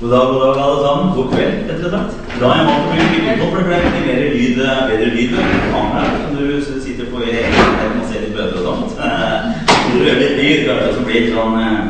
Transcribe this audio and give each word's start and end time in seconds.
God 0.00 0.10
dag, 0.10 0.26
god 0.26 0.40
dag, 0.40 0.58
alle 0.62 0.86
sammen. 0.86 1.14
God 1.16 1.30
kveld, 1.32 1.54
rett 1.70 1.84
og 1.84 1.90
slett. 1.90 2.10
Da 2.38 2.48
er 2.48 2.58
jeg 2.58 2.66
valgt 2.68 2.84
å 2.84 2.90
bruke 2.90 3.22
mikrofon, 3.22 3.48
for 3.54 3.70
det 3.72 3.78
litt 3.82 4.04
mer 4.06 4.20
lyd, 4.34 4.60
eh, 4.62 4.82
bedre 4.90 5.08
lyd 5.14 5.32
med 5.34 5.64
kamera. 5.72 6.02
Du 6.38 6.62
sitter 6.84 7.08
på 7.10 7.22
egen 7.24 7.98
og 7.98 8.04
ser 8.06 8.22
litt 8.22 8.36
bøter 8.36 8.60
og 8.60 8.66
sånt. 8.68 8.92
Så 8.94 9.98
det 9.98 10.12
er 10.12 10.20
litt 10.20 10.38
lyd, 10.38 10.68
kanskje, 10.68 10.92
som 10.94 11.08
blir 11.08 11.26
det 11.26 11.32
sånn 11.34 11.58
eh, 11.64 11.80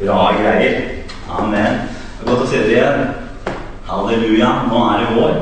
bra 0.00 0.22
greier. 0.38 0.80
Amen. 1.28 1.84
Det 1.84 2.24
er 2.24 2.30
godt 2.30 2.46
å 2.46 2.48
se 2.48 2.62
dere 2.62 2.72
igjen. 2.72 3.04
Halleluja. 3.90 4.54
Nå 4.70 4.80
er 4.86 5.04
det 5.04 5.12
vår. 5.18 5.36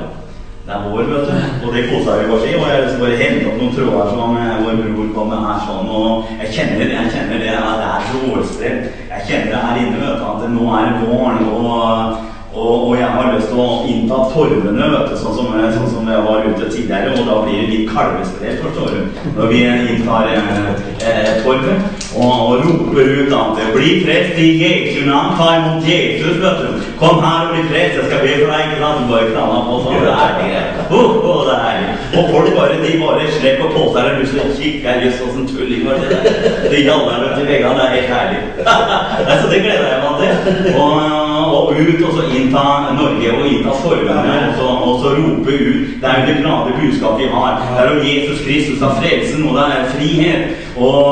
Det 0.67 0.73
er 0.73 0.85
vår, 0.91 1.03
vet 1.03 1.27
du. 1.29 1.67
Og 1.67 1.75
det 1.75 1.83
kosa 1.91 2.13
vi 2.19 2.31
oss 2.33 2.45
i. 2.49 2.53
Og 2.57 2.69
jeg 2.71 2.85
å 2.89 3.01
bare 3.03 3.17
henta 3.21 3.49
opp 3.51 3.59
noen 3.61 3.75
tråder 3.77 4.13
som 4.15 4.37
eh, 4.41 4.53
vår 4.65 4.79
bror 4.81 5.11
kom 5.13 5.27
med 5.29 5.43
her 5.45 5.59
sånn. 5.67 5.91
Og 5.93 6.31
jeg 6.41 6.55
kjenner, 6.57 6.93
jeg 6.95 7.11
kjenner 7.13 7.43
det. 7.43 7.51
Det 7.53 7.89
er 7.89 8.07
så 8.09 8.21
vårstrell. 8.23 8.79
Jeg 9.11 9.27
kjenner 9.29 9.51
det 9.53 9.65
her 9.67 9.81
inne, 9.83 9.99
vet 10.01 10.23
du. 10.23 10.25
At 10.31 10.47
nå 10.55 10.71
er 10.79 10.87
det 10.89 11.11
våren. 11.11 11.45
Og, 11.53 12.25
og, 12.55 12.73
og 12.87 12.97
jeg 12.97 13.11
har 13.13 13.29
lyst 13.35 13.53
til 13.53 13.61
å 13.61 13.69
innta 13.93 14.23
torvene, 14.33 14.89
vet 14.95 15.13
du. 15.13 15.15
Sånn 15.21 15.37
som, 15.37 15.53
sånn 15.77 15.93
som 15.99 16.11
jeg 16.15 16.25
var 16.31 16.49
ute 16.49 16.73
tidligere. 16.73 17.13
Og 17.13 17.29
da 17.29 17.39
blir 17.45 17.61
det 17.61 17.69
litt 17.75 17.93
kalvesprell, 17.93 18.59
forstår 18.65 18.97
du. 18.97 19.23
Når 19.37 19.53
vi 19.53 19.63
inntar 19.69 20.33
eh, 20.33 20.75
eh, 21.13 21.31
torvet. 21.45 22.03
Og, 22.17 22.25
og 22.25 22.65
roper 22.65 23.15
ut 23.21 23.37
at 23.43 23.65
Bli 23.77 23.95
frelst 24.01 24.41
i 24.41 24.51
Jesu 24.65 25.05
navn. 25.13 25.37
Ta 25.37 25.53
imot 25.61 25.93
Jesus, 25.93 26.41
vet 26.41 26.65
du. 26.65 26.84
Kom 26.99 27.23
her 27.25 27.47
og 27.47 27.53
bli 27.55 27.63
frelst. 27.71 27.97
Jeg 27.99 28.05
skal 28.09 28.21
be 28.25 28.33
for 28.41 28.53
deg. 28.53 28.63
Ikke 28.65 28.81
sant? 28.83 29.09
Bare 29.11 29.31
knalla 29.33 29.61
på 29.69 29.79
sånn. 29.85 30.05
Det 30.05 30.15
er 30.15 30.33
det. 30.41 30.63
Oh, 30.95 31.17
oh, 31.31 31.41
det 31.49 31.55
er 31.57 31.63
herlig. 31.67 31.93
Og 32.15 32.31
folk 32.35 32.51
bare, 32.59 32.81
de 32.85 32.93
bare 33.03 33.31
slipper 33.39 33.73
på 33.75 33.85
seg 33.95 34.11
og 34.11 34.21
lyst 34.21 34.37
til 34.37 34.43
å 34.45 34.57
kikke. 34.59 34.97
Jøss, 35.05 35.23
åssen 35.27 35.49
tulling 35.51 35.87
var 35.89 36.03
det 36.03 36.09
der? 36.13 36.69
De 36.71 36.83
jaller 36.87 37.27
til 37.35 37.49
veggene. 37.51 37.75
Det 37.79 37.87
er 37.87 37.95
helt 37.97 38.13
herlig. 38.15 38.43
Nei, 39.27 39.39
så 39.41 39.51
det 39.53 39.63
gleder 39.65 39.89
jeg 39.91 40.01
meg 40.05 40.15
til. 40.23 40.35
Og, 40.79 41.25
og 41.55 41.73
ut 41.79 42.05
og 42.07 42.13
så 42.19 42.27
innta 42.37 42.65
Norge 42.99 43.33
og 43.35 43.49
innta 43.51 43.75
forvene 43.83 44.37
og, 44.49 44.55
så, 44.59 44.69
og 44.89 45.01
så 45.03 45.15
rope 45.19 45.57
ut. 45.59 45.97
Det 46.03 46.11
er 46.11 46.21
jo 46.21 46.27
det 46.29 46.37
glade 46.43 46.77
budskap 46.79 47.19
vi 47.19 47.31
har. 47.35 47.59
Det 47.71 47.83
er 47.83 47.95
om 47.95 48.05
Jesus 48.07 48.45
Kristus, 48.45 48.79
det 48.79 48.89
er 48.89 49.01
frelsen, 49.01 49.49
og 49.49 49.59
det 49.59 49.67
er 49.73 49.91
frihet. 49.95 50.43
Og, 50.77 51.05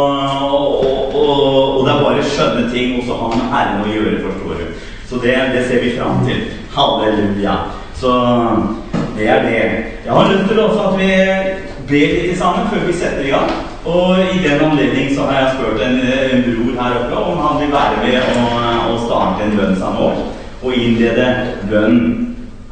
og, 0.52 1.14
og, 1.14 1.78
og 1.78 1.86
det 1.86 1.92
er 1.94 2.05
bare 2.05 2.30
skjønne 2.34 2.64
ting, 2.74 2.96
og 2.98 3.06
så 3.06 3.19
har 3.20 3.74
med 3.77 3.86
å 3.86 3.92
gjøre, 3.96 4.22
forstår 4.27 4.61
du. 4.61 4.61
Så 5.12 5.18
det, 5.18 5.34
det 5.55 5.64
ser 5.68 5.80
vi 5.84 5.98
fram 5.98 6.27
til. 6.27 6.41
Halleluja. 6.77 7.55
Så 7.94 8.12
det 9.18 9.28
er 9.28 9.42
det. 9.42 9.62
Jeg 10.05 10.12
har 10.12 10.32
lyst 10.32 10.48
til 10.48 10.60
også 10.60 10.80
at 10.88 10.94
vi 11.00 11.10
ber 11.88 12.14
litt 12.22 12.38
sammen 12.38 12.70
før 12.70 12.86
vi 12.86 12.94
setter 12.96 13.27
i 13.27 13.34
gang. 13.34 13.50
Og 13.84 14.16
i 14.34 14.38
den 14.46 14.64
anledning 14.64 15.10
så 15.16 15.27
har 15.28 15.40
jeg 15.40 15.52
spurt 15.52 15.83
en, 15.84 15.98
en 16.33 16.44
bror 16.46 16.72
her 16.80 16.96
oppe 17.00 17.16
om 17.16 17.42
han 17.44 17.60
vil 17.60 17.74
være 17.77 17.96
med 18.05 18.16
og, 18.40 18.48
og 18.92 19.05
starte 19.05 19.44
en 19.44 19.56
bønn 19.58 19.77
sammen 19.77 20.00
med 20.00 20.08
oss. 20.08 20.22
Og 20.62 20.74
innlede 20.80 21.28
bønn. 21.70 22.00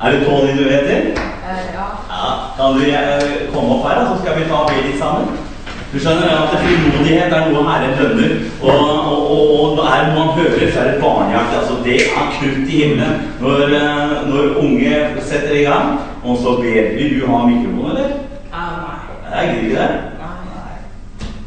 Er 0.01 0.11
det 0.11 0.25
Tony 0.25 0.57
du 0.59 0.65
heter? 0.65 1.01
Eh, 1.13 1.63
ja. 1.77 1.87
Ja. 2.17 2.33
Kan 2.57 2.81
du 2.81 2.89
eh, 2.89 3.53
komme 3.53 3.77
opp 3.77 3.89
her, 3.89 4.05
så 4.09 4.17
skal 4.23 4.41
vi 4.41 4.49
ta 4.49 4.65
og 4.65 4.73
be 4.73 4.81
litt 4.89 4.99
sammen? 5.03 5.50
Du 5.93 5.99
skjønner 5.99 6.29
at 6.31 6.53
frimodighet 6.55 7.33
er 7.35 7.49
noe 7.51 7.65
Herren 7.67 7.97
lønner. 7.99 8.35
Og, 8.63 8.91
og, 9.11 9.31
og, 9.35 9.79
og 9.79 9.81
er 9.91 10.05
noe 10.07 10.19
man 10.21 10.29
hører, 10.37 10.69
så 10.71 10.85
er 10.85 10.93
det 10.93 11.01
barnehjerte. 11.03 11.57
Altså, 11.61 11.79
det 11.85 11.97
er 12.05 12.29
krutt 12.37 12.69
i 12.71 12.83
himmelen 12.83 13.25
når, 13.41 13.75
eh, 13.81 14.15
når 14.31 14.61
unge 14.63 14.93
setter 15.19 15.57
i 15.59 15.65
gang. 15.67 15.99
Og 16.23 16.39
så 16.39 16.55
ber 16.63 16.95
vi 16.95 17.09
du 17.17 17.27
ha 17.27 17.43
mikrofon, 17.49 17.91
eller? 17.91 18.15
Ja, 18.53 18.63
nei. 18.85 18.97
Jeg 19.35 19.51
gidder 19.51 19.67
ikke 19.67 19.83
det. 19.83 20.11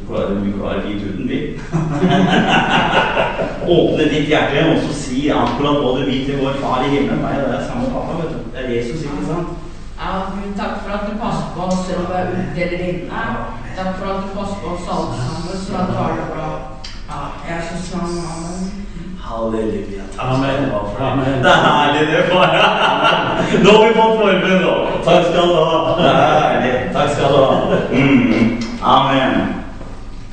Du 0.04 0.52
klarer, 0.60 0.82
fint 0.86 1.04
uten 1.08 1.28
bil. 1.28 1.48
Åpne 3.76 4.10
ditt 4.12 4.28
hjerte 4.28 4.68
og 4.74 4.78
så 4.84 4.92
si 4.98 5.30
akkurat 5.32 5.80
du 5.98 6.04
vil 6.06 6.26
til 6.28 6.44
vår 6.44 6.60
Far 6.62 6.84
i 6.84 6.92
himmelen. 6.92 7.24
Nei, 7.24 7.34
det 7.40 7.56
er 7.56 7.64
samme 7.70 7.88
pappa, 7.96 8.20
vet 8.20 8.36
du. 8.36 8.44
Det 8.52 8.66
er 8.66 8.72
Jesus, 8.76 9.08
ikke 9.08 9.26
sant? 9.32 9.56
Ja, 9.98 10.12
Gud, 10.36 10.52
takk 10.60 10.82
for 10.84 10.92
at 10.98 11.08
du 11.08 11.16
passer 11.24 11.52
på 11.56 11.68
oss 11.70 11.86
selv 11.88 12.04
om 12.04 12.12
vi 12.12 12.20
er 12.20 12.32
ute 12.36 12.66
eller 12.68 12.88
inne. 12.92 13.24
Takk 13.78 13.98
for 13.98 14.06
at 14.06 14.24
du 14.24 14.28
passer 14.38 14.58
på 14.62 14.68
oss 14.76 14.88
alle 14.94 15.16
sammen, 15.18 15.58
så 15.66 15.74
at 15.82 15.88
du 15.88 15.94
har 15.94 16.10
det 16.18 16.28
bra. 16.34 16.50
Ja, 17.10 17.20
Jesus 17.50 17.94
navn, 17.94 18.18
amen. 18.34 18.86
Halleluja. 19.24 20.04
Takk 20.16 20.26
Amen. 20.26 20.72
Amen. 21.00 21.44
Det 21.44 21.50
er 21.50 21.62
herlig, 21.66 22.08
det, 22.08 22.24
far. 22.32 22.48
Nå 23.64 23.72
har 23.72 23.88
vi 23.88 23.94
fått 23.94 24.18
formen, 24.22 24.62
nå. 24.62 24.76
Takk 25.06 25.26
skal 25.26 25.50
du 25.50 25.56
ha. 25.56 25.96
Det 25.98 26.06
er 26.12 26.40
herlig. 26.44 26.94
Takk 26.94 27.10
skal 27.10 27.28
du 27.34 27.38
ha. 27.46 27.56
Mm. 27.92 28.64
Amen. 28.84 29.63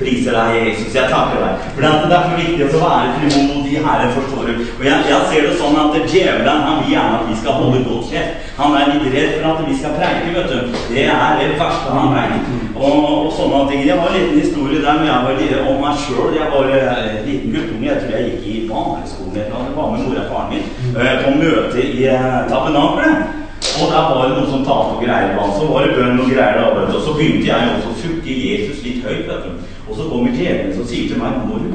Priser 0.00 0.32
deg, 0.32 0.54
Jesus. 0.64 0.94
Jeg 0.96 1.10
takker 1.12 1.42
deg. 1.44 1.64
For 1.74 1.84
det 1.84 1.88
er 2.16 2.22
så 2.24 2.36
viktig 2.38 2.66
å 2.66 2.78
være 2.80 3.08
frimodig 3.18 3.74
i 3.74 3.82
Herren, 3.84 4.12
forstår 4.14 4.46
du. 4.48 4.62
Og 4.78 4.84
jeg, 4.86 5.08
jeg 5.10 5.26
ser 5.28 5.44
det 5.44 5.56
sånn 5.60 5.76
at 5.82 5.98
djevelen 6.08 6.62
han 6.64 6.78
vil 6.80 6.94
gjerne 6.94 7.18
at 7.18 7.26
vi 7.28 7.36
skal 7.42 7.58
holde 7.60 7.82
godt 7.84 8.06
kjeft. 8.08 8.46
Han 8.56 8.76
er 8.78 8.88
litt 8.94 9.10
redd 9.12 9.34
for 9.34 9.48
at 9.50 9.60
vi 9.66 9.76
skal 9.76 9.98
preike, 9.98 10.30
vet 10.36 10.48
du. 10.54 10.78
Det 10.88 11.04
er 11.04 11.36
det 11.42 11.50
verste 11.60 11.98
han 11.98 12.14
veit. 12.16 12.48
Og, 12.80 12.96
og 13.10 13.28
sånne 13.36 13.60
ting. 13.68 13.82
Jeg 13.84 13.98
har 14.00 14.08
en 14.08 14.16
liten 14.16 14.40
historie 14.40 14.80
der 14.86 15.02
men 15.02 15.10
jeg 15.10 15.50
var 15.52 15.68
om 15.74 15.84
meg 15.84 16.00
sjøl. 16.00 16.32
Jeg 16.38 16.48
var 16.54 16.72
en 16.78 17.20
liten 17.26 17.52
guttunge. 17.58 17.90
Jeg 17.90 18.00
tror 18.00 18.16
jeg 18.16 18.30
gikk 18.30 18.48
i 18.48 18.56
barneskolen 18.70 19.36
eller 19.36 19.52
noe. 19.52 19.76
Var 19.76 19.92
med 19.92 20.06
mora 20.06 20.24
og 20.24 20.32
faren 20.32 20.50
min 20.54 20.96
eh, 20.96 21.14
på 21.26 21.36
møte 21.42 21.84
i 21.84 22.08
tabernakelet. 22.48 23.36
Og 23.80 23.92
der 23.92 24.06
var 24.08 24.22
det 24.24 24.36
noen 24.36 24.48
som 24.50 24.64
talte 24.64 24.96
og 24.96 25.02
greier. 25.04 25.36
Så 25.58 25.68
var 25.68 25.84
det 25.84 25.96
bønn 25.98 26.22
og 26.24 26.32
greier. 26.32 26.64
Og 26.64 27.04
så 27.04 27.12
begynte 27.18 27.50
jeg 27.50 27.74
også 27.76 27.92
å 27.92 28.00
sukke 28.00 28.38
Jesus 28.46 28.80
litt 28.86 29.04
høyt. 29.04 29.28
vet 29.28 29.44
du. 29.44 29.68
Og 29.90 29.96
så 29.98 30.06
kommer 30.06 30.30
djevelen 30.36 30.78
og 30.78 30.86
sier 30.86 31.10
til 31.10 31.18
meg 31.18 31.42
Nå 31.42 31.58
er 31.58 31.66
du 31.66 31.70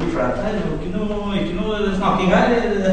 blir 0.00 0.12
flaut 0.14 0.36
her. 0.44 0.54
Er 0.54 0.62
ikke 0.76 0.90
noe, 0.96 1.32
ikke 1.40 1.56
noe 1.60 1.94
snakking 1.98 2.30
her. 2.34 2.46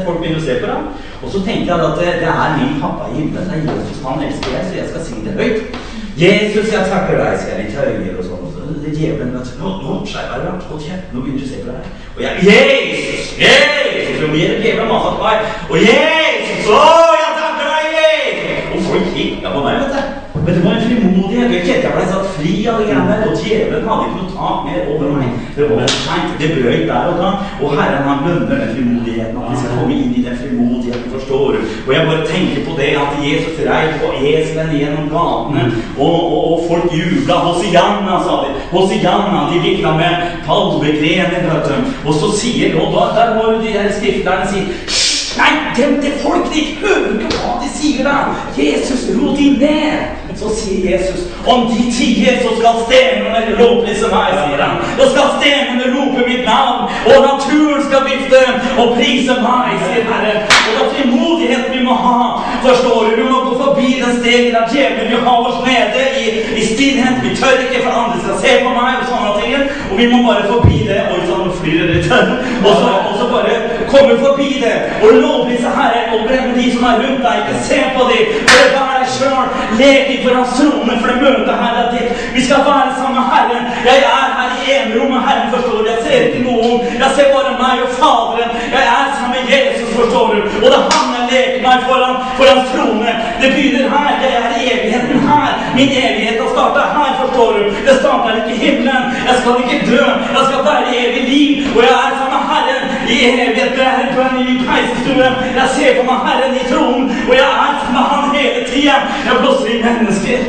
Folk 0.06 0.20
begynner 0.20 0.40
å 0.40 0.46
se 0.46 0.56
på 0.60 0.70
deg. 0.70 1.04
Og 1.22 1.32
så 1.32 1.42
tenkte 1.46 1.70
jeg 1.72 1.86
at 1.88 2.00
det, 2.00 2.10
det 2.22 2.32
er 2.32 2.56
min 2.58 2.76
pappa 2.82 3.08
i 3.08 3.16
himmelen. 3.18 3.48
Det 3.48 3.56
er 3.56 3.78
Jesus. 3.78 4.02
Han 4.06 4.24
elsker 4.26 4.54
deg, 4.54 4.66
så 4.68 4.76
jeg 4.78 4.90
skal 4.92 5.06
si 5.08 5.22
det 5.24 5.38
høyt. 5.40 5.78
Jesus, 6.18 6.72
jeg 6.74 6.90
takker 6.92 7.20
deg. 7.22 7.40
Skal 7.40 7.54
jeg 7.54 7.64
litt 7.64 7.78
høyere 7.78 8.18
og 8.18 8.28
sånn. 8.28 8.52
Så 8.54 8.68
det 8.84 8.94
djevelen 8.94 9.34
vet 9.36 9.50
du, 9.50 9.58
Nå, 9.62 9.74
nå 9.82 9.98
skjerper 10.12 10.44
du 10.44 10.48
deg. 10.50 10.68
Hold 10.70 10.86
kjeft. 10.86 11.10
Nå 11.14 11.24
begynner 11.24 11.42
du 11.42 11.48
å 11.48 11.52
se 11.54 11.64
på 11.64 11.72
deg. 11.72 11.90
Og 12.14 12.22
jeg 12.26 12.46
Jesus! 12.50 13.34
Jesus! 13.42 14.22
Og 14.26 14.32
mer 14.34 14.56
djevelen 14.62 14.92
maser 14.92 15.18
på 15.18 15.26
meg. 15.26 15.50
Og 15.68 15.82
Jesus! 15.88 16.72
Å, 16.78 16.86
jeg 17.24 17.34
takker 17.42 17.74
deg, 17.74 17.92
Jesus! 17.98 18.64
Og 18.68 18.88
folk 18.92 19.12
kikka 19.16 19.54
på 19.54 19.66
meg, 19.66 19.84
vet 19.84 19.98
du. 19.98 20.17
Men 20.48 20.56
det 20.56 20.64
var 20.64 20.74
en 20.74 20.86
frimodighet. 20.88 21.50
Jeg 21.54 21.64
kjente 21.66 21.86
jeg 21.86 21.94
ble 21.94 22.04
satt 22.08 22.28
fri 22.38 22.52
av 22.70 22.78
det 22.80 22.84
greiene 22.88 23.08
der. 23.10 23.24
Og 23.28 23.40
djevelen 23.42 23.88
hadde 23.88 24.04
ikke 24.06 24.20
noe 24.20 24.36
tak 24.36 24.60
mer 24.64 24.86
over 24.92 25.10
meg. 25.18 25.34
Det 25.56 25.66
var 25.68 25.90
seint. 25.92 26.30
Det 26.40 26.48
brøt 26.54 26.84
der 26.88 27.08
og 27.10 27.18
da. 27.20 27.32
Og 27.60 27.74
Herren 27.76 28.06
han 28.08 28.22
lønner 28.24 28.62
den 28.62 28.70
frimodigheten. 28.72 29.42
At 29.42 29.50
vi 29.52 29.58
skal 29.60 29.74
komme 29.76 29.98
inn 29.98 30.14
i 30.16 30.22
den 30.24 30.38
frimodigheten, 30.40 31.10
forstår 31.16 31.44
du. 31.52 31.58
Og 31.84 31.92
jeg 31.94 32.06
bare 32.08 32.28
tenker 32.32 32.64
på 32.68 32.76
det 32.80 32.88
at 33.02 33.18
Jesus 33.26 33.60
rei 33.68 33.82
på 34.00 34.14
eselen 34.30 34.72
gjennom 34.78 35.10
gatene. 35.12 35.66
Og, 35.98 36.16
og, 36.16 36.40
og 36.52 36.64
folk 36.70 36.96
jubla. 36.96 37.36
Hosianna, 37.44 38.22
sa 38.24 38.38
de. 38.46 38.54
Hosianna. 38.72 39.42
De 39.52 39.60
vikla 39.66 39.92
med 40.00 40.32
palmegrener, 40.48 41.44
vet 41.50 41.68
du. 41.68 41.92
Og 42.08 42.16
så 42.22 42.32
sier 42.40 42.80
og 42.80 42.96
da, 42.96 43.04
Der 43.20 43.36
må 43.36 43.52
jo 43.52 43.60
de 43.60 43.76
der 43.76 43.92
skrifterne 44.00 44.48
si 44.48 44.64
«Hysj! 44.64 45.07
Nei, 45.38 45.52
dem 45.76 46.00
til 46.02 46.12
folk, 46.22 46.48
de 46.54 46.62
hører 46.82 47.12
ikke 47.14 47.42
hva 47.42 47.58
de 47.62 47.68
sier 47.70 48.06
da. 48.08 48.16
Jesus, 48.58 49.06
ro 49.18 49.34
de 49.38 49.50
ned. 49.60 50.16
Så 50.38 50.52
sier 50.54 50.84
Jesus, 50.92 51.20
om 51.50 51.64
de 51.70 51.84
tier, 51.90 52.36
så 52.42 52.52
skal 52.58 52.76
stenene 52.86 53.56
lovprise 53.58 54.06
meg, 54.12 54.36
sier 54.44 54.60
han. 54.62 54.76
Da 54.98 55.08
skal 55.10 55.32
stenene 55.38 55.88
rope 55.96 56.26
mitt 56.28 56.44
navn, 56.46 56.92
og 57.10 57.24
naturen 57.24 57.82
skal 57.88 58.04
vifte 58.06 58.42
og 58.78 58.92
prise 58.98 59.34
meg, 59.42 59.72
sier 59.88 60.06
Herren. 60.10 60.44
Og 60.46 60.76
det 60.76 60.84
er 60.84 60.92
frimodighet 60.94 61.66
vi 61.72 61.82
må 61.86 61.96
ha. 62.04 62.20
Forstår 62.66 63.08
du? 63.08 63.16
Vi 63.18 63.26
må 63.30 63.40
gå 63.48 63.56
forbi 63.64 63.88
den 64.02 64.20
stegen 64.20 64.54
der 64.54 64.70
djevelen 64.70 65.10
vil 65.10 65.26
ha 65.26 65.34
oss 65.48 65.58
nede 65.66 66.06
i, 66.22 66.26
i 66.60 66.66
stillhet. 66.70 67.18
Vi 67.24 67.34
tør 67.40 67.58
ikke, 67.64 67.82
for 67.82 67.98
andre 68.04 68.22
skal 68.22 68.40
se 68.44 68.54
på 68.62 68.76
meg 68.78 69.00
og 69.00 69.10
sånne 69.10 69.34
ting. 69.40 69.74
Og 69.90 69.94
vi 69.98 70.10
må 70.12 70.22
bare 70.28 70.46
forbi 70.52 70.84
det. 70.86 71.02
og 71.08 71.26
sånn 71.32 71.52
flyr 71.58 71.82
det 71.82 71.98
litt. 71.98 72.12
Og 72.68 72.72
så, 72.74 72.88
og 73.08 73.14
så 73.18 73.26
bare 73.32 73.54
komme 73.92 74.14
forbi 74.24 74.50
det 74.64 74.76
og 75.02 75.10
lovprise 75.22 75.70
Herren 75.78 76.14
og 76.14 76.20
brenne 76.28 76.52
de 76.58 76.66
som 76.74 76.84
er 76.90 77.00
rundt 77.02 77.22
deg. 77.26 77.36
Ikke 77.42 77.64
se 77.70 77.80
på 77.96 78.02
dem. 78.10 78.24
Bare 78.50 78.68
vær 78.76 78.94
deg 79.00 79.10
sjøl. 79.16 79.46
Lek 79.80 80.12
i 80.14 80.18
foran 80.22 80.38
hans 80.38 80.54
trone, 80.58 80.94
for 81.00 81.08
det 81.10 81.18
møtet 81.24 81.54
her 81.62 81.74
er 81.82 81.88
ditt. 81.94 82.10
Vi 82.36 82.44
skal 82.46 82.60
være 82.70 82.94
sammen 82.98 83.18
med 83.20 83.26
Herren. 83.32 83.64
Jeg 83.88 83.98
er 84.18 84.28
her 84.38 84.50
i 84.64 84.66
enerommet. 84.78 85.20
Herren, 85.28 85.50
forstår 85.54 85.78
du. 85.82 85.88
Jeg 85.92 86.00
ser 86.06 86.18
ikke 86.26 86.42
noen. 86.48 86.76
Jeg 87.02 87.10
ser 87.16 87.28
bare 87.34 87.54
meg 87.62 87.84
og 87.86 87.90
Faderen. 88.00 88.50
Jeg 88.74 88.84
er 88.96 89.06
sammen 89.16 89.36
med 89.36 89.44
Jesus, 89.54 89.88
forstår 89.98 90.26
du. 90.34 90.40
Og 90.62 90.68
det 90.72 90.78
er 90.80 90.88
han 90.94 91.08
jeg 91.16 91.24
leker 91.32 91.60
meg 91.66 91.78
foran, 91.88 92.16
foran 92.38 92.60
trone. 92.72 93.12
Det 93.40 93.48
begynner 93.54 93.86
her. 93.94 94.10
Jeg 94.24 94.32
er 94.42 94.52
i 94.60 94.64
evigheten 94.74 95.18
her. 95.30 95.50
Min 95.78 95.90
evighet 96.04 96.38
har 96.42 96.50
starta 96.56 96.80
her, 96.96 97.10
forstår 97.22 97.48
du. 97.56 97.62
Det 97.86 97.94
starter 98.00 98.38
ikke 98.38 98.52
i 98.56 98.60
himmelen. 98.64 99.04
Jeg 99.28 99.34
skal 99.40 99.54
ikke 99.62 99.78
dø. 99.90 100.02
Jeg 100.36 100.44
skal 100.48 100.60
være 100.70 100.84
i 100.92 100.94
evig 101.04 101.24
liv. 101.32 101.50
Og 101.76 101.80
jeg 101.86 101.94
er 102.04 102.12
sammen 102.18 102.34
med 102.36 102.42
Herren 102.52 102.84
i 103.14 103.18
evighet. 103.32 103.72
der 103.78 103.90
er 103.98 104.06
på 104.14 104.20
en 104.28 104.36
ny 104.44 104.48
peisestue. 104.68 105.28
Jeg 105.58 105.66
ser 105.76 105.90
på 105.98 106.02
meg 106.10 106.18
Herren 106.26 106.54
i 106.60 106.64
tronen, 106.70 107.04
og 107.28 107.34
jeg 107.42 107.50
er 107.66 107.74
med 107.94 108.04
Han 108.12 108.24
hele 108.36 108.60
tida. 108.70 108.96
Jeg 109.26 109.34
blåser 109.40 109.68
i 109.74 109.82
mennesker. 109.86 110.40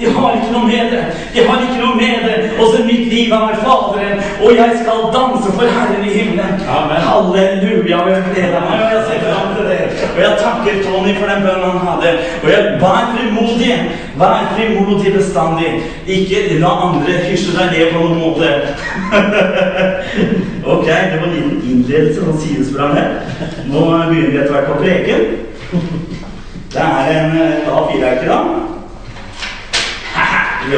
De 0.00 0.04
har 0.14 0.34
ikke 0.36 0.52
noe 0.52 0.66
med 0.68 0.90
det. 0.92 1.04
De 1.34 1.44
har 1.46 1.60
ikke 1.64 1.80
noe 1.84 1.94
med 1.96 2.16
det. 2.28 2.36
Og 2.60 2.66
så 2.72 2.82
mitt 2.84 3.06
liv 3.12 3.32
er 3.32 3.54
Faderen, 3.64 4.18
og 4.44 4.50
jeg 4.60 4.70
skal 4.82 4.98
danse 5.14 5.48
for 5.56 5.66
Herren 5.76 6.04
i 6.08 6.12
himmelen. 6.16 6.52
Amen. 6.76 7.00
Halleluja. 7.08 8.00
og 8.02 8.10
Jeg 8.10 8.24
gleder 8.34 8.60
meg, 8.66 8.82
og 8.84 8.90
jeg 8.94 9.02
ser 9.08 9.20
fram 9.24 9.54
til 9.56 9.64
det. 9.70 9.80
Og 10.16 10.20
jeg 10.24 10.32
takker 10.44 10.82
Tony 10.84 11.14
for 11.18 11.26
den 11.32 11.40
bønnen 11.46 11.70
han 11.78 11.88
hadde. 11.88 12.12
Og 12.42 12.48
jeg 12.54 12.62
vær 12.82 13.04
frimodig. 13.14 13.72
Vær 14.20 14.52
frimodig 14.56 15.14
bestandig. 15.14 15.70
Ikke 16.06 16.60
la 16.60 16.72
andre 16.88 17.16
hysje 17.30 17.56
deg 17.56 17.72
ned 17.72 17.86
på 17.94 18.04
noen 18.04 18.20
måte. 18.20 18.48
ok, 20.66 20.86
det 20.86 21.18
var 21.20 21.26
en 21.28 21.34
liten 21.34 21.62
innledelse 21.70 22.20
av 22.28 22.36
sidesprang 22.42 22.94
her. 22.96 23.08
Nå 23.70 23.80
begynner 24.08 24.30
vi 24.30 24.38
etter 24.38 24.52
hvert 24.52 24.66
på 24.70 24.80
preken. 24.82 25.20
Det 26.72 26.82
er 26.82 27.06
en 27.16 27.30
eh, 27.40 27.68
A4-ark 27.70 28.22
da. 28.28 28.38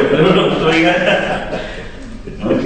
Ok. 2.45 2.65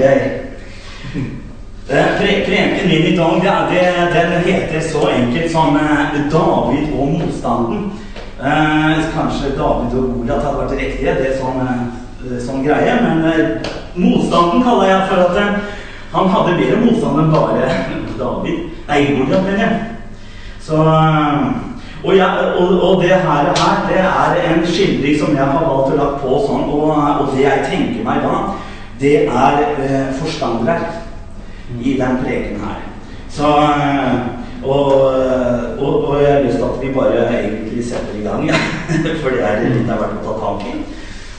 Eh, 1.90 2.06
pre- 2.18 2.46
Preken 2.46 2.88
min 2.90 3.06
i 3.06 3.18
dag, 3.18 3.42
det, 3.72 3.94
den 4.14 4.44
heter 4.54 4.80
så 4.80 5.08
enkelt 5.10 5.52
som 5.52 5.76
eh, 5.76 6.32
David 6.32 6.94
og 7.00 7.08
motstanden. 7.08 7.92
Eh, 8.40 8.98
kanskje 9.16 9.50
David 9.58 9.98
og 10.00 10.14
Goliat 10.14 10.44
hadde 10.44 10.58
vært 10.62 10.72
riktige, 10.80 11.14
det 11.20 11.28
er 11.32 11.38
sånn, 11.40 11.60
eh, 11.64 12.40
sånn 12.46 12.64
greie. 12.66 12.94
Men 13.04 13.18
eh, 13.30 13.40
motstanden 13.96 14.64
kaller 14.66 14.88
jeg 14.94 15.02
for 15.10 15.18
at 15.28 15.36
eh, 15.44 15.52
han 16.14 16.30
hadde 16.30 16.58
bedre 16.60 16.82
motstand 16.84 17.20
enn 17.24 17.32
bare 17.34 17.70
David. 18.20 18.60
Nei, 18.88 19.00
Goliat, 19.18 19.46
mener 19.46 19.64
jeg. 19.64 19.80
Så, 20.62 20.76
eh, 20.76 21.40
og, 22.04 22.12
jeg, 22.18 22.28
og, 22.60 22.74
og 22.82 23.02
det 23.02 23.16
her, 23.26 23.50
det 23.88 24.00
er 24.00 24.38
en 24.52 24.66
skildring 24.68 25.18
som 25.20 25.34
jeg 25.36 25.48
har 25.48 25.66
valgt 25.66 25.96
å 25.96 25.98
lagt 25.98 26.22
på 26.22 26.38
sånn, 26.46 26.70
og, 26.70 26.94
og 26.94 27.34
det 27.34 27.44
jeg 27.48 27.66
tenker 27.72 28.06
meg 28.06 28.22
da, 28.24 28.44
det 29.02 29.16
er 29.26 29.60
eh, 29.74 30.14
forstandere 30.20 30.78
i 31.82 31.98
den 32.00 32.22
preken 32.22 32.62
her. 32.62 32.86
Så, 33.34 33.50
eh, 33.50 34.18
og, 34.64 34.94
og, 35.82 35.94
og 36.08 36.22
jeg 36.22 36.30
har 36.30 36.44
lyst 36.46 36.60
til 36.62 36.68
at 36.70 36.78
vi 36.80 36.94
bare 36.96 37.26
egentlig 37.42 37.88
setter 37.90 38.20
i 38.20 38.24
gang, 38.24 38.46
ja. 38.48 38.60
for 39.24 39.34
det 39.34 39.42
er 39.44 39.66
litt 39.66 39.90
av 39.90 40.04
hvert 40.04 40.22
å 40.22 40.28
ta 40.28 40.38
tak 40.46 40.70
i. 40.70 40.78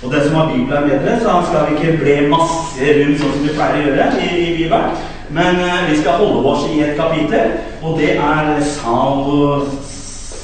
Og 0.05 0.13
den 0.13 0.25
som 0.25 0.35
har 0.35 0.53
Bibelen 0.53 0.73
er 0.73 0.89
bedre, 0.89 1.21
så 1.21 1.35
skal 1.49 1.67
vi 1.67 1.77
ikke 1.77 1.99
ble 2.03 2.15
masse 2.29 2.95
rundt 2.99 3.21
sånn 3.21 3.35
som 3.37 3.45
vi 3.47 3.55
pleier 3.57 3.79
å 3.81 3.85
gjøre 3.89 4.09
i, 4.21 4.31
i 4.45 4.57
Bibelen. 4.59 4.99
Men 5.33 5.61
eh, 5.65 5.87
vi 5.89 5.97
skal 6.01 6.21
holde 6.21 6.43
oss 6.51 6.67
i 6.69 6.83
et 6.85 6.99
kapittel, 6.99 7.55
og 7.83 7.97
det 7.99 8.11
er 8.21 8.51
Sal 8.69 9.65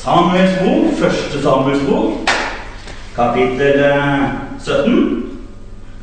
Samuels 0.01 0.55
bok, 0.63 0.87
første 1.03 1.43
Samuels 1.45 1.83
bok, 1.85 2.33
kapittel 3.17 3.85
eh, 3.85 4.25
17. 4.65 5.27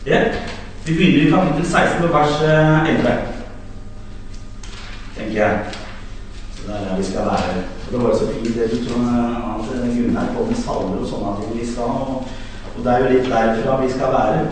Yeah. 0.08 0.38
Vi 0.86 0.94
begynner 0.94 1.26
i 1.26 1.32
kapittel 1.34 1.66
16 1.66 2.06
og 2.06 2.14
vers 2.14 2.38
eh, 2.46 2.94
11. 2.94 3.18
Tenker 5.18 5.38
jeg. 5.42 5.60
Så 6.56 6.62
det 6.68 6.76
er 6.76 6.86
der 6.86 6.98
vi 6.98 7.04
skal 7.04 7.26
være. 7.26 7.64
Og 7.88 7.92
det 7.92 8.04
var 8.04 8.10
jo 8.10 8.20
så 8.20 8.28
fint 8.34 8.56
det 8.56 8.70
du 8.72 8.78
tror 8.86 9.02
eh, 9.02 9.50
at 9.56 9.96
Gunnar 9.96 10.30
kom 10.36 10.48
med 10.48 10.62
salmer 10.62 11.02
og 11.02 11.10
sånne 11.10 11.40
ting 11.42 11.64
i 11.64 11.72
stad. 11.74 12.38
Og, 12.78 12.84
det 12.84 12.94
er 12.94 13.00
jo 13.00 13.14
litt 13.14 13.30
derfra 13.32 13.78
vi 13.82 13.92
skal 13.92 14.14
være. 14.14 14.48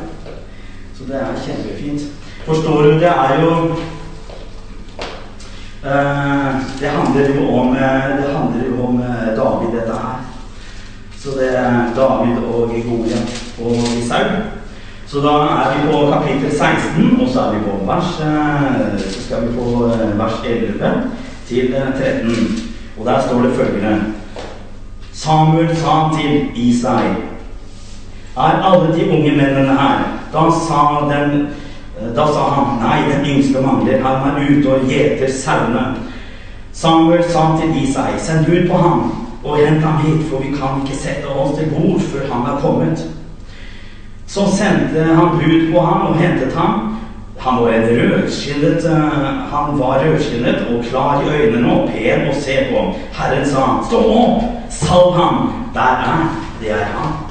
Så 0.97 1.03
det 1.07 1.15
er 1.15 1.43
kjempefint. 1.45 2.01
Forstår 2.45 2.81
du, 2.81 2.89
det 2.99 3.11
er 3.11 3.41
jo 3.43 3.75
Uh, 5.85 6.55
Det 6.79 6.89
handler 6.89 7.35
jo 7.35 7.57
om, 7.59 7.75
eh, 7.75 8.17
det 8.17 8.29
handler 8.35 8.65
jo 8.67 8.87
om 8.87 8.99
eh, 8.99 9.37
David, 9.37 9.79
dette 9.79 9.93
her. 9.93 10.25
Så 11.17 11.29
det 11.39 11.57
er 11.57 11.93
David 11.95 12.37
og 12.37 12.69
Goliat 12.69 13.29
og 13.61 13.75
Isaug. 13.99 14.31
Så 15.07 15.19
da 15.19 15.33
er 15.61 15.75
vi 15.75 15.91
på 15.91 16.11
kapittel 16.11 16.51
16, 16.57 17.21
og 17.21 17.29
så 17.29 17.39
er 17.39 17.53
vi 17.53 17.59
på 17.59 17.85
vers 17.85 18.11
Så 18.97 19.21
skal 19.21 19.47
vi 19.47 19.53
på 19.57 19.91
vers 20.17 20.33
11 20.45 21.11
til 21.47 21.73
eh, 21.73 22.21
13. 22.21 22.31
Og 22.99 23.05
der 23.05 23.21
står 23.21 23.41
det 23.41 23.55
følgende 23.55 24.01
Samuel 25.13 25.75
sa 25.75 26.09
til 26.19 26.49
Isai 26.55 27.34
Er 28.37 28.63
alle 28.63 28.93
de 28.95 29.11
unge 29.11 29.31
mennene 29.31 29.77
her? 29.79 29.99
Da 30.33 30.49
sa, 30.51 31.09
den, 31.09 31.47
da 32.15 32.25
sa 32.27 32.49
han 32.55 32.81
Nei, 32.83 32.97
den 33.11 33.25
yngste 33.25 33.61
mangler. 33.61 34.03
Han 34.03 34.29
er 34.31 34.49
ute 34.49 34.73
og 34.73 34.89
gjeter 34.89 35.31
sauene. 35.31 35.85
Samuel 36.75 37.23
sa 37.23 37.45
til 37.59 37.83
Isai 37.83 38.17
Send 38.19 38.45
bud 38.45 38.67
på 38.67 38.77
ham 38.77 39.11
og 39.45 39.57
hent 39.57 39.83
ham 39.83 40.01
hit, 40.01 40.25
for 40.29 40.41
vi 40.41 40.51
kan 40.57 40.81
ikke 40.81 40.97
sette 40.97 41.29
oss 41.29 41.57
til 41.57 41.69
bord 41.69 42.01
før 42.01 42.33
han 42.33 42.47
er 42.49 42.61
kommet. 42.61 43.05
Så 44.27 44.41
sendte 44.57 45.03
han 45.03 45.37
bud 45.37 45.71
på 45.73 45.85
ham 45.85 46.07
og 46.07 46.15
hentet 46.19 46.53
ham. 46.53 46.97
Han 47.39 47.61
var 47.61 47.69
en 47.69 47.83
rødskinnet, 47.83 48.85
eh, 48.85 49.27
han 49.51 49.79
var 49.79 50.01
rødskinnet 50.03 50.65
og 50.71 50.83
klar 50.89 51.21
i 51.21 51.29
øynene 51.29 51.73
og 51.73 51.89
pen 51.89 52.25
å 52.31 52.33
se 52.33 52.57
på. 52.71 52.81
Herren 53.13 53.45
sa, 53.45 53.67
stå 53.85 54.01
opp, 54.17 54.43
salv 54.69 55.13
ham. 55.19 55.53
Der 55.73 55.81
er, 55.81 56.01
han. 56.09 56.27
det 56.61 56.71
er 56.71 56.89
han. 56.95 57.24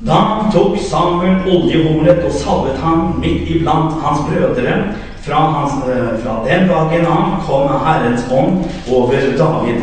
Da 0.00 0.48
tok 0.52 0.78
Samuel 0.80 1.42
oljehornet 1.44 2.22
og 2.24 2.32
salvet 2.32 2.78
ham 2.80 3.18
midt 3.20 3.48
iblant 3.52 4.00
hans 4.00 4.24
brødre. 4.28 4.76
Fra, 5.20 5.36
hans, 5.36 5.72
eh, 5.84 6.12
fra 6.22 6.38
den 6.46 6.68
dagen 6.68 7.06
av 7.06 7.42
kom 7.44 7.68
Herrens 7.84 8.24
ånd 8.32 8.64
over 8.88 9.12
David. 9.38 9.82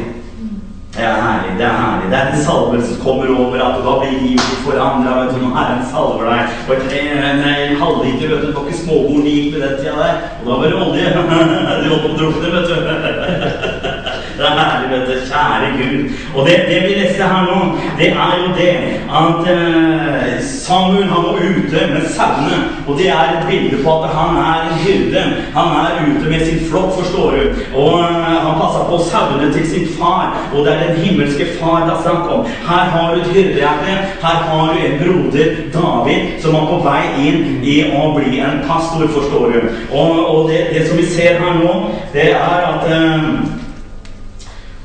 Det 0.98 1.04
er 1.06 1.22
herlig. 1.22 1.52
Det 1.60 1.66
er 1.66 1.78
herlig. 1.82 2.10
Det 2.12 2.18
er 2.18 2.32
en 2.32 2.44
salvelse 2.48 2.96
som 2.96 3.04
kommer 3.06 3.30
over 3.40 3.62
at 3.62 3.78
da 3.86 3.94
blir 4.00 4.18
livet 4.22 4.58
forandra. 4.66 5.14
Når 5.30 5.54
Herren 5.58 5.86
salver 5.92 6.26
deg. 6.32 6.42
Og 6.70 6.76
en 7.02 7.78
halvliter, 7.82 8.28
vet 8.30 8.42
du, 8.42 8.48
det 8.48 8.56
var 8.56 8.66
ikke 8.66 8.80
småborn 8.84 9.22
det 9.26 9.36
gikk 9.38 9.54
med 9.54 9.68
den 9.68 9.78
tida 9.78 9.96
der. 10.02 10.16
Og 10.40 10.50
da 10.50 10.54
var 10.58 10.68
det 10.68 10.82
olje. 10.86 11.08
Du 11.84 11.90
holdt 11.90 12.06
på 12.08 12.18
drukne, 12.18 12.48
vet 12.56 12.68
du. 12.70 13.94
Det 14.38 14.46
er 14.46 14.60
herlig, 14.60 14.90
vet 14.92 15.08
du. 15.08 15.14
Kjære 15.30 15.70
Gud. 15.78 16.10
Og 16.36 16.46
det, 16.48 16.56
det 16.70 16.82
vi 16.86 16.94
leser 17.00 17.28
her 17.34 17.44
nå, 17.50 17.60
det 18.00 18.10
er 18.26 18.34
jo 18.42 18.50
det 18.60 18.74
at 19.22 19.42
eh, 19.54 20.44
Samuel 20.44 21.08
han 21.14 21.24
var 21.28 21.36
ute 21.50 21.80
med 21.94 22.04
sauene. 22.16 22.60
Og 22.88 22.98
det 23.00 23.10
er 23.10 23.26
et 23.34 23.48
bilde 23.50 23.84
på 23.84 24.04
at 24.04 24.10
han 24.18 24.38
er 24.50 24.58
en 24.68 24.78
hyrde. 24.84 25.24
Han 25.58 25.68
er 25.82 25.92
ute 26.10 26.30
med 26.30 26.46
sin 26.46 26.62
flokk, 26.70 26.92
forstår 27.00 27.32
du. 27.32 27.44
Og 27.82 27.94
eh, 28.00 28.38
han 28.46 28.56
passer 28.62 28.86
på 28.92 29.02
sauene 29.10 29.54
til 29.54 29.68
sin 29.72 29.88
far. 30.00 30.38
Og 30.54 30.66
det 30.66 30.74
er 30.74 30.88
den 30.88 31.04
himmelske 31.04 31.46
far 31.60 31.86
det 31.88 31.94
er 31.96 32.02
snakk 32.06 32.32
om. 32.36 32.46
Her 32.70 32.84
har 32.94 33.14
du 33.16 33.22
et 33.22 33.34
hyrdehjerte. 33.34 34.00
Her 34.26 34.38
har 34.50 34.74
du 34.74 34.80
en 34.88 34.98
broder, 35.02 35.48
David, 35.74 36.42
som 36.42 36.56
er 36.56 36.66
på 36.72 36.82
vei 36.86 37.04
inn 37.28 37.44
i 37.64 37.78
å 37.90 38.12
bli 38.18 38.38
en 38.40 38.62
pastor, 38.70 39.08
forstår 39.18 39.56
du. 39.56 39.62
Og, 39.92 40.26
og 40.34 40.50
det, 40.50 40.68
det 40.74 40.88
som 40.90 40.98
vi 41.02 41.06
ser 41.10 41.42
her 41.42 41.58
nå, 41.64 41.78
det 42.14 42.32
er 42.38 42.68
at 42.74 42.92
eh, 42.92 43.66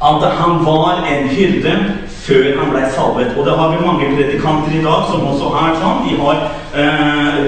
at 0.03 0.33
han 0.39 0.65
var 0.67 1.05
en 1.07 1.29
hyrde 1.29 1.75
før 2.23 2.49
han 2.59 2.71
ble 2.71 2.83
salvet. 2.95 3.37
Og 3.39 3.47
det 3.47 3.55
har 3.59 3.71
vi 3.73 3.87
mange 3.87 4.09
predikanter 4.17 4.75
i 4.79 4.83
dag 4.85 5.07
som 5.11 5.27
også 5.31 5.53
er 5.63 5.79
sånn. 5.83 6.03
De 6.07 6.17
har, 6.23 6.43
eh, 6.83 7.39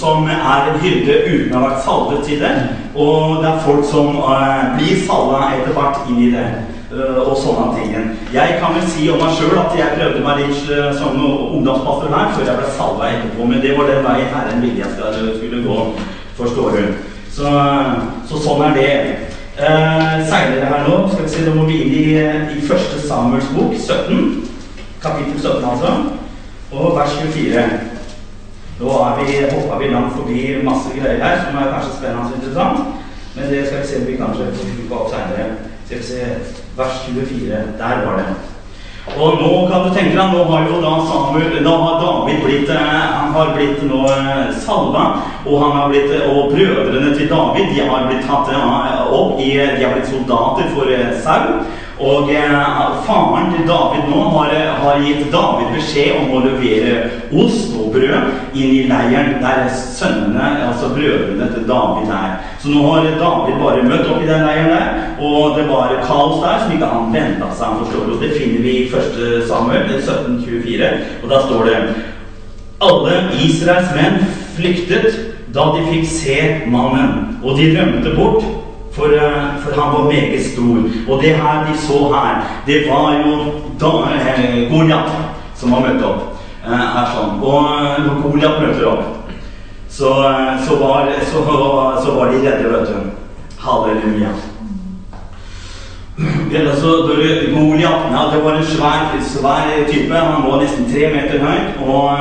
som 0.00 0.26
er 0.26 0.70
en 0.70 0.80
hyrde 0.82 1.16
uten 1.26 1.54
å 1.54 1.60
ha 1.60 1.68
vært 1.68 1.84
salvet 1.86 2.24
til 2.26 2.40
det. 2.42 2.54
Og 2.94 3.42
det 3.42 3.50
er 3.50 3.66
folk 3.66 3.84
som 3.90 4.16
eh, 4.18 4.62
blir 4.78 5.02
salva 5.06 5.50
etter 5.54 5.74
hvert 5.74 6.08
inn 6.08 6.22
i 6.28 6.30
det. 6.34 6.46
eh, 6.94 7.18
og 7.18 7.36
sånne 7.38 7.74
ting. 7.74 8.10
Jeg 8.34 8.58
kan 8.60 8.74
vel 8.74 8.86
si 8.86 9.08
om 9.10 9.18
meg 9.18 9.34
sjøl 9.34 9.58
at 9.58 9.74
jeg 9.78 9.98
prøvde 9.98 10.22
meg 10.22 10.42
litt 10.42 10.70
eh, 10.70 10.90
som 10.94 11.18
ungdomspastor 11.18 12.14
her 12.14 12.34
før 12.34 12.50
jeg 12.50 12.58
ble 12.60 12.74
salva 12.78 13.10
etterpå. 13.10 13.50
Men 13.50 13.62
det 13.62 13.74
var 13.78 13.90
den 13.90 14.06
veien 14.06 14.34
Herren 14.34 14.62
ville 14.62 14.82
jeg 14.82 15.38
skulle 15.38 15.62
gå, 15.66 15.78
forstår 16.38 16.78
du. 16.78 16.82
Så, 17.34 17.50
så 18.30 18.38
sånn 18.38 18.62
er 18.68 18.76
det. 18.78 18.90
Eh, 19.54 20.26
Seinere 20.26 20.66
her 20.66 20.88
nå 20.88 20.94
skal 21.08 21.24
vi 21.24 21.30
se, 21.30 21.42
nå 21.46 21.52
må 21.54 21.64
vi 21.68 21.76
inn 21.84 21.92
i, 21.94 22.06
i 22.58 22.62
første 22.66 22.98
Samuels 22.98 23.46
bok, 23.54 23.76
17. 23.78 24.48
Kapittel 25.02 25.36
17, 25.38 25.62
altså. 25.68 25.92
Og 26.74 26.96
vers 26.96 27.14
24. 27.20 27.62
Nå 28.80 28.96
er 29.04 29.20
vi, 29.20 29.36
hoppa 29.52 29.78
vi 29.78 29.92
langt 29.92 30.16
forbi 30.16 30.40
masse 30.66 30.90
greier 30.96 31.22
her 31.22 31.44
som 31.44 31.60
er 31.60 31.70
kanskje 31.70 31.94
spennende 32.00 32.24
og 32.24 32.34
interessant. 32.40 32.98
Men 33.36 33.46
det 33.52 33.62
skal 33.68 33.84
vi 33.84 33.86
se 33.92 34.00
om 34.00 34.08
vi 34.08 34.18
kanskje 34.18 34.50
får 34.88 34.98
opp 34.98 35.14
seinere. 35.14 35.46
Skal 35.84 36.02
vi 36.02 36.08
se 36.08 36.20
vers 36.80 36.98
24. 37.06 37.62
Der 37.78 38.04
var 38.08 38.18
det. 38.18 38.53
Og 39.04 39.34
nå 39.36 39.48
kan 39.68 39.82
du 39.84 39.90
tenke 39.92 40.16
deg, 40.16 40.30
nå 40.32 40.44
har 40.48 40.62
jo 40.64 40.78
da 40.80 40.94
Samuel, 41.04 41.58
da 41.60 41.72
har 41.76 41.98
David 42.00 42.38
blitt 42.40 42.70
eh, 42.72 43.02
Han 43.12 43.34
har 43.34 43.50
blitt 43.52 43.82
nå 43.84 44.00
eh, 44.08 44.46
salva, 44.64 45.02
og 45.44 45.58
han 45.60 45.74
har 45.76 45.90
blitt 45.92 46.14
eh, 46.16 46.24
Og 46.24 46.54
brødrene 46.54 47.12
til 47.12 47.28
David, 47.28 47.68
de 47.74 47.84
har 47.84 48.06
blitt 48.08 48.24
tatt 48.24 48.48
opp 49.04 49.36
i 49.44 49.50
De 49.60 49.84
har 49.84 49.92
blitt 49.92 50.08
soldater 50.08 50.72
for 50.72 50.88
Saul. 51.20 51.60
Og 51.98 52.30
eh, 52.34 53.04
faren 53.06 53.52
til 53.54 53.68
David 53.68 54.08
nå 54.10 54.22
har, 54.34 54.48
eh, 54.50 54.70
har 54.82 55.02
gitt 55.04 55.28
David 55.30 55.68
beskjed 55.76 56.16
om 56.18 56.32
å 56.34 56.40
levere 56.42 56.94
ost 57.30 57.76
og 57.78 57.92
brød 57.94 58.56
inn 58.58 58.72
i 58.74 58.80
leiren 58.90 59.36
der 59.42 59.68
sønnene, 59.70 60.48
altså 60.66 60.90
brødrene 60.96 61.46
til 61.52 61.68
David 61.68 62.10
er. 62.10 62.32
Så 62.58 62.72
nå 62.72 62.82
har 62.88 63.06
David 63.20 63.60
bare 63.62 63.86
møtt 63.86 64.10
opp 64.10 64.24
i 64.24 64.26
den 64.26 64.42
leiren 64.42 64.72
der, 64.74 64.88
og 65.22 65.54
det 65.58 65.68
var 65.68 65.94
kaos 66.08 66.42
der 66.42 66.64
som 66.64 66.74
ikke 66.74 66.90
han 66.96 67.14
venta 67.14 67.52
seg. 67.54 67.78
forstår 67.84 68.10
du. 68.10 68.18
Det 68.24 68.32
finner 68.40 68.66
vi 68.66 68.74
i 68.78 68.88
1. 68.90 69.46
Samuel 69.46 69.86
1724, 69.94 70.90
og 71.22 71.30
da 71.30 71.40
står 71.46 71.64
det 71.70 71.78
alle 72.82 73.22
Israels 73.46 73.94
menn 73.94 74.18
flyktet 74.56 75.14
da 75.54 75.70
de 75.76 75.86
fikk 75.92 76.06
se 76.10 76.38
mannen, 76.66 77.38
og 77.42 77.54
de 77.56 77.70
rømte 77.76 78.16
bort 78.18 78.63
For, 78.94 79.06
eh, 79.06 79.44
for 79.62 79.80
han 79.80 79.92
var 79.92 80.12
meget 80.12 80.46
stor. 80.46 80.76
Og 81.08 81.22
det 81.22 81.34
her 81.34 81.66
de 81.66 81.78
så 81.78 82.14
her, 82.14 82.44
det 82.66 82.90
var 82.90 83.12
jo 83.12 83.52
da, 83.80 83.90
eh, 84.14 84.70
Goliat 84.70 85.10
som 85.54 85.72
var 85.72 85.80
møtt 85.80 86.04
opp. 86.04 86.22
Eh, 86.66 86.70
her 86.94 87.10
sånn. 87.14 87.40
Og 87.42 87.64
eh, 87.74 88.04
når 88.06 88.22
Goliat 88.22 88.60
møter 88.62 88.86
opp, 88.86 89.04
så, 89.88 90.14
så, 90.66 90.76
var, 90.78 91.10
så, 91.22 91.42
så 92.04 92.14
var 92.14 92.30
de 92.30 92.38
redde, 92.46 92.70
vet 92.70 92.88
du. 92.88 93.10
Halleluja. 93.58 94.30
Vel, 96.50 96.68
altså, 96.70 96.94
Goliat 97.54 98.10
ja, 98.14 98.24
var 98.44 98.54
en 98.54 98.66
svær, 98.66 99.14
svær 99.20 99.72
type. 99.90 100.14
Han 100.14 100.46
var 100.50 100.62
nesten 100.62 100.86
tre 100.92 101.10
meter 101.14 101.42
høy. 101.42 101.58
Og, 101.86 102.18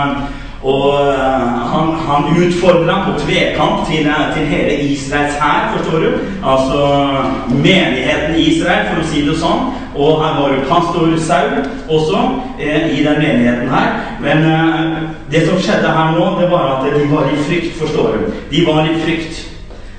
og 0.63 0.93
eh, 1.11 1.47
han, 1.71 1.95
han 2.07 2.23
utfordra 2.39 2.95
på 3.05 3.19
tvekant 3.19 3.87
til, 3.87 4.07
til 4.35 4.45
hele 4.47 4.79
Israels 4.79 5.35
hær, 5.41 5.73
forstår 5.75 5.99
du. 5.99 6.09
Altså 6.43 6.87
menigheten 7.49 8.35
i 8.35 8.47
Israel, 8.53 8.87
for 8.87 9.03
å 9.03 9.07
si 9.11 9.25
det 9.27 9.35
sånn. 9.41 9.71
Og 9.93 10.23
her 10.23 10.37
var 10.39 10.53
jo 10.55 10.65
pastor 10.69 11.11
Saul 11.21 11.57
også 11.91 12.21
eh, 12.59 12.89
i 12.95 13.03
den 13.03 13.19
menigheten 13.19 13.69
her. 13.69 13.97
Men 14.23 14.45
eh, 14.49 15.01
det 15.31 15.45
som 15.49 15.59
skjedde 15.59 15.91
her 15.97 16.15
nå, 16.15 16.29
det 16.39 16.51
var 16.51 16.77
at 16.77 16.87
de 16.95 17.09
var 17.11 17.27
i 17.27 17.41
frykt, 17.43 17.75
forstår 17.81 18.15
du. 18.15 18.31
De 18.53 18.63
var 18.69 18.87
i 18.87 19.01
frykt. 19.03 19.49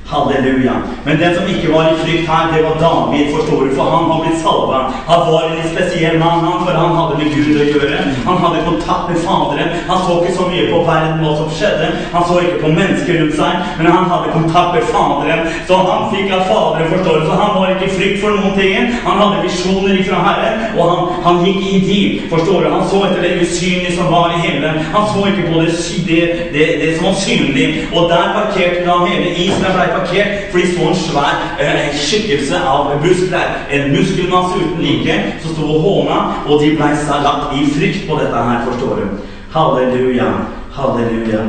Halleluja. 0.07 0.73
Men 1.05 1.19
den 1.19 1.35
som 1.35 1.45
ikke 1.49 1.73
var 1.73 1.85
i 1.89 1.97
frykt 2.03 2.29
her, 2.29 2.53
det 2.53 2.63
var 2.65 2.75
David, 2.81 3.27
forstår 3.37 3.65
du, 3.65 3.71
for 3.77 3.85
han 3.95 4.05
har 4.11 4.19
blitt 4.25 4.43
salva. 4.43 4.79
Han 5.11 5.21
var 5.33 5.43
en 5.45 5.69
spesiell 5.73 6.19
mann, 6.19 6.45
han, 6.45 6.59
for 6.65 6.73
han 6.77 6.97
hadde 6.99 7.19
med 7.21 7.31
Gud 7.37 7.61
å 7.63 7.69
gjøre. 7.73 8.01
Han 8.27 8.39
hadde 8.43 8.65
kontakt 8.69 9.09
med 9.11 9.23
Faderen. 9.25 9.73
Han 9.89 10.03
så 10.05 10.19
ikke 10.21 10.37
så 10.39 10.49
mye 10.51 10.67
på 10.73 10.83
verden, 10.89 11.23
hva 11.25 11.33
som 11.39 11.49
skjedde. 11.59 11.89
Han 12.13 12.27
så 12.29 12.41
ikke 12.43 12.61
på 12.65 12.73
mennesker 12.79 13.21
rundt 13.21 13.39
seg, 13.39 13.65
men 13.79 13.91
han 13.93 14.11
hadde 14.13 14.35
kontakt 14.37 14.77
med 14.77 14.87
Faderen. 14.93 15.49
Så 15.71 15.81
han 15.89 16.07
fikk 16.13 16.37
av 16.37 16.45
Faderen, 16.51 16.93
forstår 16.93 17.19
du, 17.21 17.27
så 17.31 17.41
han 17.41 17.57
var 17.57 17.75
ikke 17.75 17.89
i 17.89 17.97
frykt 17.97 18.21
for 18.27 18.37
noen 18.37 18.57
ting. 18.61 18.93
Han 19.09 19.21
hadde 19.23 19.43
visjoner 19.47 19.97
ifra 20.03 20.21
Herren, 20.29 20.63
og 20.77 20.93
han, 20.93 21.11
han 21.25 21.43
gikk 21.49 21.65
i 21.65 21.81
de, 21.89 22.03
forstår 22.35 22.69
du. 22.69 22.71
Han 22.77 22.87
så 22.93 23.03
etter 23.09 23.25
det 23.25 23.35
usynlige 23.41 23.97
som 23.97 24.13
var 24.13 24.37
i 24.37 24.45
himmelen. 24.45 24.85
Han 24.93 25.09
så 25.15 25.27
ikke 25.33 25.49
på 25.49 25.65
det, 25.65 25.73
det, 26.05 26.23
det, 26.53 26.71
det 26.85 26.95
som 26.99 27.09
var 27.09 27.19
synlig. 27.25 27.69
Og 27.95 28.11
der 28.13 28.33
parkerte 28.37 28.85
han 28.91 29.09
hele 29.09 29.33
isen. 29.33 29.65
Parkert, 29.95 30.51
for 30.51 30.59
de 30.59 30.71
så 30.75 30.89
en 30.89 31.01
svær 31.01 31.43
eh, 31.63 31.91
skikkelse 31.95 32.61
av 32.61 32.95
muskler. 33.03 33.59
En 33.71 33.91
muskelmasse 33.95 34.61
uten 34.63 34.83
like 34.83 35.19
som 35.43 35.55
sto 35.55 35.69
og 35.77 35.85
håna, 35.87 36.21
og 36.47 36.63
de 36.63 36.73
ble 36.79 36.91
lagt 37.27 37.55
i 37.59 37.69
frykt 37.77 38.09
på 38.09 38.19
dette 38.23 38.49
her, 38.49 38.65
forstår 38.69 39.03
du. 39.03 39.23
Halleluja, 39.55 40.33
halleluja. 40.75 41.45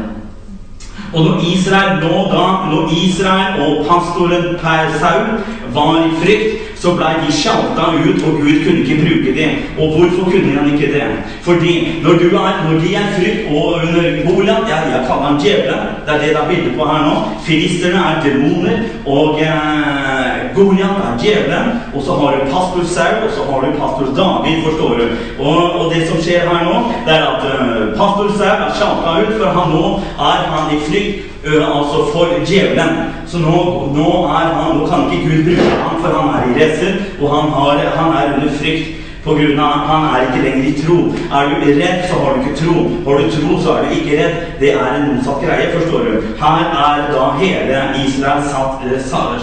Og 1.14 1.26
når 1.26 1.44
Israel 1.54 2.00
nå 2.04 2.22
da, 2.32 2.46
når 2.72 2.94
Israel 3.06 3.62
og 3.66 3.86
pastoren 3.88 4.56
Per 4.62 4.96
Saul 5.00 5.28
var 5.74 6.00
i 6.04 6.12
frykt, 6.22 6.65
så 6.86 6.94
ble 6.98 7.12
de 7.24 7.34
sjalta 7.34 7.86
ut, 7.98 8.20
og 8.28 8.42
Gud 8.42 8.58
kunne 8.64 8.82
ikke 8.84 8.98
bruke 9.02 9.32
dem. 9.40 9.52
Og 9.82 9.88
hvorfor 9.96 10.30
kunne 10.30 10.54
han 10.58 10.74
ikke 10.74 10.92
det? 10.94 11.08
Fordi 11.42 11.74
når, 12.04 12.20
du 12.22 12.28
er, 12.38 12.52
når 12.68 12.76
de 12.84 12.92
er 13.02 13.08
frykt 13.16 13.48
og 13.50 13.66
under 13.86 14.06
Goliat 14.28 14.70
ja, 14.70 14.78
Jeg 14.94 15.02
kaller 15.08 15.26
ham 15.30 15.40
djevelen. 15.42 15.88
Det 16.06 16.14
er 16.14 16.20
det 16.22 16.30
det 16.36 16.42
er 16.42 16.50
bilde 16.50 16.78
på 16.78 16.90
her 16.90 17.02
nå. 17.08 17.16
Filisterne 17.48 18.02
er 18.10 18.22
demoner, 18.26 18.78
og 19.06 19.42
eh, 19.42 20.45
Goliat 20.56 21.02
er 21.04 21.20
djevelen. 21.22 21.70
Og 21.94 22.02
så 22.06 22.18
har 22.20 22.36
du 22.36 22.52
pastor 22.54 22.84
Saul, 22.96 23.22
og 23.28 23.32
så 23.36 23.46
har 23.50 23.62
du 23.66 23.78
pastor 23.82 24.12
David, 24.20 24.64
forstår 24.66 24.92
du. 25.00 25.06
Og, 25.40 25.62
og 25.80 25.94
det 25.94 26.08
som 26.10 26.22
skjer 26.24 26.50
her 26.50 26.66
nå, 26.68 26.76
det 27.06 27.16
er 27.16 27.30
at 27.30 27.48
uh, 27.52 27.86
pastor 28.00 28.34
Saul 28.40 28.66
er 28.68 28.76
sjalta 28.80 29.16
ut, 29.22 29.34
for 29.40 29.58
han 29.60 29.74
nå 29.76 29.86
er 30.32 30.46
han 30.54 30.76
i 30.76 30.84
frykt 30.90 31.32
altså 31.46 32.10
for 32.14 32.28
djevelen. 32.46 32.90
Så 33.28 33.38
nå, 33.38 33.58
nå, 33.94 34.10
er 34.26 34.54
han, 34.58 34.78
nå 34.78 34.88
kan 34.90 35.10
ikke 35.12 35.30
Gud 35.30 35.44
bruke 35.50 35.82
ham, 35.84 35.98
for 36.02 36.20
han 36.20 36.30
er 36.34 36.48
i 36.50 36.56
redsel, 36.60 37.02
og 37.22 37.36
han, 37.36 37.50
har, 37.58 37.82
han 37.98 38.14
er 38.14 38.34
under 38.36 38.54
frykt. 38.60 39.05
På 39.26 39.34
grunn 39.34 39.60
av 39.60 39.86
Han 39.90 40.04
er 40.14 40.28
ikke 40.28 40.42
lenger 40.44 40.66
i 40.70 40.74
tro. 40.78 40.98
Er 41.34 41.48
du 41.50 41.64
redd, 41.66 42.04
så 42.10 42.20
har 42.22 42.36
du 42.36 42.44
ikke 42.44 42.60
tro. 42.62 42.76
Har 43.08 43.22
du 43.22 43.32
tro, 43.34 43.60
så 43.64 43.78
er 43.78 43.88
du 43.88 43.96
ikke 44.00 44.20
redd. 44.20 44.36
Det 44.60 44.74
er 44.74 44.90
en 44.92 45.08
motsatt 45.14 45.42
greie, 45.42 45.72
forstår 45.74 46.10
du. 46.10 46.28
Her 46.42 46.68
er 46.88 47.08
da 47.14 47.30
hele 47.42 47.86
Israel 48.06 48.44
satt, 48.52 48.86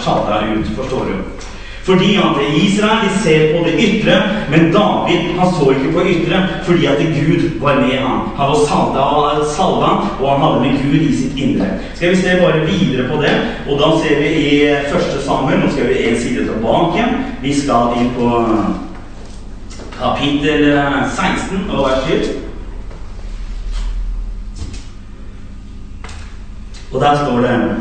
satt 0.06 0.30
ut, 0.52 0.76
forstår 0.76 1.10
du. 1.10 1.48
Fordi 1.82 2.14
at 2.14 2.38
Israel 2.62 2.98
de 3.04 3.22
ser 3.22 3.40
på 3.52 3.64
det 3.66 3.74
ytre, 3.78 4.14
men 4.50 4.72
David 4.72 5.32
han 5.38 5.48
så 5.54 5.70
ikke 5.70 5.92
på 5.96 6.04
ytre 6.12 6.42
fordi 6.62 6.86
at 6.86 6.98
Gud 6.98 7.60
var 7.60 7.74
med 7.74 7.98
ham. 7.98 8.20
Han 8.36 8.52
var 8.52 8.60
salva, 8.68 9.06
salva 9.56 9.90
og 10.20 10.30
han 10.30 10.44
hadde 10.44 10.60
med 10.60 10.78
Gud 10.84 11.00
i 11.08 11.16
sitt 11.16 11.36
indre. 11.36 11.66
Skal 11.94 12.10
vi 12.10 12.16
se 12.22 12.38
bare 12.42 12.62
videre 12.70 13.08
på 13.10 13.18
det, 13.22 13.34
og 13.66 13.82
da 13.82 13.90
ser 13.98 14.22
vi 14.22 14.30
i 14.46 14.54
første 14.92 15.26
Samuel 15.26 15.58
Nå 15.58 15.72
skal 15.74 15.90
vi 15.90 16.06
en 16.06 16.20
side 16.20 16.46
tilbake. 16.46 17.04
Vi 17.42 17.54
skal 17.60 17.98
inn 17.98 18.14
på 18.14 18.30
kapittel 20.02 20.82
16 21.16 21.70
og 21.70 21.88
vers 21.88 22.04
7. 22.06 22.14
Og 26.92 27.00
der 27.00 27.16
står 27.16 27.40
det 27.40 27.76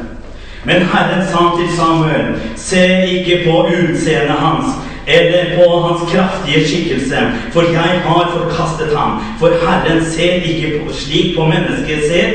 men 0.64 0.76
Herren 0.76 1.26
sa 1.28 1.42
til 1.58 1.78
Samuel, 1.78 2.26
se 2.56 3.08
ikke 3.08 3.42
på 3.46 3.64
utseendet 3.66 4.38
hans 4.38 4.66
eller 5.08 5.46
på 5.56 5.80
hans 5.80 6.12
kraftige 6.12 6.68
skikkelse, 6.68 7.18
for 7.52 7.62
jeg 7.62 8.02
har 8.06 8.38
forkastet 8.38 8.98
ham. 8.98 9.24
For 9.40 9.48
Herren 9.48 10.06
ser 10.06 10.34
ikke 10.34 10.80
på, 10.80 10.94
slik 10.94 11.38
på 11.38 11.46
mennesket 11.46 12.00
ser, 12.12 12.28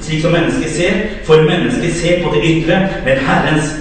slik 0.00 0.22
som 0.22 0.32
mennesket 0.32 0.70
ser, 0.76 0.92
for 1.24 1.42
mennesket 1.42 1.94
ser 1.94 2.24
på 2.24 2.34
det 2.34 2.42
ytre, 2.44 2.80
men 3.04 3.16
Herrens 3.28 3.76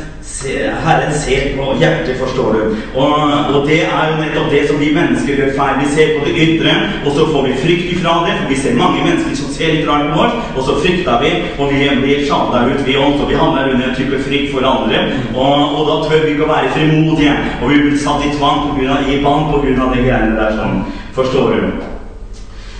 Herren 0.47 1.13
ser 1.13 1.57
på 1.57 1.73
hjertet, 1.79 2.15
forstår 2.19 2.53
du. 2.53 2.75
Og, 2.95 3.15
og, 3.55 3.67
det 3.67 3.81
er 3.83 4.11
jo 4.11 4.19
nettopp 4.21 4.51
det 4.53 4.61
som 4.69 4.79
vi 4.79 4.93
mennesker 4.95 5.35
gjør 5.35 5.51
feil. 5.57 5.81
Vi 5.81 5.89
ser 5.91 6.13
på 6.15 6.25
det 6.27 6.35
ytre, 6.45 6.75
og 7.03 7.11
så 7.17 7.25
får 7.33 7.47
vi 7.47 7.57
frykt 7.63 7.91
ifra 7.95 8.13
det. 8.27 8.37
For 8.39 8.53
vi 8.53 8.59
ser 8.61 8.79
mange 8.79 9.03
mennesker 9.03 9.35
som 9.35 9.51
ser 9.51 9.75
litt 9.75 9.89
rart 9.89 10.07
på 10.13 10.23
oss, 10.23 10.39
og 10.55 10.63
så 10.69 10.77
frykter 10.79 11.19
vi, 11.25 11.33
og 11.57 11.73
vi 11.73 11.91
blir 12.05 12.23
sjabla 12.29 12.63
ut, 12.69 12.85
vi 12.87 12.95
også. 12.95 13.27
Vi 13.27 13.39
havner 13.41 13.73
under 13.73 13.89
en 13.89 13.99
type 13.99 14.23
frykt 14.23 14.55
for 14.55 14.71
andre. 14.71 15.03
Og, 15.35 15.75
og, 15.75 15.83
da 15.91 15.99
tør 16.07 16.25
vi 16.25 16.33
ikke 16.33 16.47
å 16.47 16.51
være 16.53 16.73
frimodige. 16.77 17.37
Og 17.59 17.73
vi 17.73 17.83
blir 17.83 18.01
satt 18.07 18.23
i 18.23 18.33
tvang 18.37 18.65
på 18.69 18.79
grunn 18.79 18.95
av, 18.95 19.11
i 19.11 19.21
bånd 19.25 19.51
pga. 19.51 19.91
de 19.91 20.03
greiene 20.07 20.35
der. 20.39 20.55
sånn. 20.55 20.83
Forstår 21.19 21.55
du? 21.55 21.87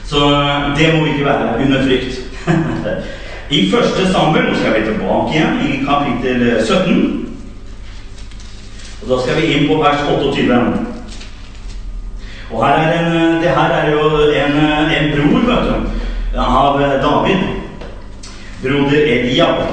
Så 0.10 0.20
det 0.80 0.94
må 0.96 1.04
vi 1.04 1.18
ikke 1.18 1.28
være 1.28 1.58
under 1.60 1.84
frykt. 1.84 2.22
I 3.50 3.72
første 3.72 4.12
Samuel, 4.14 4.46
nå 4.48 4.58
skal 4.60 4.76
vi 4.78 4.86
tilbake 4.86 5.34
igjen, 5.34 5.56
i 5.66 5.80
kapittel 5.82 6.44
17. 6.62 7.19
Og 9.10 9.18
Da 9.18 9.22
skal 9.24 9.40
vi 9.42 9.54
inn 9.54 9.64
på 9.66 9.76
vers 9.82 10.02
28. 10.06 10.58
Og 12.52 12.60
her 12.66 12.76
er 12.78 12.92
en, 13.00 13.40
det 13.42 13.54
her 13.58 13.72
er 13.74 13.88
jo 13.92 14.04
en, 14.38 14.58
en 14.98 15.08
bror 15.16 15.48
vet 15.48 15.70
du, 15.70 15.96
av 16.38 16.78
David. 17.02 17.42
Broder 18.62 19.10
Eliab. 19.16 19.64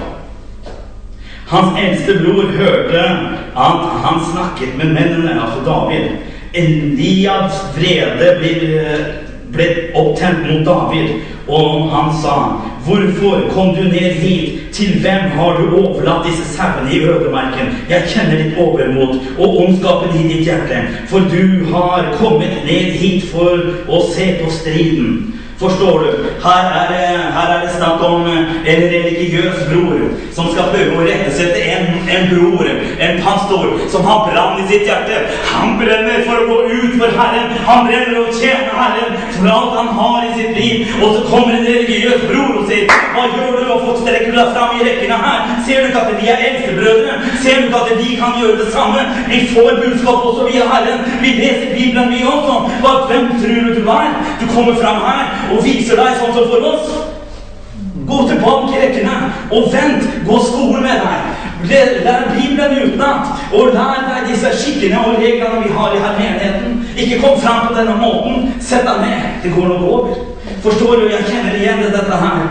Hans 1.51 1.77
eldste 1.83 2.17
bror 2.23 2.49
hørte 2.57 3.03
at 3.67 3.85
han 4.07 4.25
snakket 4.33 4.73
med 4.79 4.95
mennene, 4.97 5.37
altså 5.43 5.61
David. 5.69 6.09
Eliabs 6.55 7.61
vrede 7.77 8.33
ble, 8.41 8.55
ble 9.53 9.69
opptent 10.01 10.49
mot 10.49 10.65
David, 10.65 11.13
og 11.49 11.91
han 11.93 12.09
sa 12.23 12.39
Hvorfor 12.87 13.51
kom 13.53 13.75
du 13.77 13.83
ned 13.83 14.17
hit? 14.23 14.56
Til 14.77 14.99
hvem 15.01 15.31
har 15.39 15.57
du 15.57 15.77
overlatt 15.79 16.27
disse 16.29 16.45
sauene 16.53 16.93
i 16.93 16.99
ødemarken? 17.09 17.71
Jeg 17.89 18.11
kjenner 18.13 18.43
ditt 18.43 18.59
overmot 18.61 19.15
og 19.39 19.55
ondskapen 19.63 20.19
i 20.21 20.27
ditt 20.29 20.45
hjerte, 20.45 20.83
for 21.09 21.25
du 21.33 21.65
har 21.71 22.11
kommet 22.19 22.59
ned 22.67 22.93
hit 23.01 23.25
for 23.31 23.63
å 23.89 24.03
se 24.11 24.27
på 24.43 24.51
striden. 24.53 25.15
Forstår 25.59 25.99
du? 25.99 26.11
Her 26.45 26.65
er, 26.81 26.87
det, 26.93 27.05
her 27.37 27.49
er 27.55 27.61
det 27.65 27.71
snakk 27.77 28.03
om 28.05 28.27
en 28.73 28.83
religiøs 28.95 29.61
bror 29.71 30.03
som 30.37 30.51
skal 30.53 30.67
prøve 30.73 30.99
å 30.99 31.07
rettesette 31.07 31.63
en, 31.73 31.87
en 32.13 32.27
bror, 32.29 32.69
en 33.07 33.23
pastor, 33.25 33.71
som 33.93 34.05
har 34.05 34.27
brann 34.27 34.61
i 34.61 34.67
sitt 34.69 34.85
hjerte. 34.85 35.23
Han 35.55 35.79
brenner 35.81 36.27
for 36.27 36.43
å 36.43 36.49
gå 36.51 36.59
ut 36.75 36.99
for 36.99 37.17
Herren. 37.17 37.55
Han 37.69 37.89
brenner 37.89 38.19
å 38.21 38.35
tjene 38.37 38.75
Herren 38.77 39.17
for 39.39 39.49
alt 39.55 39.79
han 39.79 39.89
har 39.97 40.27
i 40.27 40.35
sitt 40.37 40.61
liv. 40.61 40.93
Og 41.01 41.17
så 41.17 41.25
kommer 41.31 41.57
en 41.57 41.65
religiøs 41.71 42.29
bror 42.29 42.61
og 42.61 42.69
sier 42.69 42.93
Hva 43.17 43.25
gjør 43.33 43.57
du? 43.57 43.65
Hvorfor 43.71 43.97
strekker 44.03 44.33
du 44.33 44.37
deg 44.37 44.53
fram 44.53 44.77
i 44.77 44.85
rekkene 44.85 45.17
her? 45.25 45.57
Ser 45.65 45.81
du 45.81 45.89
ikke 45.89 46.05
at 46.05 46.21
vi 46.21 46.31
er 46.35 46.45
eldstebrødre? 46.51 47.17
Ser 47.41 47.63
du 47.63 47.71
ikke 47.71 47.81
at 47.81 48.05
vi 48.05 48.21
kan 48.21 48.37
gjøre 48.43 48.61
det 48.61 48.69
samme? 48.77 49.09
Vi 49.33 49.41
får 49.55 49.81
budskap 49.81 50.29
også 50.31 50.51
via 50.51 50.69
Herren. 50.75 51.01
Vi 51.25 51.33
leser 51.41 51.73
Bibelen, 51.73 52.13
vi 52.13 52.23
også. 52.29 52.61
Hva, 52.85 52.95
hvem 53.09 53.33
tror 53.41 53.67
du 53.71 53.81
du 53.81 53.93
er? 53.97 54.15
Du 54.41 54.47
kommer 54.53 54.77
fram 54.85 55.01
her 55.09 55.46
og 55.53 55.63
viser 55.65 56.01
deg 56.01 56.19
sånn 56.21 56.35
som 56.37 56.51
for 56.53 56.69
oss. 56.73 56.93
Gå 58.07 58.19
tilbake 58.29 58.77
i 58.77 58.83
rekkene 58.85 59.17
og 59.51 59.73
vent. 59.73 60.07
Gå 60.27 60.39
skolen 60.47 60.85
med 60.87 61.03
deg. 61.03 61.33
Lær 62.05 62.29
Bibelen 62.35 62.77
utenat. 62.85 63.33
Og 63.53 63.75
lær 63.75 64.05
deg 64.07 64.31
disse 64.31 64.53
skikkene 64.61 65.03
og 65.03 65.19
reglene 65.23 65.65
vi 65.65 65.75
har 65.75 65.97
i 65.97 66.03
her 66.05 66.17
menigheten. 66.21 66.79
Ikke 66.97 67.21
kom 67.25 67.41
fram 67.41 67.67
på 67.67 67.77
denne 67.79 67.97
måten. 68.01 68.49
Sett 68.61 68.87
deg 68.87 69.03
ned. 69.03 69.29
Det 69.43 69.55
går 69.57 69.69
nok 69.73 69.87
over. 69.91 70.17
Forstår 70.63 71.03
du? 71.03 71.09
Jeg 71.11 71.29
kjenner 71.31 71.59
igjen 71.59 71.85
dette 71.87 72.23
her. 72.23 72.47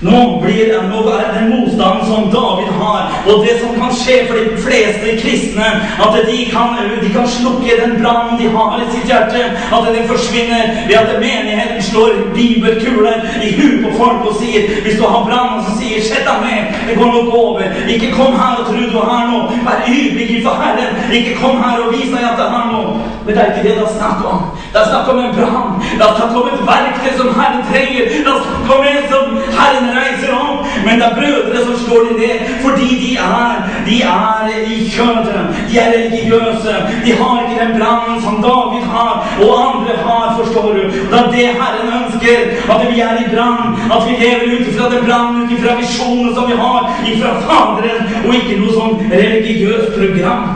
Nå 0.00 0.40
blir 0.42 0.68
nå 0.88 1.00
er 1.10 1.32
den 1.34 1.48
motstanden 1.50 2.06
som 2.06 2.28
David 2.30 2.70
har, 2.78 3.08
og 3.26 3.44
det 3.46 3.56
som 3.58 3.74
kan 3.74 3.90
skje 3.98 4.18
for 4.28 4.38
de 4.38 4.60
fleste 4.62 5.14
kristne, 5.18 5.70
at 6.04 6.18
de 6.28 6.36
kan, 6.52 6.76
de 7.02 7.10
kan 7.10 7.26
slukke 7.26 7.80
den 7.80 7.96
brannen 8.02 8.38
de 8.38 8.46
har 8.54 8.78
i 8.78 8.86
sitt 8.92 9.10
hjerte, 9.10 9.42
at 9.74 9.88
den 9.96 10.06
forsvinner 10.06 10.70
ved 10.86 10.94
at 11.00 11.18
menigheten 11.18 11.82
slår 11.82 12.14
bibelkuler 12.34 13.26
i 13.42 13.50
huet 13.58 13.82
på 13.84 13.96
folk 13.98 14.30
og 14.30 14.38
sier 14.38 14.70
Hvis 14.82 14.98
du 15.00 15.04
har 15.06 15.24
brann, 15.26 15.64
så 15.66 15.74
sier 15.80 16.00
'Sett 16.02 16.26
deg 16.28 16.38
ned, 16.46 16.64
det 16.88 16.96
går 16.98 17.10
nok 17.12 17.34
over'. 17.34 17.88
Ikke 17.88 18.12
kom 18.12 18.32
her 18.40 18.54
og 18.60 18.66
tro 18.66 18.82
du 18.92 18.98
har 19.10 19.26
noe. 19.30 19.50
Vær 19.66 19.82
ydmyk 19.88 20.44
for 20.44 20.54
Herren. 20.62 21.12
Ikke 21.12 21.34
kom 21.42 21.62
her 21.62 21.76
og 21.84 21.92
vis 21.92 22.10
deg 22.14 22.22
at 22.30 22.38
det 22.40 22.48
har 22.54 22.66
noe. 22.72 22.90
Men 23.24 23.34
det 23.34 23.42
er 23.42 23.50
ikke 23.50 23.68
det 23.68 23.76
det 23.78 23.86
er 23.88 23.98
snakk 23.98 24.20
om. 24.32 24.38
Det 24.72 24.80
er 24.80 24.88
snakk 24.92 25.08
om 25.12 25.18
en 25.18 25.34
brann. 25.38 25.72
Det 25.98 26.04
er 26.06 26.14
snakk 26.18 26.36
om 26.40 26.48
et 26.52 26.62
verktøy 26.72 27.12
som 27.20 27.28
Herren 27.38 27.62
trenger. 27.70 28.04
Det 28.26 28.32
er 28.34 28.40
snakk 28.46 28.68
om 28.76 28.84
en 28.92 29.04
som 29.12 29.24
Herren 29.58 29.87
reiser 29.98 30.34
opp, 30.34 30.66
Men 30.84 31.00
det 31.00 31.06
er 31.08 31.18
brødre 31.20 31.64
som 31.66 31.76
slår 31.84 32.08
dem 32.08 32.16
ned 32.22 32.36
fordi 32.62 32.88
de 33.04 33.12
er 33.16 33.68
de 33.88 34.02
er 34.02 34.48
i 34.66 34.90
kjødet. 34.90 35.42
De 35.70 35.78
er 35.78 35.92
religiøse. 35.98 36.74
De 37.04 37.12
har 37.20 37.34
ikke 37.42 37.60
den 37.64 37.80
brannen 37.80 38.22
som 38.22 38.42
David 38.42 38.84
har, 38.94 39.14
og 39.42 39.50
andre 39.68 39.94
har, 40.06 40.26
forstår 40.38 40.72
du. 40.72 40.82
Det 41.10 41.18
er 41.20 41.30
det 41.30 41.46
Herren 41.60 41.88
ønsker. 41.98 42.38
At 42.74 42.80
vi 42.90 43.00
er 43.00 43.14
i 43.22 43.34
brann. 43.34 43.76
At 43.94 44.02
vi 44.08 44.12
lever 44.24 44.46
ut 44.54 44.68
ifra 44.68 44.90
den 44.94 45.04
brannen, 45.06 45.42
ut 45.42 45.52
ifra 45.58 45.76
visjonen 45.80 46.34
som 46.34 46.50
vi 46.50 46.56
har 46.56 46.80
ifra 47.12 47.34
Faderen, 47.48 48.02
og 48.26 48.34
ikke 48.34 48.60
noe 48.60 48.76
sånn 48.76 49.02
religiøst 49.12 49.96
program. 49.96 50.46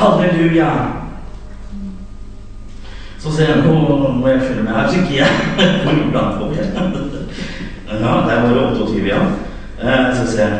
Halleluja. 0.00 0.72
Så 3.22 3.32
ser 3.32 3.52
jeg 3.52 3.62
nå 3.66 3.74
må 4.18 4.28
jeg 4.28 4.40
følge 4.48 4.62
med 4.62 4.72
her, 4.72 4.86
langt 6.12 6.38
får 6.38 6.54
jeg? 6.58 7.01
Ja, 8.02 8.12
der 8.28 8.42
var 8.42 8.54
det 8.54 8.80
28, 8.80 9.08
ja. 9.08 9.22
Skal 10.12 10.26
vi 10.26 10.32
ser. 10.32 10.52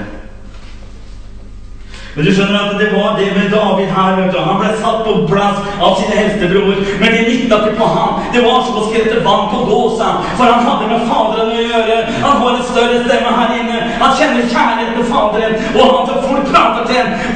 Men 2.15 2.27
du 2.27 2.31
skjønner 2.37 2.67
at 2.69 2.75
det 2.81 2.91
var 2.93 3.15
det 3.17 3.31
med 3.37 3.47
David 3.57 3.89
her. 3.97 4.17
vet 4.19 4.35
du. 4.35 4.39
Han 4.45 4.59
ble 4.61 4.73
satt 4.83 4.99
på 5.07 5.13
plass 5.31 5.59
av 5.81 5.95
sin 6.01 6.13
eldstebror. 6.21 6.83
Men 7.01 7.15
det 7.15 7.23
nytta 7.29 7.61
ikke 7.63 7.79
på 7.79 7.87
ham. 7.95 8.19
Det 8.35 8.43
var 8.45 8.59
som 8.67 8.81
å 8.81 8.85
skrette 8.89 9.23
vann 9.25 9.47
på 9.53 9.63
gåsa. 9.71 10.09
For 10.37 10.45
han 10.45 10.67
hadde 10.67 10.91
med 10.91 11.07
Faderen 11.09 11.55
å 11.57 11.63
gjøre. 11.71 11.97
Han 12.25 12.37
har 12.43 12.59
en 12.59 12.67
større 12.69 12.99
stemme 13.07 13.33
her 13.39 13.55
inne. 13.61 13.79
Han 14.03 14.13
kjenner 14.19 14.51
kjærligheten 14.55 14.99
til 14.99 15.09
Faderen. 15.09 15.57
Og 15.73 15.95
han 15.95 16.11
tar 16.11 16.21
folk 16.29 16.42
ham. 16.63 16.73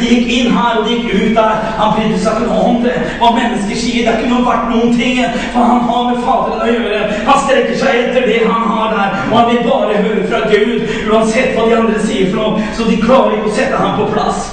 De 0.00 0.10
gikk 0.10 0.32
inn 0.38 0.52
her, 0.56 0.80
og 0.80 0.86
de 0.86 0.96
gikk 0.96 1.14
ut 1.14 1.36
der. 1.36 1.62
Han 1.78 1.94
brydde 1.96 2.18
seg 2.22 2.40
ikke 2.40 2.50
noe 2.50 2.64
om 2.70 2.82
det. 2.84 2.96
Hva 3.20 3.32
mennesker 3.36 3.80
sier, 3.80 4.02
det 4.04 4.12
er 4.12 4.20
ikke 4.20 4.32
noe 4.32 4.46
verdt 4.46 4.68
noen 4.72 4.92
ting. 4.98 5.22
For 5.54 5.70
han 5.70 5.86
har 5.88 6.04
med 6.10 6.20
Faderen 6.26 6.66
å 6.66 6.74
gjøre. 6.74 7.00
Han 7.30 7.40
strekker 7.46 7.80
seg 7.80 8.02
etter 8.02 8.28
det 8.30 8.42
han 8.44 8.68
har 8.74 8.94
der. 8.96 9.16
Og 9.30 9.38
han 9.38 9.50
vil 9.52 9.64
bare 9.70 10.04
høre 10.04 10.28
fra 10.30 10.44
Gud, 10.52 10.92
uansett 11.10 11.56
hva 11.56 11.66
de 11.70 11.80
andre 11.80 12.04
sier 12.04 12.30
for 12.30 12.42
noe. 12.42 12.70
Så 12.76 12.88
de 12.90 13.00
klarer 13.02 13.38
ikke 13.38 13.50
å 13.50 13.56
sette 13.58 13.82
ham 13.82 13.98
på 14.00 14.12
plass. 14.14 14.52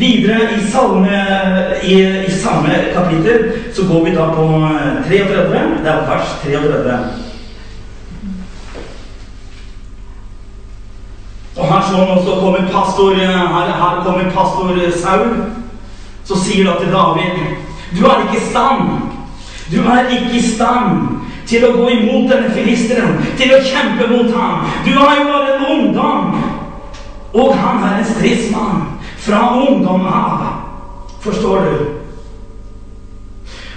Videre 0.00 0.46
i, 0.56 0.62
salme, 0.72 1.18
i, 1.84 1.98
i 2.24 2.30
samme 2.40 2.78
kapittel 2.94 3.50
så 3.76 3.84
går 3.90 4.06
vi 4.06 4.14
da 4.16 4.30
på 4.32 4.46
33. 5.10 5.66
Det 5.84 5.92
er 5.92 6.08
vers 6.08 6.32
33. 6.46 7.21
Og 11.56 11.68
her 11.68 11.82
sånn 11.84 12.12
også 12.14 12.38
kommer 12.40 12.68
pastor 12.72 13.18
her, 13.18 13.72
her 13.76 13.98
kommer 14.06 14.30
pastor 14.32 14.78
Saul. 14.96 15.34
Så 16.24 16.38
sier 16.38 16.68
da 16.68 16.78
til 16.78 16.92
David 16.92 17.40
Du 17.92 18.06
er 18.06 18.22
ikke 18.24 18.38
i 18.38 18.46
stand. 18.46 19.10
Du 19.72 19.82
er 19.82 20.08
ikke 20.08 20.38
i 20.38 20.42
stand 20.46 21.18
til 21.46 21.66
å 21.66 21.72
gå 21.76 21.88
imot 21.92 22.30
denne 22.30 22.52
filisteren, 22.54 23.18
til 23.36 23.52
å 23.52 23.60
kjempe 23.66 24.06
mot 24.08 24.30
ham. 24.36 24.68
Du 24.86 24.92
er 24.94 25.18
jo 25.18 25.24
bare 25.28 25.56
en 25.56 25.66
ungdom. 25.74 26.36
Og 27.32 27.56
han 27.56 27.84
er 27.88 27.98
en 27.98 28.08
stridsmann 28.08 28.86
fra 29.24 29.42
ungdommen 29.58 30.08
av. 30.08 30.46
Forstår 31.20 31.68
du? 31.68 32.01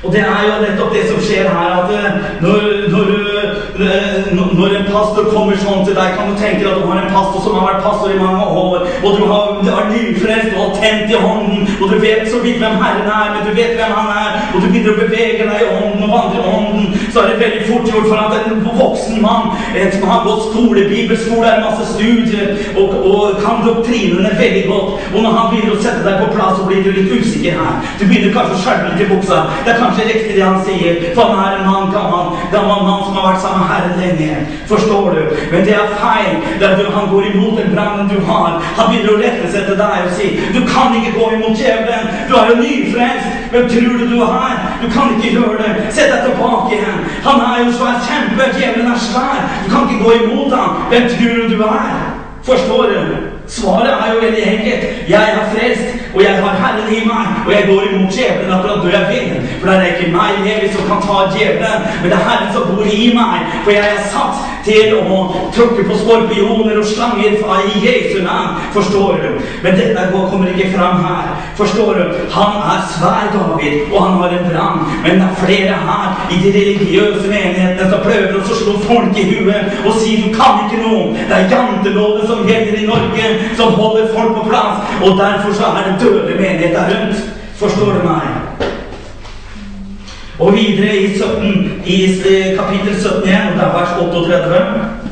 Og 0.06 0.14
det 0.14 0.22
er 0.22 0.42
jo 0.46 0.58
nettopp 0.62 0.94
det 0.94 1.04
som 1.10 1.22
skjer 1.26 1.48
her, 1.50 1.72
at 1.82 1.90
eh, 1.98 2.18
når, 2.44 2.66
når, 2.94 3.08
eh, 3.86 4.28
når 4.60 4.76
en 4.80 4.90
pastor 4.94 5.30
kommer 5.34 5.58
sånn 5.58 5.82
til 5.88 5.98
deg, 5.98 6.14
kan 6.18 6.30
du 6.30 6.38
tenke 6.38 6.62
deg 6.62 6.70
at 6.72 6.84
du 6.84 6.86
har 6.92 7.00
en 7.02 7.16
pastor 7.16 7.42
som 7.42 7.58
har 7.58 7.72
vært 7.72 7.86
pastor 7.88 8.14
i 8.14 8.20
mange 8.20 8.46
år, 8.46 8.86
og 9.02 9.18
du 9.18 9.24
har, 9.32 9.56
du 9.66 9.72
har 9.74 9.90
nyfrelst 9.90 10.54
og 10.54 10.62
har 10.62 10.76
tent 10.84 11.14
i 11.14 11.22
hånden, 11.24 11.66
og 11.80 11.90
du 11.90 11.98
vet 12.04 12.30
så 12.30 12.42
vidt 12.44 12.62
hvem 12.62 12.78
Herren 12.84 13.10
er, 13.10 13.34
men 13.34 13.48
du 13.48 13.52
vet 13.58 13.74
hvem 13.80 13.96
Han 13.96 14.12
er, 14.12 14.38
og 14.54 14.62
du 14.62 14.68
begynner 14.68 14.94
å 14.94 15.00
bevege 15.00 15.48
deg 15.50 15.64
i 15.64 15.72
ånden 15.74 16.06
og 16.06 16.14
vandre 16.14 16.44
i 16.44 16.54
ånden, 16.54 16.88
så 17.14 17.24
er 17.24 17.32
det 17.32 17.42
veldig 17.42 17.66
fort 17.72 17.90
gjort 17.90 18.08
for 18.12 18.22
at 18.22 18.50
en 18.52 18.64
voksen 18.78 19.22
mann 19.24 19.54
en 19.76 19.92
som 19.96 20.08
har 20.10 20.24
gått 20.28 20.46
skole, 20.50 20.86
bibelskole, 20.92 21.48
er 21.50 21.66
masse 21.66 21.88
studier, 21.96 22.54
og, 22.76 22.96
og 23.10 23.42
kan 23.42 23.66
doktrinene 23.66 24.36
veldig 24.38 24.64
godt, 24.70 25.10
og 25.14 25.20
når 25.24 25.38
han 25.40 25.52
begynner 25.54 25.78
å 25.78 25.82
sette 25.82 26.06
deg 26.06 26.22
på 26.22 26.32
plass, 26.36 26.60
så 26.60 26.70
blir 26.70 26.86
du 26.86 26.92
litt 26.94 27.14
usikker 27.16 27.58
her. 27.58 27.92
Du 28.00 28.06
begynner 28.06 28.36
kanskje 28.36 28.60
å 28.60 28.64
skjelve 28.66 28.94
litt 28.94 29.06
i 29.06 29.10
buksa. 29.14 29.42
Det 29.66 29.74
er 29.74 29.82
riktig 30.04 30.36
det 30.36 30.44
han 30.44 30.62
sier, 30.66 31.02
for 31.16 31.32
han 31.32 31.42
er 31.46 31.58
en 31.60 31.68
mann, 31.72 31.92
gammel, 31.94 32.36
gammel 32.52 32.84
mann 32.88 33.04
som 33.06 33.18
har 33.18 33.28
vært 33.30 33.42
sammen 33.42 33.62
med 33.62 33.72
Herren 33.72 34.00
lenge. 34.02 34.38
Forstår 34.72 35.10
du? 35.16 35.22
Men 35.52 35.66
det 35.68 35.76
er 35.76 35.96
feil. 36.02 36.34
Det 36.60 36.68
er 36.68 36.82
at 36.88 36.94
han 36.98 37.10
går 37.14 37.30
imot 37.32 37.60
den 37.60 37.76
brannen 37.76 38.10
du 38.10 38.18
har. 38.30 38.62
Han 38.78 38.90
begynner 38.92 39.14
å 39.14 39.22
rette 39.22 39.52
seg 39.54 39.70
til 39.70 39.80
deg 39.80 40.08
og 40.08 40.16
si 40.18 40.32
du 40.56 40.62
kan 40.74 40.96
ikke 41.00 41.16
gå 41.20 41.30
imot 41.38 41.60
djevelen. 41.60 42.10
Du 42.30 42.36
er 42.40 42.52
jo 42.52 42.58
nyfrelst. 42.64 43.32
Hvem 43.52 43.70
tror 43.70 44.00
du 44.00 44.06
du 44.14 44.18
er? 44.26 44.58
Du 44.82 44.88
kan 44.96 45.14
ikke 45.16 45.36
gjøre 45.38 45.62
det. 45.62 45.94
Sett 45.96 46.12
deg 46.12 46.26
tilbake 46.28 46.76
igjen. 46.80 47.06
Han 47.28 47.46
er 47.52 47.64
jo 47.64 47.78
svær 47.78 48.02
kjempe. 48.10 48.52
Djevelen 48.58 48.92
er 48.92 49.00
svær. 49.10 49.48
Du 49.64 49.72
kan 49.76 49.88
ikke 49.88 50.04
gå 50.04 50.18
imot 50.24 50.58
ham. 50.58 50.84
Hvem 50.92 51.10
tror 51.16 51.42
du 51.42 51.56
du 51.56 51.64
er? 51.70 51.96
Forstår 52.44 52.94
du? 52.94 53.35
Svaret 53.48 53.94
er 53.94 54.14
jo 54.14 54.22
veldig 54.22 54.44
enkelt. 54.54 54.86
Jeg 55.10 55.30
er 55.38 55.50
frelst, 55.54 55.88
og 56.16 56.24
jeg 56.24 56.36
har 56.44 56.56
Herren 56.64 56.94
i 56.94 57.02
meg, 57.06 57.26
og 57.46 57.52
jeg 57.54 57.68
går 57.70 57.82
imot 57.90 58.18
djevelen 58.18 58.52
akkurat 58.56 58.84
når 58.84 58.92
jeg 58.98 59.06
vil. 59.12 59.48
For 59.60 59.70
det 59.70 59.76
er 59.78 59.94
ikke 59.94 60.12
meg 60.18 60.50
evig 60.54 60.74
som 60.74 60.90
kan 60.90 61.02
ta 61.08 61.18
djevelen, 61.36 61.88
men 62.02 62.12
det 62.12 62.18
er 62.20 62.28
Herren 62.30 62.54
som 62.54 62.68
bor 62.72 62.92
i 63.00 63.08
meg. 63.18 63.56
For 63.64 63.72
jeg 63.76 63.96
er 63.96 64.06
satt 64.14 64.44
til 64.66 64.96
å 64.98 65.18
tråkke 65.54 65.86
på 65.86 65.98
skorpioner 66.00 66.80
og 66.80 66.88
slanger 66.90 67.36
i 67.36 67.84
Jesu 67.84 68.24
navn. 68.26 68.62
Forstår 68.74 69.22
du? 69.22 69.28
Men 69.64 69.78
dette 69.78 70.08
kommer 70.14 70.50
ikke 70.54 70.72
fram 70.74 71.04
her. 71.06 71.36
Forstår 71.60 72.00
du? 72.00 72.16
Han 72.34 72.58
er 72.74 72.82
svær, 72.96 73.30
David, 73.36 73.92
og 73.92 74.00
han 74.02 74.18
har 74.22 74.38
en 74.38 74.50
brann. 74.50 74.82
Men 75.04 75.22
det 75.22 75.28
er 75.28 75.42
flere 75.44 75.78
her 75.90 76.34
i 76.34 76.40
de 76.44 76.54
religiøse 76.58 77.28
menighetene 77.30 77.90
som 77.92 78.04
prøver 78.08 78.40
å 78.40 78.60
slå 78.62 78.78
folk 78.88 79.20
i 79.22 79.28
huet 79.30 79.86
og 79.86 80.00
si 80.00 80.18
du 80.24 80.32
kan 80.36 80.66
ikke 80.66 80.82
noe. 80.82 81.14
Det 81.30 81.38
er 81.38 81.52
janteloven 81.52 82.28
som 82.28 82.48
gjelder 82.50 82.82
i 82.82 82.90
Norge 82.90 83.35
som 83.58 83.74
holder 83.74 84.08
folk 84.14 84.36
på 84.38 84.44
plass. 84.50 84.76
Og 85.04 85.18
derfor 85.18 85.54
så 85.54 85.66
er 85.66 85.84
det 85.88 86.02
døde 86.02 86.36
menigheter 86.42 86.84
rundt. 86.92 87.18
Forstår 87.56 87.86
du 87.86 88.02
meg? 88.08 88.24
Og 90.40 90.54
videre 90.54 90.96
i, 90.98 91.18
17, 91.18 91.84
i 91.86 91.98
kapittel 92.58 92.96
17 93.02 93.24
igjen, 93.24 93.54
det 93.56 93.64
er 93.64 93.76
vers 93.78 93.94
38 94.02 95.06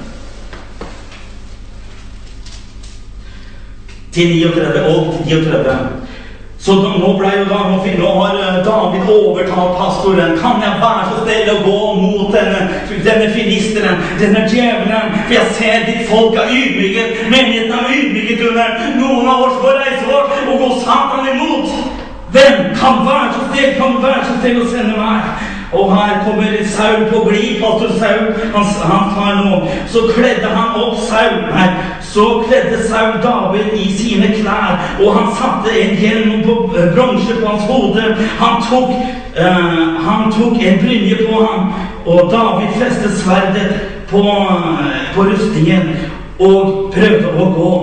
til 4.14 4.28
39 4.28 4.86
og 4.96 5.16
39. 5.26 5.78
Så 6.64 6.76
da, 6.80 6.92
nå 6.96 7.10
ble 7.20 7.32
jo 7.42 7.46
da, 7.50 7.58
nå 8.00 8.12
har 8.22 8.38
eh, 8.40 8.60
David 8.64 9.10
overtalt 9.12 9.74
pastoren. 9.80 10.38
Kan 10.40 10.62
jeg 10.64 10.78
være 10.80 11.08
så 11.10 11.24
snill 11.26 11.50
å 11.52 11.64
gå 11.66 11.80
mot 11.98 12.13
denne, 12.32 12.62
denne 13.08 13.30
filisteren, 13.34 14.04
denne 14.20 14.46
djevelen? 14.52 15.18
For 15.26 15.34
jeg 15.34 15.46
ser 15.58 15.88
ditt 15.90 16.06
folk 16.10 16.38
er 16.40 16.54
ydmyket. 16.60 17.26
Menigheten 17.34 17.74
er 17.80 17.98
ydmyket 17.98 18.46
under 18.50 18.78
noen 19.00 19.28
av 19.34 19.48
oss 19.48 19.60
på 19.64 19.74
reise 19.80 20.06
vår 20.08 20.54
og 20.54 20.64
gå 20.64 20.70
Satan 20.86 21.34
imot. 21.34 21.76
Hvem 22.34 22.62
kan 22.80 23.04
være 23.08 23.34
så 23.34 23.42
snill, 23.50 23.74
kan 23.82 24.00
være 24.04 24.22
så 24.30 24.38
snill 24.42 24.62
å 24.64 24.70
sende 24.72 24.96
meg? 24.98 25.50
Og 25.74 25.90
her 25.96 26.24
kommer 26.26 26.66
Saul 26.66 27.06
på 27.10 27.20
glid, 27.30 27.62
pastor 27.62 27.92
Saul. 28.00 28.26
Han, 28.56 28.66
han 28.92 29.06
tar 29.16 29.40
nå 29.46 29.62
Så 29.90 30.00
kledde 30.16 30.50
han 30.54 30.76
opp 30.82 31.00
Saul 31.08 31.40
Nei, 31.50 31.70
så 32.14 32.44
kledde 32.48 32.84
Saul 32.88 33.14
David 33.24 33.74
i 33.74 33.98
sine 33.98 34.28
klær, 34.28 34.80
og 35.06 35.16
han 35.18 35.36
satte 35.36 35.82
en 35.82 35.96
hjelm 35.98 36.44
på 36.46 36.54
eh, 36.78 36.96
bronse 36.96 37.34
på 37.42 37.48
hans 37.48 37.64
hode. 37.70 38.04
Han 38.40 38.62
tok, 38.70 38.90
uh, 39.40 40.04
han 40.08 40.32
tok 40.32 40.56
en 40.64 40.80
brynje 40.84 41.18
på 41.28 41.46
ham, 41.46 41.74
og 42.06 42.32
David 42.32 42.68
festet 42.82 43.18
sverdet 43.18 43.80
på, 44.10 44.20
eh, 44.20 45.16
på 45.16 45.22
rustningen 45.24 45.90
og 46.40 46.94
prøvde 46.94 47.34
å 47.38 47.50
gå. 47.58 47.74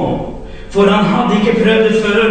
For 0.73 0.87
han 0.87 1.05
hadde 1.05 1.35
ikke 1.41 1.63
prøvd 1.63 1.85
det 1.89 2.03
før. 2.05 2.31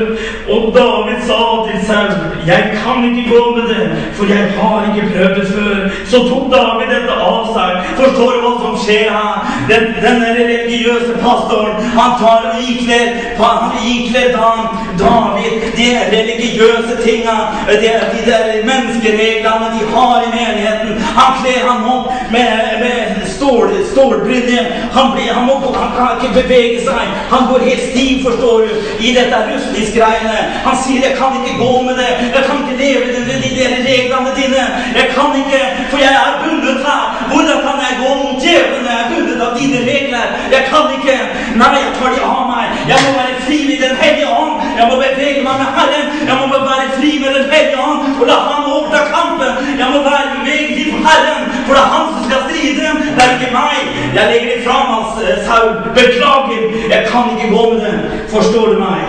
Og 0.53 0.61
David 0.77 1.19
sa 1.27 1.39
til 1.67 1.79
Saul, 1.87 2.11
'Jeg 2.47 2.63
kan 2.81 2.97
ikke 3.09 3.29
gå 3.35 3.55
med 3.55 3.65
det, 3.73 3.85
for 4.13 4.25
jeg 4.25 4.43
har 4.57 4.79
ikke 4.89 5.07
prøvd 5.13 5.35
det 5.39 5.47
før.' 5.55 5.89
Så 6.11 6.17
tok 6.29 6.45
David 6.55 6.87
dette 6.95 7.13
av 7.31 7.41
seg. 7.55 7.71
Forstår 7.99 8.31
du 8.35 8.39
hva 8.45 8.53
som 8.63 8.75
skjer 8.83 9.09
her? 9.17 9.35
Den, 9.69 9.83
denne 10.05 10.29
religiøse 10.39 11.13
pastoren, 11.25 11.75
han 11.97 12.11
tar 12.21 12.41
og 12.49 12.55
ikler, 12.71 13.07
han 13.43 13.59
ikler 13.93 14.31
han 14.43 14.61
David 15.03 15.53
de 15.77 15.89
religiøse 16.17 16.93
tinga, 17.05 17.37
de, 17.81 17.89
de 18.13 18.21
der 18.31 18.45
menneskereglene 18.69 19.67
de 19.75 19.81
har 19.93 20.17
i 20.27 20.31
menigheten. 20.39 20.93
Han 21.17 21.31
kler 21.39 21.61
ham 21.69 21.81
opp 21.95 22.07
med, 22.31 22.51
med 22.83 23.18
stål, 23.39 23.71
stålbrynje. 23.91 24.61
Han, 24.91 25.11
blir, 25.15 25.33
han, 25.33 25.49
han 25.81 25.91
kan 25.97 26.17
ikke 26.17 26.41
bevege 26.41 26.79
seg. 26.87 27.03
Han 27.33 27.47
går 27.49 27.65
helt 27.69 27.85
stiv, 27.91 28.23
forstår 28.27 28.67
du, 28.67 28.71
i 29.07 29.13
dette 29.17 29.39
rustningsgreiene. 29.49 30.37
Han 30.67 30.75
sier 30.83 30.99
'jeg 31.05 31.15
kan 31.21 31.31
ikke 31.39 31.55
gå 31.63 31.73
med 31.87 31.95
det'. 32.01 32.15
'Jeg 32.35 32.43
kan 32.47 32.57
ikke 32.63 32.77
leve 32.83 33.05
med 33.05 33.23
de, 33.43 33.49
de, 33.57 33.65
reglene 33.91 34.31
dine'. 34.39 34.67
'Jeg 34.95 35.07
kan 35.15 35.29
ikke, 35.41 35.61
for 35.89 35.97
jeg 36.05 36.13
er 36.25 36.33
bundet 36.43 36.77
her'. 36.87 37.07
Hvordan 37.31 37.59
kan 37.67 37.77
jeg 37.85 37.93
gå 38.03 38.13
djevelen 38.49 38.87
er 38.95 39.09
bundet 39.11 39.41
av 39.45 39.51
dine 39.59 39.79
regler? 39.89 40.25
Jeg 40.55 40.63
kan 40.71 40.85
ikke. 40.97 41.15
Nei, 41.61 41.71
jeg 41.83 41.91
tar 41.97 42.09
de 42.15 42.21
av 42.33 42.43
meg. 42.51 42.65
Jeg 42.91 42.97
må 43.05 43.11
være 43.19 43.35
fri 43.45 43.59
i 43.75 43.77
Den 43.83 43.95
hellige 44.01 44.29
ånd. 44.41 44.53
Jeg 44.79 44.85
må 44.89 44.95
bevege 45.03 45.43
meg 45.47 45.55
med 45.61 45.69
Herren. 45.77 46.07
Jeg 46.29 46.35
må 46.39 46.45
være 46.71 46.87
fri 46.97 47.11
med 47.23 47.31
Den 47.37 47.47
hellige 47.53 47.79
ånd 47.89 47.99
og 48.19 48.25
la 48.31 48.37
ham 48.47 48.71
overta 48.73 49.01
kampen. 49.15 49.51
Jeg 49.81 49.89
må 49.93 49.99
være 50.09 50.25
bevegelig 50.35 50.85
til 50.89 50.99
Herren, 51.07 51.41
for 51.65 51.73
det 51.75 51.83
er 51.85 51.91
Han 51.95 52.05
som 52.13 52.23
skal 52.27 52.41
stride. 52.47 52.87
Det 53.15 53.23
er 53.25 53.31
ikke 53.37 53.51
meg. 53.59 53.77
Jeg 54.17 54.23
legger 54.31 54.49
det 54.53 54.61
fram 54.67 54.85
meg, 54.93 55.05
eh, 55.23 55.39
sau. 55.47 55.63
Beklager. 55.99 56.63
Jeg 56.93 57.01
kan 57.11 57.23
ikke 57.33 57.49
gå 57.55 57.63
med 57.73 57.79
den. 57.85 57.97
Forstår 58.33 58.65
du 58.73 58.77
meg? 58.85 59.01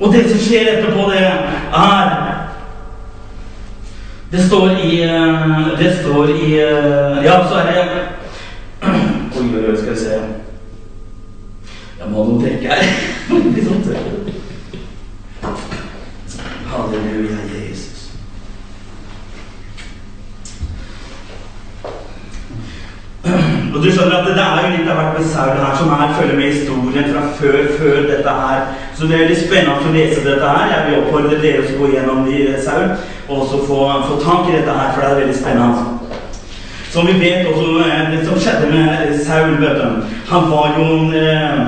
Og 0.00 0.12
det 0.12 0.22
som 0.30 0.38
skjer 0.46 0.72
etterpå, 0.72 1.10
det 1.10 1.20
er 1.22 1.36
Det 4.32 4.42
står 4.42 4.70
i 4.70 5.02
eh, 5.02 5.78
Det 5.78 5.96
står 6.00 6.30
i 6.30 6.52
eh, 6.52 7.24
Ja, 7.24 7.48
så 7.48 7.54
er 7.54 7.66
det 7.72 7.88
Oi, 9.36 9.56
oi, 9.56 9.70
oi, 9.70 9.76
skal 9.76 9.92
vi 9.92 9.98
se. 9.98 10.14
Jeg 11.98 12.08
må 12.08 12.16
ha 12.16 12.24
noe 12.24 12.38
å 12.38 12.40
drikke 12.40 12.68
her. 12.72 12.84
Litt 13.54 13.66
sånn. 13.68 13.82
Halleluja, 16.72 17.36
Jesus. 17.52 18.08
Og 23.72 23.78
du 23.84 23.90
skjønner 23.90 24.16
at 24.16 24.30
det, 24.32 24.36
er 24.40 24.64
jo 24.64 24.72
litt 24.78 24.88
av 24.88 25.02
hvert 25.02 25.18
med 25.18 25.28
Saul 25.34 25.60
her 25.60 25.76
som 25.76 25.92
her 25.92 26.16
følger 26.16 26.40
med 26.40 26.48
historien 26.54 27.12
fra 27.12 27.28
før, 27.36 27.60
før 27.76 28.00
dette 28.08 28.40
her. 28.40 28.64
Så 28.98 29.08
det 29.08 29.18
er 29.18 29.30
litt 29.30 29.40
spennende 29.40 29.88
å 29.88 29.92
lese 29.94 30.24
dette 30.24 30.48
her. 30.56 30.72
Jeg 30.72 30.84
vil 30.86 30.98
oppfordre 31.00 31.38
dere 31.40 31.64
til 31.64 31.78
å 31.78 31.82
gå 31.82 31.92
gjennom 31.94 32.26
de, 32.28 32.42
Saul, 32.60 32.90
og 33.28 33.38
også 33.44 33.62
få, 33.66 33.80
få 34.08 34.18
tak 34.24 34.50
i 34.50 34.56
dette 34.58 34.76
her, 34.76 34.92
for 34.92 35.02
det 35.04 35.10
er 35.10 35.20
veldig 35.22 35.38
spennende. 35.38 36.18
Som 36.92 37.08
vi 37.08 37.14
vet 37.22 37.48
også, 37.48 37.78
eh, 37.86 38.10
det 38.12 38.20
som 38.26 38.40
skjedde 38.40 38.68
med 38.68 39.14
Saul, 39.24 39.56
vet 39.62 39.80
du, 39.80 40.02
han 40.28 40.50
var 40.50 40.74
jo 40.76 40.88
eh, 41.16 41.62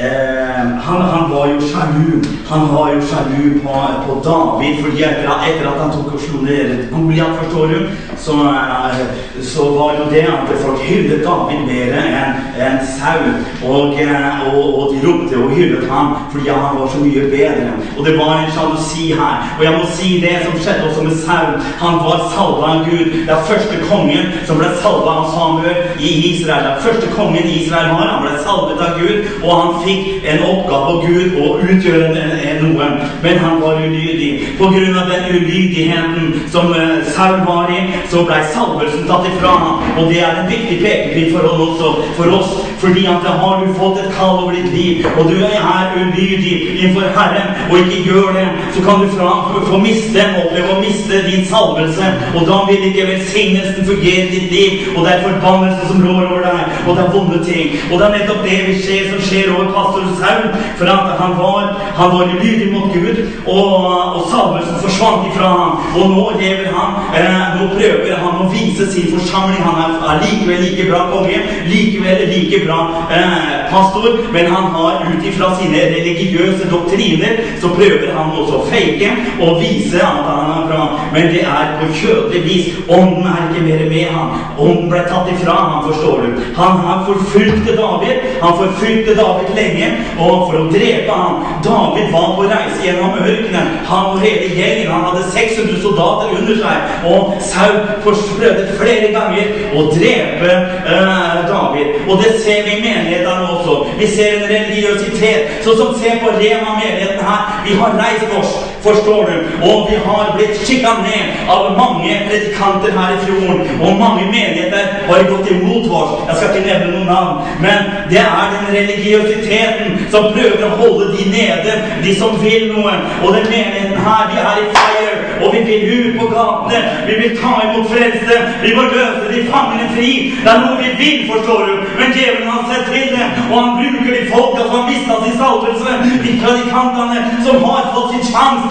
eh, 0.00 0.62
han, 0.86 1.02
han 1.12 1.28
var 1.34 1.52
jo 1.52 1.60
sjalu. 1.60 2.22
Han 2.48 2.74
var 2.74 2.92
jo 2.94 3.00
sjalu 3.00 3.60
på, 3.62 3.74
på 4.06 4.20
David 4.24 4.82
fordi 4.82 5.02
etter, 5.02 5.30
etter 5.48 5.66
at 5.66 5.80
han 5.82 5.90
tok 5.94 6.12
og 6.14 6.20
slo 6.22 6.42
ned 6.46 6.84
Goliat, 6.92 7.38
forstår 7.40 7.72
du, 7.72 7.78
så, 8.22 8.36
eh, 8.50 9.00
så 9.42 9.64
var 9.74 9.96
jo 9.98 10.04
det 10.10 10.22
at 10.30 10.52
folk 10.62 10.82
hyllet 10.86 11.24
David 11.26 11.64
mer 11.66 11.96
enn 11.98 12.36
en 12.66 12.78
Saul. 12.86 13.32
Og, 13.66 13.98
eh, 14.00 14.46
og, 14.52 14.78
og 14.78 14.94
de 14.94 15.02
ropte 15.06 15.40
og 15.42 15.50
hyllet 15.56 15.90
ham 15.90 16.14
fordi 16.32 16.48
han 16.48 16.78
var 16.78 16.88
så 16.92 17.02
mye 17.02 17.24
bedre. 17.30 17.72
Og 17.96 18.04
det 18.06 18.14
var 18.18 18.32
en 18.38 18.52
sjalusi 18.54 19.08
her. 19.18 19.42
Og 19.58 19.64
jeg 19.64 19.74
må 19.78 19.90
si 19.98 20.12
det 20.22 20.36
som 20.44 20.58
skjedde 20.58 20.86
også 20.88 21.02
med 21.08 21.18
Saul. 21.24 21.58
Han 21.82 21.98
var 22.06 22.24
salva 22.34 22.72
av 22.76 22.86
Gud. 22.86 23.04
Det 23.26 23.34
er 23.34 23.48
første 23.50 23.82
kongen 23.90 24.32
som 24.46 24.62
ble 24.62 24.70
salva 24.82 25.18
av 25.20 25.30
Samuel 25.34 25.82
i 25.98 26.14
Israel. 26.30 26.64
Det 26.64 26.72
er 26.72 26.86
første 26.86 27.12
kongen 27.18 27.50
Israel 27.58 27.90
har. 27.96 28.14
Han 28.14 28.24
ble 28.26 28.38
salvet 28.46 28.86
av 28.86 29.00
Gud, 29.00 29.30
og 29.42 29.52
han 29.60 29.84
fikk 29.84 30.30
en 30.30 30.46
oppgave 30.52 30.94
av 30.94 31.04
Gud 31.06 31.38
å 31.42 31.52
utgjøre 31.66 32.10
en, 32.14 32.35
noe. 32.62 32.88
Men 33.22 33.38
han 33.38 33.60
var 33.60 33.80
ulydig. 33.82 34.30
På 34.58 34.70
grunn 34.72 34.98
av 34.98 35.10
den 35.10 35.24
ulydigheten 35.36 36.32
som 36.52 36.72
eh, 36.74 37.02
Saul 37.16 37.40
var 37.46 37.70
i, 37.72 37.82
så 38.10 38.24
ble 38.28 38.40
salvelsen 38.54 39.06
tatt 39.08 39.28
ifra 39.30 39.54
ham. 39.62 39.84
Og 39.96 40.10
det 40.10 40.22
er 40.24 40.40
en 40.42 40.50
viktig 40.50 40.78
pekepinn 40.84 41.32
for 41.34 41.48
oss 41.50 41.62
også. 41.66 41.92
For 42.16 42.36
oss, 42.38 42.52
fordi 42.80 43.06
at 43.10 43.24
da 43.24 43.36
har 43.40 43.62
du 43.62 43.72
fått 43.78 44.00
et 44.02 44.12
kall 44.16 44.42
over 44.42 44.56
ditt 44.56 44.70
liv, 44.74 45.06
og 45.16 45.30
du 45.30 45.36
er 45.44 45.94
ulydig 45.96 46.54
innenfor 46.76 47.08
Herren, 47.16 47.54
og 47.70 47.78
ikke 47.78 48.02
gjør 48.08 48.32
det, 48.38 48.46
så 48.74 48.84
kan 48.86 49.02
du 49.02 49.08
fra, 49.16 49.30
få 49.70 49.80
miste, 49.82 50.26
oppleve 50.42 50.76
å 50.76 50.80
miste 50.80 51.22
din 51.28 51.44
salvelse. 51.48 52.10
Og 52.34 52.46
da 52.48 52.60
vil 52.70 52.88
ikke 52.90 53.08
velsignelsen 53.10 53.88
fungere 53.88 54.26
i 54.26 54.32
ditt 54.34 54.52
liv, 54.52 54.90
og 54.96 55.04
det 55.04 55.14
er 55.14 55.24
forbannelse 55.26 55.90
som 55.90 56.04
rår 56.06 56.26
over 56.30 56.44
deg, 56.46 56.76
og 56.86 56.96
det 56.96 57.04
er 57.04 57.12
vonde 57.16 57.42
ting. 57.44 57.76
Og 57.90 57.98
det 57.98 58.08
er 58.08 58.16
nettopp 58.18 58.44
det 58.46 58.60
vi 58.68 58.76
ser, 58.82 59.10
som 59.10 59.24
skjer 59.28 59.52
over 59.54 59.72
pastor 59.76 60.06
Saul, 60.20 60.46
for 60.78 60.86
han 61.22 61.38
var, 61.40 61.72
han 61.96 62.12
var 62.14 62.34
ulydig 62.34 62.45
mot 62.72 62.92
Gud, 62.94 63.18
og, 63.46 63.72
og 64.16 64.22
salvelsen 64.32 64.80
forsvant 64.84 65.28
ifra 65.30 65.50
ham. 65.60 65.72
Og 65.96 66.10
nå 66.14 66.24
lever 66.40 66.70
han, 66.76 66.98
eh, 67.18 67.44
nå 67.58 67.68
prøver 67.74 68.16
han 68.22 68.42
å 68.42 68.48
vise 68.52 68.88
sin 68.92 69.12
forsamling. 69.14 69.62
Han 69.66 69.82
er, 69.84 69.96
er 70.10 70.24
likevel 70.24 70.62
like 70.64 70.88
bra 70.90 71.02
konge, 71.12 71.40
likevel 71.70 72.24
like 72.32 72.62
bra 72.66 72.80
eh, 73.10 73.56
pastor, 73.70 74.18
men 74.32 74.50
han 74.52 74.70
har 74.76 75.06
ut 75.10 75.26
ifra 75.30 75.52
sine 75.60 75.84
religiøse 75.96 76.70
doktriner, 76.70 77.42
så 77.60 77.72
prøver 77.74 78.12
han 78.16 78.32
også 78.32 78.60
å 78.60 78.66
fake 78.70 79.12
og 79.40 79.60
vise 79.62 80.02
at 80.02 80.22
han 80.30 80.52
er 80.56 80.68
bra. 80.70 80.82
Men 81.14 81.30
det 81.34 81.44
er 81.46 81.74
på 81.80 81.90
kjødelig 82.00 82.42
vis. 82.46 82.72
Ånden 82.88 83.26
er 83.30 83.42
ikke 83.48 83.64
mer 83.66 83.84
med 83.90 84.10
ham. 84.14 84.34
Ånden 84.58 84.90
ble 84.92 85.02
tatt 85.10 85.30
ifra 85.32 85.56
ham, 85.58 85.86
forstår 85.88 86.24
du. 86.24 86.42
Han 86.56 86.82
har 86.86 87.04
forfulgt 87.08 87.66
David. 87.76 88.26
Han 88.42 88.58
forfulgte 88.60 89.16
David 89.18 89.54
lenge 89.56 89.90
og 90.18 90.46
for 90.48 90.60
å 90.60 90.66
drepe 90.72 91.12
ham. 91.12 91.42
David 91.64 92.12
var 92.14 92.35
på 92.36 92.46
reise 92.50 92.82
gjennom 92.84 93.18
ørkenen. 93.20 93.72
Han 93.90 94.12
og 94.12 94.20
hele 94.24 94.48
gjengen. 94.58 94.92
Han 94.92 95.06
hadde 95.08 95.24
600 95.32 95.82
soldater 95.82 96.34
under 96.38 96.56
seg. 96.62 96.76
Og 97.12 97.34
Saul 97.50 97.80
prøvde 98.04 98.68
flere 98.80 99.10
ganger 99.16 99.52
å 99.76 99.86
drepe 99.94 100.52
eh, 100.52 101.40
David. 101.50 102.00
Og 102.08 102.22
det 102.22 102.32
ser 102.44 102.64
vi 102.66 102.76
i 102.76 102.82
menighetene 102.84 103.50
også. 103.56 103.76
Vi 104.00 104.08
ser 104.16 104.38
en 104.38 104.48
religiøsitet. 104.54 105.60
Sånn 105.66 105.80
som 105.80 105.94
se 106.00 106.16
på 106.22 106.32
Rema-menigheten 106.38 107.22
her. 107.26 107.52
Vi 107.66 107.76
har 107.80 107.96
reist 107.98 108.34
oss, 108.38 108.54
forstår 108.84 109.30
du. 109.30 109.36
Og 109.70 109.90
vi 109.90 109.98
har 110.04 110.32
blitt 110.36 110.60
sjikanert 110.66 111.50
av 111.52 111.72
mange 111.78 112.18
predikanter 112.28 112.94
her 112.98 113.16
i 113.16 113.20
fjorden. 113.24 113.62
Og 113.80 114.00
mange 114.00 114.26
menigheter 114.30 114.92
har 115.08 115.28
gått 115.30 115.50
imot 115.50 115.90
oss. 115.90 116.14
Jeg 116.28 116.36
skal 116.36 116.52
ikke 116.52 116.68
nevne 116.68 116.92
noen 116.92 117.10
navn. 117.10 117.52
Men 117.64 117.90
det 118.10 118.22
er 118.22 118.54
den 118.54 118.68
religiøsiteten 118.78 120.06
som 120.12 120.30
prøver 120.34 120.66
å 120.66 120.74
holde 120.80 121.10
de 121.16 121.28
nede, 121.30 121.76
de 122.04 122.14
som 122.18 122.25
vil 122.42 122.64
noe. 122.74 122.94
Og 123.24 123.28
den 123.36 123.46
menigheten 123.54 123.98
her, 124.06 124.22
vi 124.30 124.38
er 124.48 124.56
i 124.62 124.66
fire. 124.76 125.12
Og 125.42 125.54
vi 125.54 125.60
vil 125.68 125.82
ut 125.98 126.20
på 126.20 126.26
gatene. 126.34 126.80
Vi 127.08 127.14
vil 127.20 127.36
ta 127.40 127.52
imot 127.66 127.90
frelse. 127.92 128.36
Vi 128.64 128.74
må 128.76 128.82
løse 128.96 129.24
de 129.34 129.40
fangene 129.52 129.86
fri. 129.96 130.10
Det 130.44 130.52
er 130.54 130.62
noe 130.64 130.76
vi 130.82 130.90
vil, 131.02 131.18
forstår 131.32 131.60
du. 131.68 131.74
Men 131.98 132.12
djevelen 132.16 132.48
har 132.54 132.62
sett 132.70 132.86
til 132.92 133.08
det. 133.16 133.26
Og 133.50 133.56
han 133.62 133.72
bruker 133.80 134.10
de 134.16 134.22
folka 134.32 134.62
som 134.66 134.76
har 134.78 134.88
mista 134.90 135.14
sin 135.24 135.38
salvelse. 135.42 135.90
De 136.24 136.32
predikantene 136.42 137.18
som 137.46 137.56
har 137.68 137.90
fått 137.94 138.12
sin 138.14 138.26
sjanse. 138.32 138.66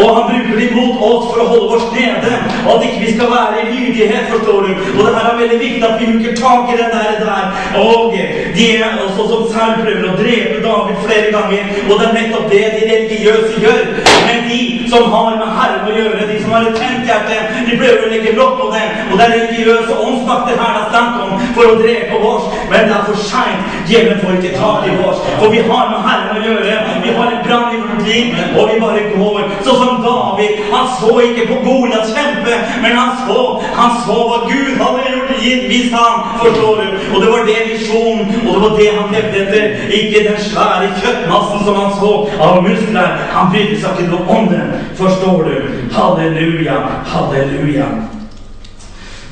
Og 0.00 0.08
han 0.16 0.24
bruker 0.30 0.56
de 0.60 0.68
mot 0.76 1.02
oss 1.10 1.26
for 1.30 1.42
å 1.44 1.48
holde 1.52 1.78
oss 1.78 1.88
nede. 1.96 2.32
Og 2.66 2.70
at 2.74 2.86
ikke 2.88 3.02
vi 3.04 3.14
skal 3.16 3.32
være 3.36 3.62
i 3.62 3.68
lydighet, 3.74 4.30
forstår 4.34 4.68
du. 4.68 4.72
Og 4.96 5.00
det 5.04 5.14
her 5.16 5.28
er 5.32 5.40
veldig 5.42 5.60
viktig 5.64 5.84
at 5.88 6.00
vi 6.00 6.10
hooker 6.12 6.36
tak 6.44 6.72
i 6.72 6.78
den 6.80 6.92
der. 6.96 7.12
der. 7.26 7.44
Og 7.84 8.14
de 8.56 8.66
er 8.76 8.98
også 9.04 9.28
som 9.32 9.42
selv 9.54 9.82
prøver 9.84 10.08
å 10.10 10.16
drepe 10.20 10.62
David 10.66 11.02
flere 11.06 11.28
ganger. 11.36 11.62
Og 11.88 11.94
det 11.98 12.06
er 12.08 12.16
nettopp 12.18 12.46
det 12.54 12.64
de 12.76 12.82
religiøse 12.92 13.64
gjør. 13.64 13.82
Men 14.26 14.38
de 14.50 14.60
som 14.92 15.12
har 15.14 15.36
med 15.40 15.50
Herren 15.58 15.88
å 15.90 15.96
gjøre, 15.98 16.28
de 16.32 16.38
som 16.42 16.54
har 16.54 16.68
et 16.68 16.80
tent 16.80 17.08
hjerte, 17.08 17.38
de 17.68 17.78
prøver 17.80 18.06
å 18.06 18.10
legge 18.12 18.36
lokk 18.38 18.58
på 18.60 18.70
det. 18.74 18.86
Og 19.10 19.14
det 19.18 19.26
er 19.26 19.36
religiøse 19.36 19.98
åndsmakter 20.06 20.60
her 20.60 20.72
det 20.76 20.82
er 20.82 20.90
snakk 20.92 21.20
om 21.24 21.32
for 21.56 21.72
å 21.72 21.78
drepe 21.82 22.14
oss. 22.18 22.29
Men 22.70 22.88
det 22.88 22.96
er 22.96 23.04
for 23.08 23.16
seint. 23.30 23.62
Djevelen 23.88 24.20
får 24.22 24.38
ikke 24.38 24.58
tak 24.58 24.86
i 24.88 24.96
oss. 25.08 25.22
For 25.40 25.54
vi 25.54 25.62
har 25.70 25.90
med 25.92 26.00
Herren 26.06 26.36
å 26.36 26.44
gjøre. 26.46 26.76
Vi 27.04 27.14
har 27.16 27.32
en 27.34 27.42
brann 27.46 27.74
i 27.74 27.80
vårt 27.82 28.04
liv, 28.08 28.40
og 28.56 28.70
vi 28.70 28.80
bare 28.84 29.06
går. 29.14 29.40
Sånn 29.66 29.80
som 29.82 30.02
David. 30.04 30.62
Han 30.72 30.86
så 31.00 31.16
ikke 31.26 31.48
på 31.50 31.58
Goliats 31.64 32.14
kjempe, 32.16 32.60
men 32.82 32.98
han 32.98 33.16
så, 33.24 33.40
han 33.78 33.96
så 34.04 34.18
hva 34.30 34.38
Gud 34.46 34.76
hadde 34.80 35.14
gjort 35.14 35.34
gitt 35.44 35.66
vist 35.72 35.96
ham. 35.96 36.28
Forstår 36.42 36.82
du? 36.82 36.86
Og 37.14 37.24
det 37.24 37.32
var 37.32 37.44
det 37.50 37.58
visjonen, 37.72 38.32
og 38.46 38.52
det 38.54 38.62
var 38.62 38.78
det 38.78 38.88
han 38.98 39.16
levde 39.16 39.42
etter. 39.44 39.90
Ikke 40.00 40.24
den 40.28 40.40
svære 40.44 40.92
kjøttmassen 41.02 41.66
som 41.66 41.82
han 41.82 41.92
så 41.98 42.14
av 42.38 42.62
muskler. 42.66 43.18
Han 43.34 43.52
brydde 43.54 43.82
seg 43.82 44.06
ikke 44.06 44.22
om 44.38 44.48
den. 44.54 44.72
Forstår 45.00 45.44
du? 45.50 45.54
Halleluja, 45.96 46.80
halleluja. 47.12 47.92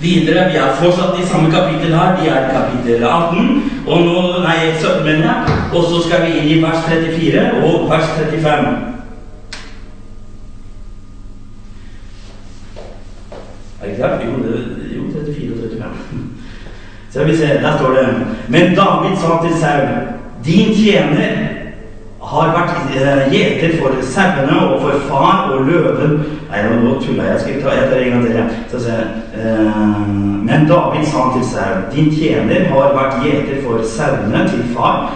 Videre, 0.01 0.51
Vi 0.51 0.57
er 0.57 0.75
fortsatt 0.79 1.19
i 1.19 1.27
samme 1.27 1.51
kapittel 1.51 1.95
her. 1.95 2.17
Vi 2.23 2.29
er 2.29 2.45
i 2.45 2.53
kapittel 2.55 3.05
18. 3.05 3.63
Og 3.87 4.01
nå, 4.05 4.21
nei, 4.45 4.59
17, 4.79 5.05
mener 5.05 5.25
jeg. 5.27 5.57
Og 5.75 5.85
så 5.85 6.03
skal 6.07 6.23
vi 6.27 6.39
inn 6.39 6.51
i 6.59 6.63
vers 6.63 6.85
34 6.87 7.43
og 7.65 7.91
vers 7.91 8.13
35. 8.19 8.77
Er 13.81 13.87
det 13.87 13.91
ikke 13.91 14.03
sant? 14.03 14.25
Jo, 14.27 14.33
det- 14.43 14.97
jo 14.97 15.03
34 15.13 15.53
og 15.53 15.59
35. 15.59 16.25
Så 17.11 17.25
vi 17.25 17.37
se, 17.37 17.47
Der 17.47 17.77
står 17.79 17.91
det 17.91 18.27
Men 18.49 18.75
David 18.77 19.17
sa 19.17 19.47
til 19.47 19.59
Saul, 19.61 19.89
din 20.45 20.75
tjener 20.75 21.48
har 22.29 22.51
vært 22.53 22.91
eh, 22.93 23.23
gjeter 23.33 23.79
for 23.81 23.95
sauene 24.05 24.57
og 24.67 24.83
for 24.83 25.07
far 25.09 25.55
og 25.55 25.69
løven 25.69 26.19
Nei, 26.49 26.63
nå 26.65 26.95
tulla 27.03 27.27
jeg. 27.29 27.41
Skal 27.43 27.59
ta 27.61 27.75
jeg 27.77 27.89
tar 27.91 28.01
en 28.01 28.15
gang 28.15 28.23
til. 28.25 28.81
Sier 28.81 29.03
eh, 29.37 30.07
Men 30.49 30.65
David 30.69 31.05
sa 31.09 31.27
til 31.35 31.45
Saul, 31.45 31.83
din 31.93 32.09
tjener 32.13 32.71
har 32.73 32.95
vært 32.97 33.21
gjeter 33.25 33.61
for 33.65 33.85
sauene 33.85 34.47
til 34.49 34.65
far. 34.73 35.11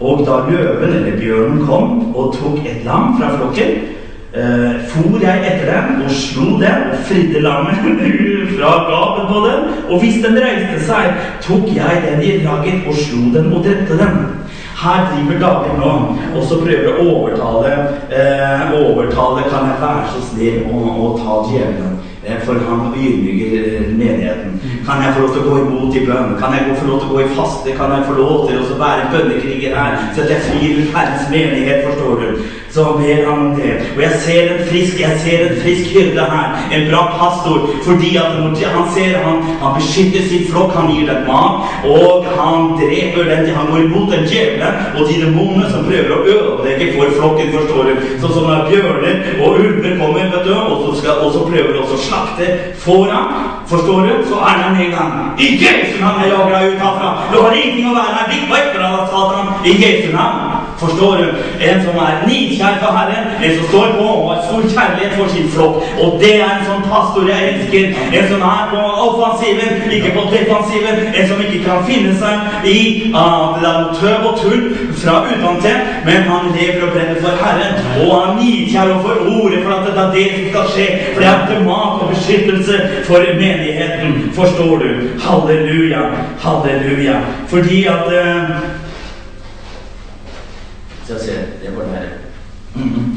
Og 0.00 0.24
da 0.24 0.42
løven 0.46 0.94
eller 0.94 1.16
bjørnen 1.18 1.64
kom 1.66 2.14
og 2.14 2.36
tok 2.36 2.60
et 2.62 2.84
lam 2.86 3.16
fra 3.18 3.32
flokken, 3.34 3.72
eh, 4.32 4.76
for 4.92 5.18
jeg 5.20 5.44
etter 5.50 5.72
dem 5.72 6.04
og 6.04 6.12
slo 6.14 6.52
dem 6.62 6.92
og 6.92 7.04
fridde 7.08 7.42
lammet 7.42 7.80
fra 8.56 8.74
gapet 8.88 9.32
på 9.32 9.44
dem. 9.48 9.70
Og 9.88 10.04
hvis 10.04 10.20
den 10.24 10.40
reiste 10.40 10.84
seg, 10.86 11.16
tok 11.44 11.68
jeg 11.74 12.04
den 12.06 12.22
i 12.22 12.36
ragget 12.46 12.86
og 12.86 12.96
slo 12.96 13.24
den 13.34 13.52
og 13.52 13.64
drepte 13.66 13.98
dem. 14.04 14.37
Her 14.78 15.08
driver 15.10 15.38
David 15.42 15.78
nå 15.80 15.92
og 16.36 16.42
så 16.46 16.60
prøver 16.60 16.92
å 16.92 17.06
overtale 17.10 17.72
eh, 18.14 18.76
overtale 18.78 19.48
Kan 19.50 19.66
jeg 19.72 19.80
være 19.82 20.04
så 20.12 20.20
snill 20.28 20.68
å, 20.70 20.82
å 21.02 21.08
ta 21.18 21.40
djevelen? 21.48 21.98
Eh, 22.22 22.38
for 22.44 22.54
han 22.68 22.94
ydmyker 22.94 23.56
eh, 23.58 23.90
menigheten. 23.96 24.54
Kan 24.86 25.02
jeg 25.02 25.14
få 25.14 25.24
lov 25.24 25.34
til 25.34 25.42
å 25.42 25.48
gå 25.48 25.58
imot 25.62 25.96
i 25.96 26.04
bønn? 26.06 26.34
Kan 26.40 26.54
jeg 26.54 26.76
få 26.76 26.86
lov 26.88 27.00
til 27.00 27.10
å 27.10 27.16
gå 27.16 27.24
i 27.24 27.34
faste? 27.36 27.74
Kan 27.78 27.94
jeg 27.94 28.06
få 28.08 28.16
lov 28.18 28.46
til 28.48 28.58
å 28.60 28.78
være 28.80 29.10
bønnekriger 29.14 29.76
her? 29.78 29.98
Så 30.14 30.24
at 30.24 30.34
jeg 30.34 30.46
frir 30.46 30.82
Herrens 30.94 31.28
menighet, 31.32 31.86
forstår 31.86 32.22
du? 32.22 32.42
Så 32.70 32.84
ber 33.00 33.26
han 33.28 33.38
om 33.46 33.54
det. 33.56 33.74
Og 33.96 34.02
jeg 34.02 34.12
ser 34.24 34.50
en 34.52 34.64
frisk 34.70 35.00
jeg 35.00 35.20
ser 35.24 35.44
en 35.46 35.60
frisk 35.62 35.92
hyrde 35.94 36.24
her. 36.32 36.58
En 36.76 36.88
bra 36.90 37.02
pastor. 37.20 37.68
Fordi 37.86 38.16
at 38.16 38.32
han 38.34 38.56
ser 38.94 39.18
han, 39.24 39.42
han 39.62 39.76
beskytter 39.78 40.28
sin 40.28 40.44
flokk, 40.50 40.74
han 40.76 40.90
gir 40.92 41.06
dem 41.08 41.24
mat. 41.30 41.68
Og 41.84 42.26
han 42.38 42.74
dreper 42.80 43.30
den 43.30 43.54
Han 43.58 43.70
går 43.70 43.78
imot 43.78 44.12
den 44.12 44.26
djevelen 44.30 44.74
og 44.96 45.08
de 45.08 45.14
demonene 45.24 45.70
som 45.70 45.86
prøver 45.88 46.12
å 46.14 46.24
ødelegge 46.34 46.92
for 46.94 47.14
flokken, 47.18 47.52
forstår 47.54 47.88
du. 47.88 48.04
Sånn 48.20 48.34
som 48.34 48.46
når 48.48 48.68
bjørner 48.70 49.16
og 49.42 49.58
ulver 49.62 49.96
kommer, 50.00 50.28
vet 50.34 50.46
du, 50.46 50.52
og 50.54 50.84
så, 50.84 50.92
skal, 51.00 51.22
og 51.24 51.32
så 51.34 51.46
prøver 51.48 51.72
de 51.74 51.82
å 51.82 52.02
slakte 52.08 52.50
foran, 52.84 53.48
Forstår 53.68 54.06
du? 54.06 54.12
Så 54.28 54.34
er 54.34 54.62
han 54.64 54.76
en 54.80 54.90
gang 54.90 55.40
I 55.40 55.48
Jesu 55.60 56.00
navn 56.00 56.22
jager 56.24 56.54
deg 56.54 56.70
ut 56.72 56.78
herfra! 56.84 57.10
Du 57.32 57.36
har 57.42 57.52
ingenting 57.52 57.90
å 57.90 57.96
være 57.98 58.14
her! 58.16 58.30
Blikk 58.30 58.48
vekk 58.52 58.70
fra 58.78 58.94
Satan! 59.12 59.52
I 59.68 59.76
Jesu 59.82 60.08
navn! 60.14 60.57
Forstår 60.78 61.16
du? 61.16 61.26
En 61.68 61.80
som 61.84 61.96
er 62.06 62.18
nidkjær 62.28 62.76
for 62.82 62.90
Herren, 62.98 63.26
en 63.44 63.54
som 63.58 63.64
står 63.68 63.88
på 63.98 64.04
og 64.18 64.28
har 64.30 64.42
stor 64.46 64.62
kjærlighet 64.74 65.14
for 65.18 65.28
sin 65.34 65.48
flokk. 65.54 65.76
Og 66.02 66.20
det 66.22 66.34
er 66.36 66.52
en 66.52 66.68
sånn 66.68 66.84
pastor 66.92 67.26
jeg 67.32 67.48
elsker. 67.52 67.96
En 68.18 68.28
som 68.32 68.44
er 68.50 68.62
på 68.72 68.84
offensiven, 69.06 69.90
ikke 69.96 70.12
på 70.14 70.24
defensiven. 70.34 71.02
En 71.18 71.28
som 71.30 71.42
ikke 71.46 71.64
kan 71.66 71.82
finne 71.90 72.14
seg 72.22 72.68
i 72.74 72.78
uh, 73.10 73.58
tøv 73.98 74.28
og 74.30 74.38
tull 74.42 74.64
fra 75.02 75.18
utentil, 75.26 75.82
men 76.06 76.30
han 76.30 76.50
lever 76.54 76.86
og 76.86 76.94
brenner 76.94 77.20
for 77.26 77.42
Herren. 77.42 77.84
Og 78.06 78.14
han 78.14 78.40
nidkjær 78.42 78.94
og 78.94 79.04
får 79.08 79.22
ordet 79.34 79.62
for 79.66 79.76
at 79.80 79.86
det 79.90 79.94
er 80.04 80.16
det 80.16 80.26
som 80.36 80.48
skal 80.52 80.72
skje. 80.76 80.88
For 81.12 81.24
det 81.24 81.30
er 81.34 81.46
til 81.50 81.64
mat 81.66 82.02
og 82.06 82.14
beskyttelse 82.14 82.82
for 83.10 83.32
menigheten. 83.42 84.18
Forstår 84.38 84.84
du? 84.84 84.90
Halleluja. 85.26 86.10
Halleluja. 86.46 87.22
Fordi 87.50 87.84
at 87.90 88.12
uh, 88.14 88.77
så 91.08 91.16
jeg 91.16 91.24
sier, 91.24 91.44
det 91.64 91.76
var 91.76 91.92
det 91.92 92.08
Mm. 92.74 93.16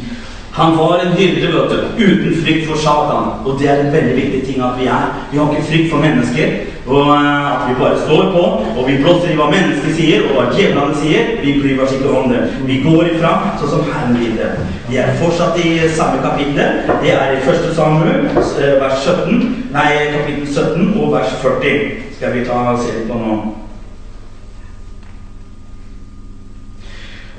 Han 0.52 0.78
var 0.78 1.00
en 1.00 1.12
hyrde, 1.12 1.48
vet 1.48 1.72
du, 1.72 2.04
uten 2.06 2.44
frykt 2.44 2.68
for 2.68 2.78
Satan. 2.78 3.26
Og 3.46 3.60
det 3.60 3.70
er 3.70 3.80
en 3.80 3.94
veldig 3.94 4.16
viktig 4.16 4.42
ting 4.48 4.64
at 4.64 4.80
vi 4.80 4.86
er. 4.86 5.28
Vi 5.32 5.38
har 5.38 5.52
ikke 5.52 5.68
frykt 5.68 5.92
for 5.92 6.00
mennesker. 6.00 6.48
Og 6.88 7.08
uh, 7.08 7.52
at 7.54 7.70
vi 7.70 7.76
bare 7.80 8.00
står 8.06 8.24
på, 8.36 8.44
og 8.80 8.88
vi 8.88 8.98
blåser 9.04 9.32
i 9.32 9.38
hva 9.40 9.48
mennesker 9.52 9.94
sier, 9.96 10.26
og 10.28 10.36
hva 10.36 10.48
djevlene 10.56 10.98
sier. 11.04 11.30
Vi 11.44 11.56
bryr 11.62 11.84
oss 11.84 11.96
ikke 11.96 12.16
om 12.20 12.32
det. 12.32 12.42
Vi 12.68 12.82
går 12.88 13.14
ifra 13.14 13.32
sånn 13.62 13.74
som 13.76 13.88
Herren 13.92 14.20
vil 14.20 14.36
det. 14.40 14.52
Vi 14.90 15.00
er 15.04 15.16
fortsatt 15.22 15.60
i 15.62 15.78
samme 15.96 16.24
kapittel. 16.26 16.84
Det 17.04 17.16
er 17.16 17.36
i 17.38 17.42
1. 17.44 17.72
Samuel, 17.76 18.28
eh, 18.36 18.76
vers 18.82 19.04
17, 19.06 19.66
nei, 19.72 19.90
kapittel 20.18 20.48
17 20.48 20.94
og 20.96 21.14
vers 21.16 21.36
40. 21.44 21.82
Skal 22.18 22.40
vi 22.40 22.46
ta 22.48 22.64
og 22.74 22.80
se 22.80 22.98
litt 22.98 23.12
på 23.12 23.20
nå. 23.20 23.61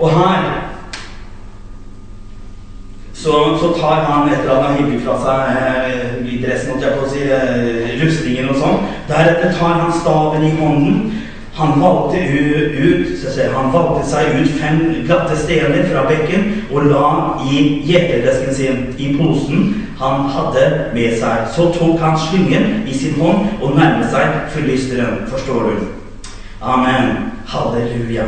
Og 0.02 0.10
her 0.10 0.68
så, 3.14 3.32
så, 3.60 3.68
tar 3.80 3.94
han, 3.94 4.32
etter 4.32 4.50
at 4.50 4.64
han 4.64 4.78
har 4.82 5.02
fra 5.04 5.12
seg 5.22 5.58
eh, 5.62 6.40
dressen, 6.42 6.72
holdt 6.72 6.86
jeg 6.86 6.96
på 6.96 7.04
å 7.04 7.10
si, 7.12 7.20
eh, 7.30 7.92
rustningen 8.00 8.50
og 8.50 8.58
sånn 8.58 8.80
Deretter 9.06 9.54
tar 9.54 9.76
han 9.78 9.94
staven 9.94 10.48
i 10.48 10.50
hånden. 10.58 10.96
Han 11.54 11.76
valgte, 11.78 12.18
ut, 12.18 13.24
han 13.54 13.70
valgte 13.70 14.02
seg 14.08 14.34
ut 14.40 14.52
fem 14.58 14.78
glatte 15.06 15.36
stener 15.38 15.84
fra 15.92 16.06
bekken 16.08 16.46
og 16.72 16.88
la 16.90 17.08
i 17.44 17.62
gjeterdesken 17.86 18.56
sin, 18.56 18.84
i 18.96 19.12
posen 19.18 19.68
han 20.00 20.30
hadde 20.32 20.68
med 20.96 21.18
seg. 21.20 21.44
Så 21.54 21.68
tok 21.76 22.00
han 22.02 22.16
slyngen 22.18 22.88
i 22.88 22.96
sin 22.96 23.20
hånd 23.20 23.60
og 23.60 23.76
nærmet 23.76 24.08
seg 24.10 24.48
fylisteren. 24.56 25.28
Forstår 25.30 25.68
du? 25.68 25.84
Amen. 26.58 27.28
Halleluja. 27.52 28.26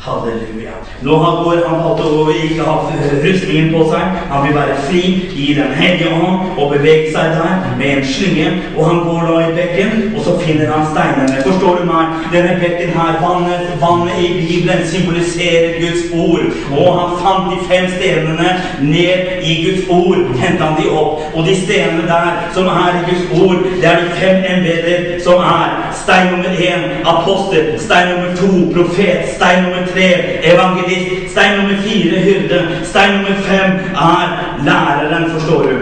Halleluja. 0.00 0.70
Nå 1.02 1.16
går 1.18 1.58
han 1.68 1.80
hatt 1.84 1.98
og 2.00 2.28
ikke 2.32 2.64
har 2.64 2.86
rustningen 3.24 3.66
på 3.74 3.82
seg. 3.90 4.14
Han 4.30 4.46
vil 4.46 4.54
være 4.56 4.76
fri 4.86 5.02
i 5.44 5.48
Den 5.58 5.74
hellige 5.76 6.12
ånd 6.14 6.56
og 6.60 6.70
bevege 6.72 7.10
seg 7.12 7.34
der 7.36 7.66
med 7.76 7.90
en 7.98 8.06
slynge. 8.08 8.46
Og 8.78 8.86
han 8.88 9.02
går 9.04 9.26
da 9.28 9.34
i 9.42 9.50
bekken, 9.58 10.14
og 10.16 10.24
så 10.24 10.38
finner 10.40 10.72
han 10.72 10.86
steinene. 10.92 11.42
Forstår 11.44 11.82
du 11.82 11.84
meg? 11.90 12.14
Denne 12.32 12.54
bekken 12.62 12.94
her, 12.96 13.18
vannet, 13.24 13.66
vannet 13.82 14.22
i 14.24 14.30
Bibelen 14.38 14.86
symboliserer 14.92 15.76
Guds 15.82 16.06
ord. 16.16 16.48
Og 16.78 16.88
han 17.00 17.12
fant 17.20 17.52
de 17.52 17.60
fem 17.68 17.90
stenene 17.98 18.56
ned 18.80 19.44
i 19.44 19.58
Guds 19.66 19.84
ord. 19.98 20.24
Hentet 20.40 20.64
han 20.64 20.80
de 20.80 20.88
opp. 21.02 21.28
Og 21.34 21.44
de 21.44 21.58
stenene 21.60 22.08
der 22.08 22.48
som 22.56 22.72
er 22.72 22.96
i 23.02 23.04
Guds 23.10 23.28
ord, 23.42 23.68
det 23.76 23.92
er 23.92 24.00
de 24.00 24.16
fem 24.22 24.48
embeter 24.54 25.20
som 25.24 25.44
er 25.44 25.76
stein 26.02 26.32
nummer 26.32 26.56
én 26.70 26.82
apostel, 27.04 27.80
stein 27.80 28.08
nummer 28.08 28.36
to 28.40 28.50
profet, 28.74 29.28
stein 29.36 29.62
nummer 29.62 29.89
tre 29.92 30.06
evangelist. 30.52 31.30
Stein 31.30 31.58
nummer 31.58 31.76
fire 31.82 32.20
hyrde. 32.20 32.68
Stein 32.84 33.10
nummer 33.12 33.36
fem 33.42 33.70
er 33.94 34.24
læreren, 34.64 35.30
forstår 35.30 35.62
du. 35.62 35.76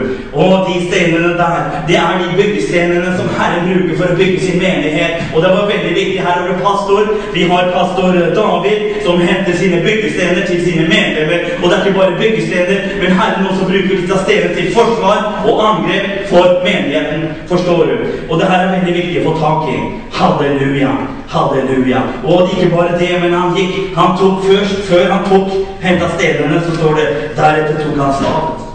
Og 0.44 0.68
de 0.68 0.74
steinene 0.88 1.32
der, 1.42 1.54
det 1.88 1.96
er 1.96 2.12
de 2.22 2.36
byggestenene 2.42 3.10
som 3.18 3.28
Herren 3.38 3.64
bruker 3.68 3.96
for 3.98 4.12
å 4.12 4.18
bygge 4.20 4.40
sin 4.44 4.60
menighet. 4.62 5.24
Og 5.34 5.42
det 5.42 5.50
var 5.54 5.70
veldig 5.72 5.94
viktig 5.96 6.20
her 6.26 6.44
over 6.44 6.60
pastor. 6.66 7.02
Vi 7.34 7.42
har 7.50 7.72
pastor 7.74 8.18
David 8.38 8.78
som 9.06 9.18
henter 9.30 9.56
sine 9.60 9.80
byggestener 9.86 10.46
til 10.46 10.60
sine 10.66 10.84
medlemmer. 10.92 11.40
Og 11.62 11.66
det 11.66 11.74
er 11.78 11.82
ikke 11.86 11.98
bare 11.98 12.20
byggestener, 12.22 12.78
men 13.00 13.16
Herren 13.18 13.48
også 13.50 13.66
bruker 13.72 13.96
disse 14.02 14.20
stenene 14.24 14.54
til 14.58 14.70
forsvar 14.78 15.18
og 15.48 15.54
angrep 15.70 16.06
for 16.30 16.46
menigheten. 16.68 17.26
Forstår 17.50 17.82
du? 17.90 17.96
Og 18.30 18.38
det 18.38 18.46
her 18.50 18.60
er 18.62 18.72
veldig 18.76 18.94
viktig 19.00 19.24
å 19.24 19.26
få 19.28 19.34
tak 19.42 19.66
i. 19.74 19.76
Halleluja. 20.20 20.94
Halleluja. 21.34 22.04
Og 22.24 22.54
ikke 22.54 22.70
bare 22.76 22.94
det, 23.02 23.12
men 23.22 23.34
han 23.40 23.58
gikk 23.58 23.76
Han 23.96 24.16
tok 24.18 24.46
først, 24.46 24.78
før 24.90 25.10
han 25.12 25.26
tok 25.30 25.50
henta 25.82 26.14
stedene, 26.16 26.62
så 26.66 26.78
står 26.78 26.94
det 27.02 27.10
deretter 27.36 27.84
tok 27.84 28.02
han 28.04 28.18
staven. 28.22 28.67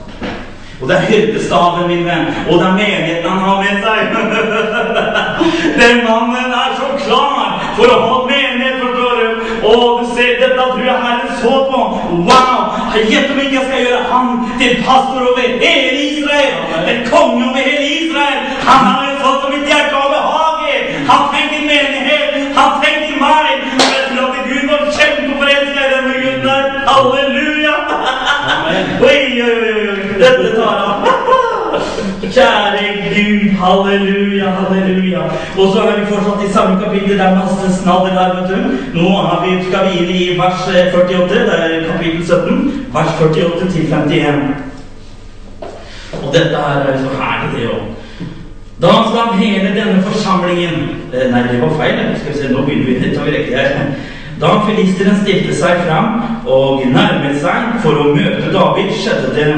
Og 0.83 0.89
det 0.89 0.95
er 0.95 1.05
hyrdestaven, 1.11 1.87
min 1.87 2.05
venn. 2.05 2.25
Og 2.49 2.59
det 2.59 2.65
er 2.67 2.73
menigheten 2.81 3.29
han 3.29 3.39
har 3.39 3.57
med 3.63 3.75
seg. 3.83 3.99
Den 5.81 6.01
mannen 6.07 6.51
er 6.63 6.73
så 6.79 6.89
klar 7.05 7.53
for 7.77 7.87
å 7.93 7.99
ha 8.01 8.17
menighet, 8.27 8.81
forstår 8.81 9.21
du. 9.21 9.45
Og 9.69 10.01
du 10.01 10.09
ser, 10.11 10.33
dette 10.41 10.57
tror 10.59 10.83
jeg 10.83 10.97
Herren 11.05 11.31
så 11.39 11.53
på. 11.69 11.79
Wow! 12.27 12.75
Gjett 12.99 13.31
om 13.31 13.39
ikke 13.45 13.55
jeg 13.55 13.69
skal 13.69 13.85
gjøre 13.85 14.01
han 14.11 14.27
til 14.59 14.83
pastor 14.89 15.23
over 15.31 15.55
hele 15.63 16.03
Israel. 16.09 16.59
En 16.91 17.01
konge 17.07 17.47
over 17.47 17.63
hele 17.63 17.87
Israel. 18.01 18.43
Han 18.67 18.85
har 18.89 19.07
en 19.07 19.23
sånn 19.23 19.39
som 19.39 19.55
mitt 19.55 19.71
hjerte 19.71 20.01
har 20.01 20.11
behag 20.17 20.67
i. 20.67 20.83
Han 21.13 21.25
trenger 21.31 21.65
menighet. 21.69 22.35
Han 22.59 22.75
trenger 22.83 23.15
meg! 23.23 23.55
Og 23.79 23.87
jeg 23.87 24.03
tror 24.11 24.27
at 24.27 24.51
Gud 24.51 24.67
var 24.73 24.83
kjempeforelska 24.99 25.87
i 25.87 25.95
denne 25.95 26.19
gutten 26.27 26.51
her. 26.51 26.77
Halleluja! 26.91 27.79
Oi, 29.03 29.41
oi, 29.43 29.55
oi, 29.63 29.82
dette 30.33 30.55
tar 30.57 30.77
han. 30.83 30.97
Kjære 32.33 32.83
Gud, 33.13 33.49
halleluja, 33.61 34.49
halleluja. 34.49 35.21
Og 35.57 35.73
så 35.73 35.81
er 35.81 35.99
vi 35.99 36.05
fortsatt 36.11 36.45
i 36.49 36.53
samme 36.53 36.83
kapittel. 36.83 37.17
Det 37.17 37.25
er 37.25 37.35
masse 37.35 37.81
snadder 37.81 38.13
her, 38.19 38.29
vet 38.35 38.49
du. 38.49 38.57
Nå 38.97 39.09
vi, 39.43 39.57
skal 39.67 39.89
vi 39.89 39.97
inn 39.99 40.11
i 40.15 40.37
vers 40.39 40.61
48. 40.95 41.27
Det 41.29 41.59
er 41.59 41.91
kapittel 41.91 42.25
17, 42.25 42.87
vers 42.93 43.11
48 43.21 43.71
til 43.71 43.93
51. 43.93 44.43
Og 46.23 46.33
dette 46.33 46.63
her 46.65 46.87
er 46.89 46.97
så 47.03 47.09
herlig, 47.19 47.51
det 47.59 47.69
òg. 47.75 47.83
Da 48.83 48.93
skal 49.09 49.37
hele 49.39 49.69
denne 49.79 50.01
forsamlingen 50.01 50.75
eh, 51.13 51.31
Nei, 51.31 51.43
det 51.51 51.61
var 51.61 51.77
feil. 51.77 52.01
Skal 52.17 52.33
vi 52.33 52.37
se, 52.39 52.51
nå 52.53 52.65
begynner 52.65 52.85
vi. 52.99 53.15
tar 53.15 53.23
vi 53.23 53.37
riktig 53.37 53.57
her. 53.57 53.93
Da 54.41 54.57
filisteren 54.67 55.19
stilte 55.21 55.55
seg 55.55 55.85
fram 55.85 56.21
og 56.49 56.81
nærmet 56.91 57.37
seg 57.41 57.77
for 57.83 58.01
å 58.01 58.09
møte 58.15 58.49
David, 58.51 58.89
skjedde 58.97 59.29
det 59.37 59.49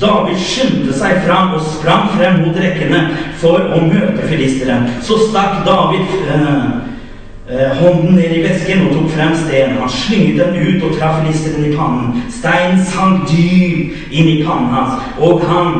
David 0.00 0.38
skyndte 0.42 0.94
seg 0.96 1.20
fram 1.26 1.52
og 1.54 1.62
sprang 1.62 2.08
frem 2.16 2.40
mot 2.42 2.56
rekkene 2.58 3.02
for 3.38 3.62
å 3.76 3.82
møte 3.84 4.26
filisteren. 4.26 4.88
Så 5.06 5.20
stakk 5.28 5.60
David 5.66 6.16
eh, 6.34 6.64
eh, 7.50 7.76
hånden 7.78 8.16
ned 8.18 8.34
i 8.34 8.42
vesken 8.42 8.88
og 8.88 8.96
tok 8.96 9.12
frem 9.14 9.36
steinen. 9.44 9.78
Han 9.82 9.92
slynget 9.92 10.40
den 10.42 10.58
ut 10.58 10.88
og 10.88 10.96
traff 10.98 11.20
filisteren 11.22 11.68
i 11.68 11.76
pannen. 11.76 12.24
Steinen 12.34 12.82
sank 12.90 13.28
dyp 13.30 14.10
inn 14.10 14.32
i 14.32 14.42
pannen 14.42 14.74
hans, 14.74 14.98
og 15.22 15.46
han 15.46 15.78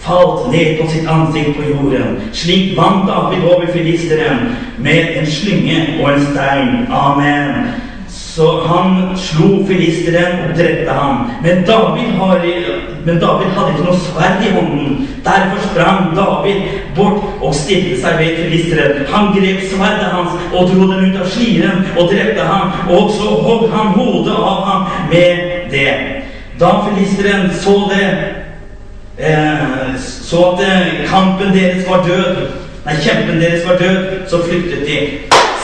falt 0.00 0.46
ned 0.52 0.78
på 0.78 0.88
sitt 0.88 1.10
ansikt 1.10 1.58
på 1.58 1.66
jorden. 1.74 2.16
Slik 2.32 2.76
vant 2.78 3.08
David 3.10 3.44
over 3.50 3.66
filisteren 3.74 4.54
med 4.78 5.16
en 5.18 5.26
slynge 5.26 5.82
og 5.98 6.12
en 6.14 6.26
stein. 6.30 6.74
Amen. 6.88 7.89
Så 8.40 8.60
han 8.66 9.16
slo 9.16 9.66
filisteren 9.68 10.38
og 10.48 10.58
drepte 10.58 10.92
ham. 10.92 11.30
Men 11.42 11.64
David, 11.66 12.12
har, 12.20 12.40
men 13.04 13.18
David 13.20 13.50
hadde 13.56 13.72
ikke 13.74 13.84
noe 13.84 13.98
sverd 14.00 14.46
i 14.46 14.52
hånden. 14.54 14.94
Derfor 15.26 15.58
sprang 15.66 16.14
David 16.16 16.62
bort 16.96 17.26
og 17.42 17.52
stilte 17.54 17.98
seg 18.00 18.16
ved 18.16 18.38
filisteren. 18.38 19.02
Han 19.12 19.28
grep 19.34 19.60
sverdet 19.68 20.08
hans 20.14 20.38
og 20.54 20.72
dro 20.72 20.88
den 20.88 21.10
ut 21.10 21.18
av 21.20 21.28
sliren 21.34 21.84
og 21.98 22.08
drepte 22.14 22.46
ham. 22.48 22.72
Og 22.88 23.12
så 23.18 23.34
hogg 23.44 23.66
han 23.74 23.92
hodet 23.98 24.38
av 24.38 24.64
ham 24.70 24.88
med 25.12 25.44
det. 25.74 25.92
Da 26.60 26.72
filisteren 26.86 27.50
så 27.60 27.76
det, 27.92 28.08
eh, 29.18 29.92
så 30.00 30.46
at 30.54 30.64
eh, 30.64 31.04
kampen 31.12 31.52
deres 31.58 31.84
var 31.90 32.08
død, 32.08 32.40
nei, 32.86 32.96
kjempen 33.04 33.44
deres 33.44 33.68
var 33.68 33.76
død, 33.84 34.00
så 34.32 34.40
flyktet 34.48 34.88
de. 34.88 34.98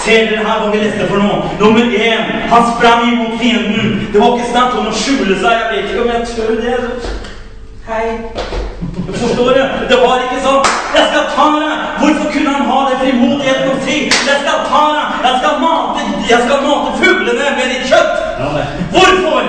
Ser 0.06 0.28
dere 0.30 0.42
her 0.46 0.60
hva 0.62 0.68
vi 0.70 0.78
leste 0.78 1.06
for 1.10 1.18
noe? 1.18 1.48
Nummer 1.58 1.94
én, 1.98 2.28
han 2.50 2.66
sprang 2.68 3.08
imot 3.08 3.40
fienden. 3.40 4.04
Det 4.12 4.20
var 4.20 4.36
ikke 4.36 4.50
snakk 4.52 4.76
om 4.78 4.86
å 4.86 4.92
skjule 4.94 5.34
seg. 5.40 5.56
Jeg 5.56 5.72
vet 5.72 5.88
ikke 5.90 6.04
om 6.04 6.12
jeg 6.12 6.28
tør 6.30 6.52
det. 6.60 6.76
Hei. 7.88 8.04
Forstår 9.08 9.50
du? 9.56 9.64
Det 9.90 9.98
var 10.04 10.22
ikke 10.26 10.44
sånn 10.44 10.62
'Jeg 10.94 11.06
skal 11.10 11.26
ta 11.34 11.46
deg'. 11.56 11.82
Hvorfor 11.98 12.30
kunne 12.32 12.50
han 12.54 12.70
ha 12.70 12.78
det 12.90 12.96
frimodigheten 13.02 13.70
å 13.74 13.82
si 13.86 13.96
'Jeg 14.06 14.38
skal 14.42 14.60
ta 14.70 14.84
deg', 14.94 15.10
jeg 15.26 15.34
skal 15.40 15.58
mate, 15.64 16.00
jeg 16.30 16.40
skal 16.44 16.62
mate 16.66 16.90
fuglene 17.02 17.46
med 17.58 17.66
ditt 17.72 17.84
kjøtt'? 17.90 18.18
Hvorfor? 18.94 19.42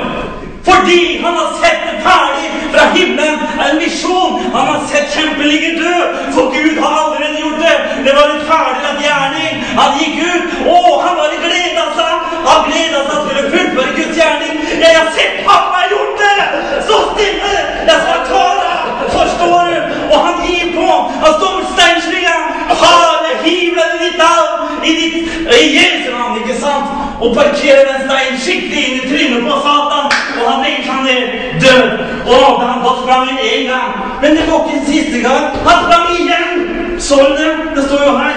Fordi 0.67 1.01
han 1.23 1.33
har 1.41 1.49
sett 1.61 1.81
det 1.87 1.97
ferdig 2.07 2.47
fra 2.73 2.83
himmelen. 2.95 3.39
En 3.65 3.79
visjon. 3.83 4.33
Han 4.55 4.65
har 4.71 4.81
sett 4.91 5.13
kjempeligen 5.15 5.75
dø. 5.83 5.95
For 6.35 6.45
Gud 6.55 6.75
har 6.83 6.93
allerede 7.03 7.37
gjort 7.43 7.59
det. 7.65 7.77
Det 8.05 8.13
var 8.19 8.27
en 8.33 8.45
ferdiglagt 8.51 9.01
gjerning. 9.07 9.53
Han 9.79 9.99
gikk 9.99 10.17
ut. 10.31 10.43
Å, 10.73 10.77
han 11.05 11.15
bare 11.21 11.39
gleda 11.45 11.85
seg. 11.99 12.13
Han 12.49 12.67
gleda 12.69 13.03
seg 13.09 13.29
til 13.29 13.39
å 13.41 13.49
fullføre 13.53 13.95
Guds 13.99 14.19
gjerning. 14.21 14.55
Jeg 14.83 14.93
har 14.99 15.09
sett 15.17 15.39
pappa 15.47 15.87
gjort 15.91 16.21
det! 16.23 16.43
Så 16.87 16.99
stille! 17.13 17.55
Jeg 17.89 17.97
skal 18.03 18.21
ta 18.31 18.45
deg! 18.61 18.77
Forstår 19.15 19.71
du? 19.71 19.95
Og 20.11 20.17
han 20.25 20.45
gir 20.47 20.71
på. 20.75 20.87
Han 21.23 21.33
står 21.39 21.57
med 21.57 21.67
steinslinga. 21.75 22.37
Hale, 22.83 23.33
hiver 23.43 23.81
den 23.81 23.99
i 23.99 24.05
ditt 24.05 24.17
navn. 24.21 24.83
I 24.83 24.95
ditt 24.99 25.17
i 25.57 25.63
Jesu 25.77 26.11
navn, 26.11 26.37
ikke 26.41 26.59
sant? 26.61 26.87
Og 27.21 27.35
parkerer 27.35 27.87
den 27.91 28.03
steinen 28.05 28.39
skikkelig 28.45 28.83
inn 28.87 28.99
i 28.99 29.09
trynet 29.09 29.47
på 29.47 29.59
Satan. 29.65 30.11
Og 30.37 30.51
han 30.51 30.63
legger 30.65 30.83
seg 30.89 30.99
ned 31.07 31.23
død. 31.63 32.16
Og 32.27 32.61
han 32.61 32.83
fått 32.83 33.07
inn 33.31 33.37
én 33.39 33.67
gang. 33.71 33.91
Men 34.21 34.35
det 34.35 34.47
var 34.49 34.65
ikke 34.67 34.85
siste 34.85 35.21
gang. 35.23 35.45
Han 35.67 35.83
sprang 35.85 36.07
igjen! 36.19 36.99
Så 36.99 37.15
du 37.15 37.35
det? 37.37 37.51
Det 37.75 37.83
står 37.87 38.03
jo 38.07 38.17
her. 38.17 38.35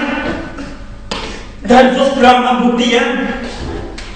Derfor 1.68 2.04
sprang 2.14 2.44
han 2.46 2.62
bort 2.62 2.80
igjen. 2.80 3.18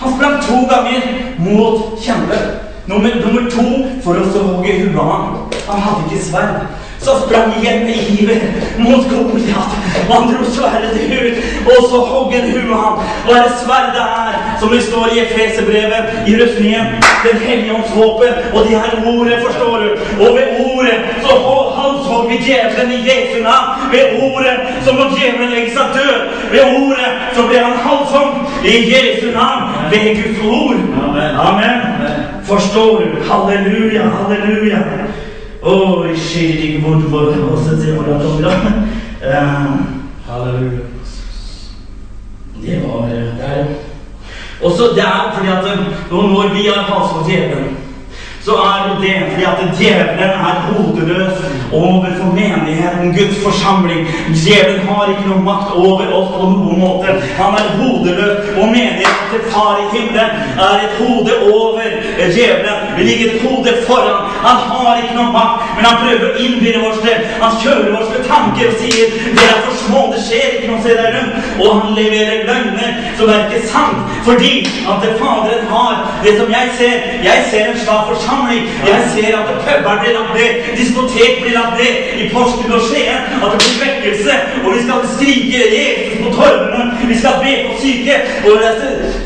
Han 0.00 0.14
sprang 0.16 0.36
to 0.42 0.56
ganger 0.70 1.02
mot 1.38 1.98
kjempe. 2.02 2.38
Nummer, 2.86 3.10
nummer 3.24 3.50
to 3.50 3.64
for 4.04 4.20
å 4.20 4.24
så 4.32 4.42
hogge 4.44 4.78
huet 4.82 4.98
av 5.00 5.10
ham. 5.10 5.36
Han 5.68 5.84
hadde 5.86 6.08
ikke 6.10 6.24
sverd. 6.24 6.66
Så 7.04 7.12
sprang 7.26 7.52
igjen 7.60 7.84
med 7.86 7.96
iver 8.18 8.40
mot 8.78 9.04
Goliat. 9.10 9.72
Han 10.10 10.22
dro 10.30 10.44
sverdet 10.56 10.96
ut, 11.20 11.36
og 11.66 11.88
så 11.90 11.98
hogg 12.10 12.34
en 12.34 12.50
hue 12.52 12.76
ham. 12.82 12.96
Og 13.28 13.32
er 13.36 13.42
det 13.42 13.58
sverdet 13.64 14.04
er, 14.24 14.38
som 14.60 14.68
det 14.72 14.82
står 14.82 15.06
i 15.12 15.20
Efeserbrevet, 15.24 16.04
i 16.26 16.32
rustningen, 16.40 16.86
Den 17.24 17.38
hellige 17.46 17.74
ånds 17.74 17.92
våpen, 17.96 18.32
og 18.54 18.64
de 18.64 18.68
her 18.68 18.92
ordet, 19.06 19.36
forstår 19.46 19.76
du. 19.82 19.88
Og 20.24 20.28
ved 20.36 20.46
ordet 20.74 20.98
så 21.22 21.32
halshogg 21.78 22.30
vi 22.30 22.36
djevelen 22.46 22.92
i 22.92 23.00
Jesu 23.08 23.36
navn. 23.42 23.68
Ved 23.92 24.04
ordet 24.28 24.56
så 24.84 24.92
må 24.92 25.02
djevelen 25.16 25.50
legge 25.54 25.70
seg 25.76 25.86
død. 25.98 26.18
Ved 26.52 26.64
ordet 26.84 27.10
så 27.36 27.46
ble 27.48 27.58
han 27.58 27.76
halshogd 27.86 28.36
i 28.64 28.74
Jesu 28.92 29.26
navn. 29.38 29.62
Ved 29.90 30.04
Guds 30.20 30.40
ord. 30.60 30.80
Amen. 31.48 31.78
Forstår 32.44 32.92
du? 32.98 33.08
Halleluja, 33.30 34.02
halleluja. 34.16 34.78
Skyldig 35.64 36.82
bort 36.84 37.02
for 37.10 37.52
oss 37.52 37.68
et 37.72 37.78
sted 37.78 37.94
hvordan 37.96 38.20
det 38.20 38.44
var. 38.44 38.56
Halleluja. 40.28 40.78
Det 42.62 42.82
var 42.84 43.08
der. 43.08 43.64
Også 44.62 44.82
der, 44.96 45.02
er 45.02 45.32
fordi 45.34 45.48
at 45.48 45.78
når 46.10 46.54
vi 46.54 46.68
har 46.68 47.16
mot 47.16 47.30
djevelen, 47.30 47.76
så 48.44 48.52
er 48.70 48.78
det 48.88 48.96
det 49.04 49.16
fordi 49.30 49.44
at 49.44 49.78
djevelen 49.78 50.32
er 50.48 50.56
hodeløs 50.66 51.36
overfor 51.72 52.28
menigheten, 52.40 53.14
Guds 53.18 53.38
forsamling. 53.44 54.00
Djevelen 54.42 54.86
har 54.88 55.04
ikke 55.12 55.28
noe 55.30 55.44
makt 55.50 55.70
over 55.86 56.06
oss 56.18 56.28
på 56.34 56.42
noen 56.52 56.78
måte. 56.84 57.14
Han 57.40 57.56
er 57.60 57.70
hodeløs, 57.78 58.36
og 58.60 58.66
menigheten 58.76 59.24
til 59.32 59.42
Far 59.52 59.80
i 59.84 59.86
himmelen 59.94 60.30
er 60.66 60.76
et 60.86 60.94
hode 61.00 61.32
over 61.54 61.80
djevelen. 62.36 62.78
Vi 62.96 63.02
ligger 63.08 63.26
et 63.30 63.42
hode 63.46 63.72
foran. 63.86 64.20
Han 64.46 64.58
har 64.70 64.92
ikke 65.02 65.16
noe 65.20 65.32
makt, 65.38 65.64
men 65.76 65.88
han 65.88 65.96
prøver 66.02 66.26
å 66.28 66.36
innbille 66.44 66.84
oss 66.88 67.00
det. 67.06 67.16
Han 67.42 67.56
kjører 67.62 67.96
oss 68.00 68.12
med 68.14 68.28
tanker 68.32 68.66
og 68.72 68.76
sier 68.82 69.06
'Dere 69.36 69.54
er 69.56 69.64
for 69.66 69.74
små, 69.84 70.00
det 70.12 70.20
skjer 70.26 70.46
ikke 70.54 70.70
noe, 70.70 70.80
sted 70.84 70.96
der 71.02 71.10
rundt'. 71.16 71.34
Og 71.60 71.66
han 71.80 71.94
leverer 72.00 72.46
løgner 72.50 72.90
som 73.16 73.28
er 73.28 73.40
ikke 73.46 73.68
sant, 73.74 73.98
fordi 74.28 74.54
at 74.90 74.96
det 75.02 75.12
Faderen 75.20 75.66
har 75.74 75.94
det 76.24 76.32
som 76.38 76.48
jeg 76.56 76.66
ser. 76.78 76.96
Jeg 77.28 77.38
ser 77.50 77.64
en 77.70 77.78
svak 77.84 78.04
forsamling. 78.34 78.62
Jeg 78.86 79.00
ser 79.14 79.36
at 79.38 79.46
puber 79.64 79.94
blir 80.00 80.12
lagt 80.18 80.32
ned, 80.38 80.50
diskotek 80.78 81.42
blir 81.42 81.54
lagt 81.60 81.74
ned 81.82 81.94
i 82.20 82.28
Porsgrunn 82.32 82.72
og 82.72 82.82
Skien. 82.88 83.20
At 83.44 83.50
det 83.52 83.58
blir 83.60 83.82
vekkelse, 83.84 84.34
og 84.64 84.74
vi 84.74 84.80
skal 84.84 84.98
skrike 85.16 85.58
Jesus 85.78 86.16
på 86.24 86.34
torvene. 86.38 86.82
Vi 87.08 87.18
skal 87.18 87.34
be 87.44 87.52
for 87.66 87.74
syke. 87.84 88.14
Og 88.46 88.54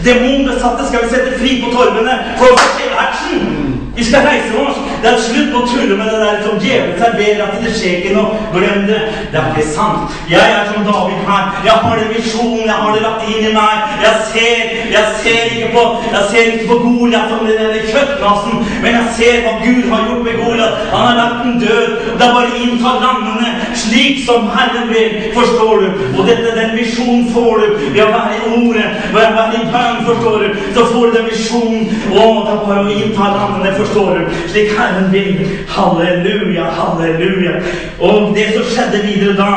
demonbesatte 0.05 0.83
skal 0.88 1.03
vi 1.05 1.09
sette 1.14 1.38
fri 1.40 1.51
på 1.64 1.73
torvene 1.77 2.14
for 2.38 2.53
å 2.53 2.68
se 2.77 2.92
action. 3.07 3.68
Vi 3.99 4.05
skal 4.05 4.27
reise 4.31 4.55
oss. 4.63 4.77
Det 5.03 5.09
er 5.11 5.17
slutt 5.19 5.49
på 5.51 5.61
å 5.63 5.67
tulle 5.67 5.97
med 5.99 6.07
det 6.13 6.19
der 6.23 6.37
som 6.45 6.59
djevelen 6.63 6.99
serverer 7.01 7.41
at 7.49 7.57
det 7.65 7.73
skjer 7.75 7.97
ikke 7.99 8.13
noe. 8.15 8.37
Glem 8.55 8.85
det. 8.87 8.99
Det 9.33 9.41
er 9.41 9.49
ikke 9.51 9.73
sant. 9.75 10.15
Jeg 10.31 10.53
er 10.59 10.69
som 10.71 10.85
David 10.87 11.25
her. 11.27 11.49
Jeg 11.67 11.75
har 11.85 11.99
den 11.99 12.13
visjonen. 12.15 12.69
Jeg 12.69 12.77
har 12.83 12.95
det 12.95 13.03
lagt 13.03 13.25
inn 13.27 13.49
i 13.49 13.55
meg. 13.57 13.97
Jeg 14.05 14.21
ser, 14.29 14.71
jeg 14.93 15.17
ser 15.23 15.51
ikke 15.57 15.73
på 15.75 15.83
jeg 16.13 16.23
ser 16.31 16.53
ikke 16.53 16.69
på 16.69 16.77
Goliat 16.85 17.33
som 17.33 17.43
den 17.49 17.89
kjøttmassen, 17.89 18.63
men 18.83 18.97
jeg 18.99 19.15
ser 19.19 19.41
hva 19.45 19.55
Gud 19.65 19.91
har 19.91 20.05
gjort 20.09 20.23
med 20.29 20.39
Goliat. 20.45 20.79
Han 20.93 21.05
har 21.09 21.19
lagt 21.19 21.43
den 21.45 21.59
død. 21.65 21.91
Det 22.21 22.27
er 22.29 22.37
bare 22.37 22.55
å 22.55 22.63
innta 22.63 22.95
landene 23.03 23.51
slik 23.83 24.23
som 24.29 24.47
Herren 24.55 24.95
vil. 24.95 25.19
Forstår 25.35 25.83
du? 25.83 26.07
Og 26.15 26.23
dette, 26.31 26.55
den 26.55 26.75
visjonen 26.79 27.27
får 27.35 27.65
du 27.65 27.83
ved 27.83 28.03
å 28.07 28.09
være 28.15 28.39
i 28.39 28.55
ordet, 28.61 28.89
ved 29.11 29.27
å 29.27 29.35
være 29.41 29.59
i 29.59 29.69
bønn, 29.75 30.01
forstår 30.07 30.47
du. 30.47 30.65
Så 30.79 30.87
får 30.95 31.07
du 31.11 31.19
den 31.19 31.29
visjonen. 31.33 31.87
Å, 32.09 32.27
det 32.47 32.55
er 32.55 32.65
bare 32.71 32.87
å 32.87 32.95
innta 32.95 33.33
landene, 33.35 33.75
forstår 33.75 33.88
du. 33.94 34.27
Slik 34.48 34.70
Herren 34.79 35.12
vil. 35.12 35.48
Halleluja, 35.68 36.64
halleluja. 36.64 37.53
Og 38.01 38.35
det 38.37 38.46
som 38.55 38.64
skjedde 38.64 39.07
videre 39.07 39.37
da 39.37 39.51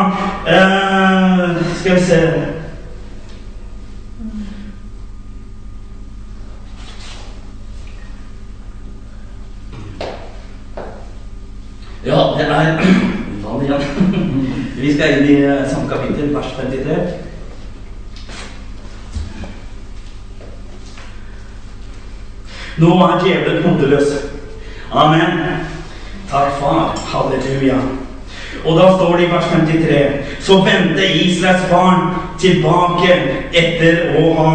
uh, 0.48 1.62
Skal 1.80 1.96
vi 1.96 2.02
se 2.02 2.22
Ja, 12.06 12.18
det 12.38 12.48
er 12.50 12.80
Vann 13.44 13.62
igjen. 13.62 13.82
Vi 14.76 14.94
skal 14.94 15.20
inn 15.20 15.28
i 15.30 15.36
eh, 15.46 15.68
samme 15.70 15.90
kapittel, 15.90 16.34
vers 16.34 16.50
53. 16.58 17.22
Nå 22.82 22.96
er 23.06 23.20
djevelen 23.22 23.64
hodeløs. 23.64 24.14
Amen. 24.92 25.42
Takk, 26.32 26.56
far. 26.60 26.98
Halleluja. 27.12 27.78
Og 28.66 28.80
da 28.80 28.88
står 28.96 29.16
det 29.18 29.26
i 29.26 29.32
vers 29.32 29.46
53 29.52 30.00
Så 30.46 30.58
vendte 30.66 31.06
Israels 31.24 31.64
barn 31.70 32.12
tilbake 32.42 33.16
etter 33.54 34.18
å 34.22 34.34
ha 34.38 34.52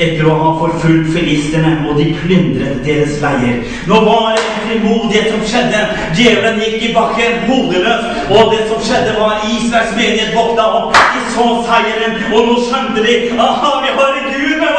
etter 0.00 0.24
å 0.24 0.34
ha 0.40 0.52
forfulgt 0.56 1.10
filistene, 1.12 1.72
og 1.84 1.98
de 2.00 2.06
plyndret 2.16 2.78
deres 2.86 3.18
leier. 3.20 3.58
Nå 3.90 3.98
var 4.06 4.30
det 4.30 4.40
en 4.40 4.62
frimodighet 4.64 5.28
som 5.34 5.42
skjedde. 5.50 5.82
Djevelen 6.16 6.62
gikk 6.64 6.86
i 6.88 6.94
bakken 6.96 7.44
hodeløs, 7.50 8.06
og 8.32 8.54
det 8.54 8.62
som 8.70 8.80
skjedde, 8.80 9.18
var 9.20 9.44
Israels 9.52 9.92
menighet 9.98 10.32
våkna 10.32 10.64
opp. 10.78 10.96
De 10.96 11.26
så 11.34 11.48
seieren, 11.68 12.16
og 12.32 12.48
nå 12.48 12.56
skjønte 12.70 13.04
de 13.04 13.18
aha, 13.36 13.74
vi 13.84 13.92
har 14.00 14.16
en 14.22 14.32
Gud! 14.32 14.71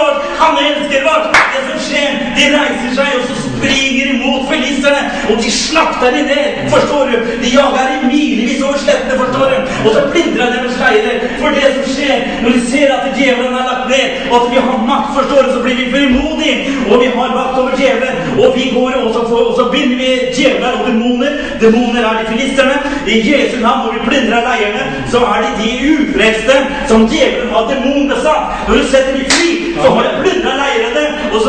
Han 0.44 0.60
elsker 0.68 1.10
oss! 1.14 1.42
Det 1.54 1.62
som 1.70 1.82
skjer, 1.88 2.16
de 2.38 2.46
reiser 2.56 2.96
seg, 2.98 3.18
og 3.20 3.26
så 3.30 3.36
springer 3.44 4.14
imot 4.14 4.48
filistene, 4.50 5.02
og 5.30 5.42
de 5.44 5.52
slakter 5.54 6.16
dem 6.16 6.26
ned. 6.32 6.64
Forstår 6.74 7.12
du? 7.12 7.18
De 7.44 7.52
jager 7.54 7.92
i 7.96 8.00
milevis 8.08 8.64
over 8.66 8.80
slettene, 8.82 9.20
forstår 9.22 9.54
du? 9.54 9.76
Og 9.86 9.90
så 9.96 10.02
plindrer 10.14 10.56
de 10.56 10.64
med 10.66 10.74
leirer. 10.94 11.28
For 11.42 11.56
det 11.58 11.70
som 11.76 11.86
skjer 11.96 12.26
når 12.44 12.56
de 12.56 12.62
ser 12.72 12.94
at 12.96 13.06
djevelen 13.18 13.56
er 13.60 13.70
lagt 13.70 13.90
ned, 13.94 14.08
og 14.32 14.36
at 14.40 14.48
vi 14.54 14.62
har 14.66 14.84
makt, 14.90 15.12
forstår 15.18 15.48
du, 15.48 15.52
så 15.56 15.62
blir 15.66 15.80
vi 15.80 15.92
frimodige, 15.94 16.58
og 16.90 16.96
vi 17.04 17.10
har 17.16 17.36
makt 17.38 17.60
over 17.62 17.78
djevelen. 17.80 18.16
Og 18.44 18.58
vi 18.58 18.66
går 18.76 18.98
og 19.04 19.10
så, 19.16 19.22
og 19.40 19.54
så 19.60 19.70
binder 19.74 19.98
vi 20.02 20.12
djevler 20.38 20.80
og 20.80 20.88
demoner. 20.90 21.40
Demoner 21.62 22.02
er 22.10 22.20
de 22.20 22.26
filisterne. 22.32 22.78
I 23.08 23.20
Jesu 23.30 23.56
navn, 23.62 23.86
når 23.86 23.94
vi 23.98 24.06
plyndrer 24.10 24.48
leirene, 24.50 24.84
så 25.14 25.20
er 25.34 25.40
de 25.46 25.52
de 25.62 25.72
ufrelste 25.94 26.58
som 26.92 27.08
djevelen 27.12 27.54
har 27.56 27.70
demonbesatt. 27.72 28.68
Når 28.68 28.76
du 28.82 28.84
setter 28.92 29.14
de 29.18 29.26
fri, 29.32 29.50
så 29.82 29.88
har 29.96 30.04
de 30.08 30.14
plyndra 30.24 30.54
leirene, 30.64 31.06
og 31.34 31.40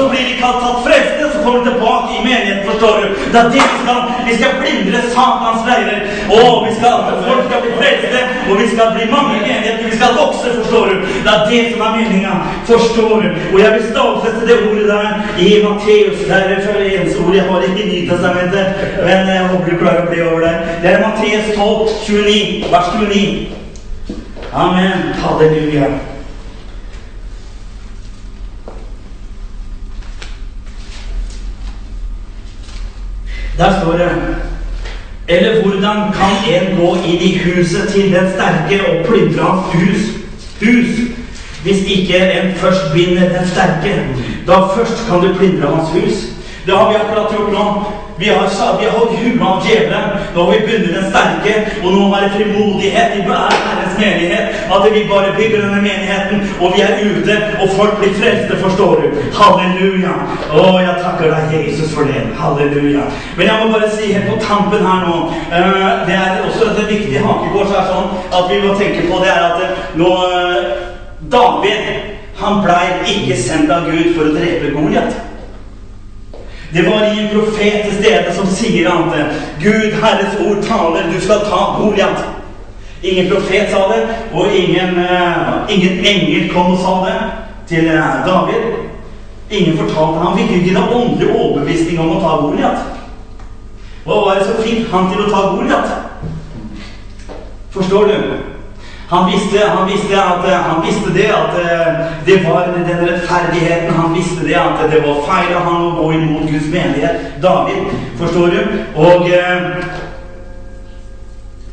blir 0.44 0.52
de 0.52 0.66
tatt 0.66 0.84
frelse, 0.86 1.32
så 1.32 1.44
kommer 1.44 1.58
vi 1.58 1.70
tilbake 1.70 2.08
i 2.18 2.24
menigheten, 2.24 2.70
forstår 2.70 2.94
du. 3.02 3.06
Det 3.32 3.38
er 3.40 3.48
det 3.54 3.62
vi 3.72 3.78
skal. 3.82 4.00
Vi 4.28 4.34
skal 4.36 4.52
blindre 4.60 4.98
Satans 5.14 5.62
leirer. 5.68 6.00
Og 6.40 6.66
vi 6.66 6.74
skal, 6.78 6.94
folk 7.28 7.42
skal 7.48 7.60
bli 7.64 7.72
frelste, 7.80 8.20
og 8.50 8.54
vi 8.60 8.66
skal 8.72 8.86
bli 8.94 9.04
mange 9.16 9.32
i 9.36 9.42
menigheten. 9.48 9.90
Vi 9.90 9.96
skal 9.96 10.18
vokse, 10.20 10.46
forstår 10.60 10.84
du. 10.90 10.94
Det 11.24 11.32
er 11.34 11.46
det 11.50 11.62
som 11.70 11.80
er 11.86 11.96
meninga. 11.96 12.34
Forstår 12.70 13.14
du. 13.22 13.28
Og 13.52 13.58
jeg 13.64 13.70
vil 13.74 13.84
stadfeste 13.92 14.46
det 14.48 14.56
ordet 14.68 14.86
der 14.94 15.08
i 15.46 15.50
Matteus. 15.66 16.18
Det 16.28 16.36
er 16.36 16.48
det 16.48 16.92
eneste 16.94 17.18
ord 17.24 17.34
jeg 17.34 17.44
har 17.50 17.60
ikke 17.68 17.82
i 17.84 17.90
Nytestamentet, 17.92 18.66
men 19.06 19.18
jeg 19.34 19.48
håper 19.50 19.70
du 19.70 19.76
klarer 19.82 20.06
å 20.06 20.10
bli 20.10 20.24
over 20.28 20.40
det. 20.46 20.54
Det 20.82 20.90
er 20.92 21.04
Matteus 21.06 21.46
12, 21.56 21.88
29, 22.06 22.72
vers 22.72 22.90
29. 22.96 23.46
Amen. 24.64 24.98
Halleluja. 25.22 26.13
Der 33.58 33.80
står 33.80 33.92
det 33.92 34.10
Eller 35.28 35.62
hvordan 35.62 35.96
kan 36.12 36.54
en 36.54 36.76
gå 36.76 36.96
inn 37.06 37.20
i 37.20 37.38
huset 37.38 37.88
til 37.88 38.12
den 38.12 38.26
sterke 38.34 38.80
og 38.86 39.06
plyndre 39.06 39.44
hans 39.44 39.72
hus, 39.72 40.02
hus 40.60 40.90
hvis 41.62 41.80
ikke 41.86 42.18
en 42.32 42.54
først 42.54 42.92
binder 42.92 43.28
den 43.28 43.48
sterke? 43.48 43.94
Da 44.46 44.52
først 44.76 45.06
kan 45.08 45.20
du 45.20 45.34
plyndre 45.38 45.76
hans 45.76 45.88
hus. 45.90 46.14
Det 46.66 46.76
har 46.76 46.88
vi 46.88 46.94
akkurat 46.94 47.30
gjort 47.30 47.52
nå. 47.52 47.64
Vi 48.18 48.28
har, 48.28 48.78
vi 48.80 48.86
har 48.86 48.98
holdt 48.98 49.18
huet 49.18 49.42
av 49.42 49.66
djevelen. 49.66 50.10
Nå 50.34 50.42
har 50.42 50.52
vi 50.52 50.66
bundet 50.66 50.94
den 50.94 51.06
sterke, 51.10 51.54
og 51.82 51.96
nå 51.96 52.04
er 52.14 52.20
det 52.24 52.30
frimodighet 52.36 53.16
i 53.18 53.24
Herrens 53.26 53.96
menighet. 53.98 54.60
At 54.74 54.86
vi 54.94 55.02
bare 55.10 55.32
bygger 55.38 55.64
denne 55.64 55.80
menigheten, 55.82 56.44
og 56.60 56.76
vi 56.76 56.84
er 56.86 56.94
ute, 57.02 57.38
og 57.62 57.74
folk 57.78 57.98
blir 57.98 58.14
frelste, 58.20 58.60
forstår 58.62 59.02
du. 59.02 59.18
Halleluja. 59.40 60.14
Å, 60.54 60.64
jeg 60.84 60.94
takker 61.02 61.34
deg, 61.34 61.56
Jesus, 61.58 61.90
for 61.96 62.06
det. 62.10 62.22
Halleluja. 62.38 63.08
Men 63.36 63.50
jeg 63.50 63.60
må 63.60 63.74
bare 63.74 63.90
si 63.96 64.12
helt 64.12 64.30
på 64.30 64.38
tampen 64.46 64.86
her 64.86 65.06
nå 65.08 65.18
eh, 65.50 66.06
Det 66.06 66.14
er 66.14 66.42
også 66.46 66.70
et 66.70 66.82
viktig 66.88 67.20
hakekors 67.24 67.74
her 67.74 67.90
sånn 67.90 68.10
at 68.30 68.50
vi 68.50 68.62
må 68.62 68.74
tenke 68.78 69.06
på 69.10 69.20
det 69.24 69.30
er 69.32 69.46
at 69.50 69.62
eh, 69.64 69.84
nå 69.98 70.10
eh, 70.30 70.72
David, 71.34 72.10
han 72.38 72.60
blei 72.62 72.86
ikke 73.10 73.38
sendt 73.40 73.72
av 73.72 73.88
Gud 73.90 74.12
for 74.14 74.28
å 74.28 74.34
drepe 74.34 74.74
Goliat. 74.74 75.14
Det 76.74 76.82
var 76.82 77.04
ingen 77.04 77.30
profet 77.34 77.84
til 77.84 77.92
stede 78.04 78.32
som 78.34 78.46
sier 78.50 78.88
at 78.90 79.34
Gud, 79.62 79.92
Herres 80.02 80.38
ord 80.42 80.62
taler, 80.62 81.06
du 81.12 81.20
skal 81.22 81.44
ta 81.46 81.60
Goliat. 81.78 82.24
Ingen 83.02 83.28
profet 83.30 83.70
sa 83.70 83.84
det, 83.92 84.00
og 84.32 84.46
ingen, 84.56 84.98
uh, 84.98 85.70
ingen 85.70 85.98
engel 85.98 86.48
kom 86.50 86.72
og 86.72 86.78
sa 86.82 86.94
det 87.04 87.18
til 87.68 87.86
uh, 87.94 88.26
David. 88.26 88.64
Ingen 89.50 89.78
fortalte 89.78 90.24
Han 90.24 90.38
fikk 90.38 90.50
ikke 90.56 90.74
noen 90.74 90.96
åndelig 90.98 91.30
overbevisning 91.30 92.00
om 92.00 92.16
å 92.16 92.20
ta 92.24 92.34
Goliat. 92.42 92.82
Hva 94.04 94.18
var 94.24 94.40
det 94.40 94.48
som 94.48 94.58
fikk 94.66 94.90
han 94.90 95.06
til 95.12 95.22
å 95.22 95.30
ta 95.30 95.44
Goliat? 95.54 95.94
Forstår 97.70 98.10
du? 98.10 98.53
Han 99.08 99.32
visste, 99.32 99.68
han 99.68 99.88
visste, 99.88 100.16
at, 100.16 100.44
eh, 100.48 100.60
han 100.68 100.86
visste 100.86 101.10
det 101.14 101.28
at 101.28 101.58
eh, 101.64 101.94
det 102.26 102.38
var 102.48 102.70
den 102.76 103.08
rettferdigheten. 103.08 103.94
Han 103.94 104.14
visste 104.14 104.46
det 104.46 104.54
at 104.54 104.90
det 104.92 105.02
var 105.06 105.20
feil 105.28 105.56
av 105.56 105.66
han 105.68 105.82
å 105.86 105.90
gå 105.98 106.12
imot 106.12 106.48
Guds 106.48 106.70
menighet. 106.72 107.36
David, 107.42 107.92
forstår 108.18 108.56
du? 108.56 108.60
Og 108.96 109.28
eh, 109.28 109.60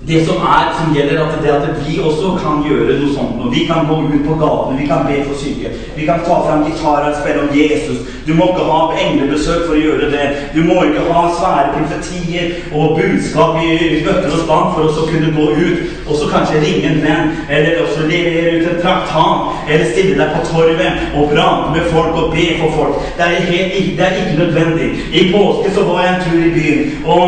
det 0.07 0.25
som 0.25 0.35
er, 0.35 0.69
som 0.77 0.93
gjelder 0.95 1.19
at 1.21 1.35
det 1.43 1.51
at 1.51 1.67
vi 1.87 1.99
også 2.01 2.31
kan 2.41 2.63
gjøre 2.65 2.95
noe 2.97 3.11
sånt 3.13 3.35
nå. 3.37 3.51
Vi 3.53 3.67
kan 3.69 3.85
gå 3.89 3.99
ut 4.01 4.23
på 4.25 4.37
gatene, 4.41 4.79
vi 4.79 4.87
kan 4.89 5.05
be 5.05 5.19
for 5.27 5.37
syke. 5.37 5.69
Vi 5.95 6.07
kan 6.07 6.23
ta 6.25 6.39
fram 6.47 6.65
gitarer 6.65 7.11
og 7.11 7.19
spille 7.19 7.43
om 7.45 7.53
Jesus. 7.53 7.99
Du 8.25 8.33
må 8.33 8.49
ikke 8.49 8.65
ha 8.71 8.79
englebesøk 9.03 9.67
for 9.67 9.77
å 9.77 9.83
gjøre 9.83 10.09
det. 10.09 10.25
Du 10.55 10.63
må 10.65 10.79
ikke 10.87 11.05
ha 11.13 11.23
svære 11.37 11.75
profetier 11.77 12.57
og 12.73 12.97
budskap 12.97 13.61
i 13.61 14.01
bøtter 14.05 14.33
og 14.33 14.43
spann 14.45 14.73
for 14.73 14.89
å 14.89 15.09
kunne 15.11 15.33
gå 15.37 15.49
ut 15.61 16.01
og 16.11 16.17
så 16.17 16.27
kanskje 16.33 16.61
ringe 16.65 16.87
en 16.89 17.01
venn, 17.05 17.29
eller 17.49 17.81
også 17.83 18.07
levere 18.07 18.55
ut 18.57 18.67
en 18.71 18.81
traktat, 18.83 19.37
eller 19.69 19.85
stille 19.91 20.17
deg 20.19 20.33
på 20.35 20.41
torvet 20.49 21.15
og 21.15 21.29
prate 21.31 21.71
med 21.75 21.87
folk 21.93 22.17
og 22.21 22.33
be 22.35 22.47
for 22.59 22.75
folk. 22.79 22.97
Det 23.17 23.27
er, 23.27 23.45
helt, 23.51 23.97
det 23.97 24.05
er 24.05 24.17
ikke 24.19 24.39
nødvendig. 24.41 24.89
I 25.19 25.21
påske 25.33 25.73
så 25.75 25.85
var 25.87 26.01
jeg 26.03 26.15
en 26.15 26.23
tur 26.25 26.41
i 26.47 26.53
byen, 26.57 26.81
og, 27.05 27.27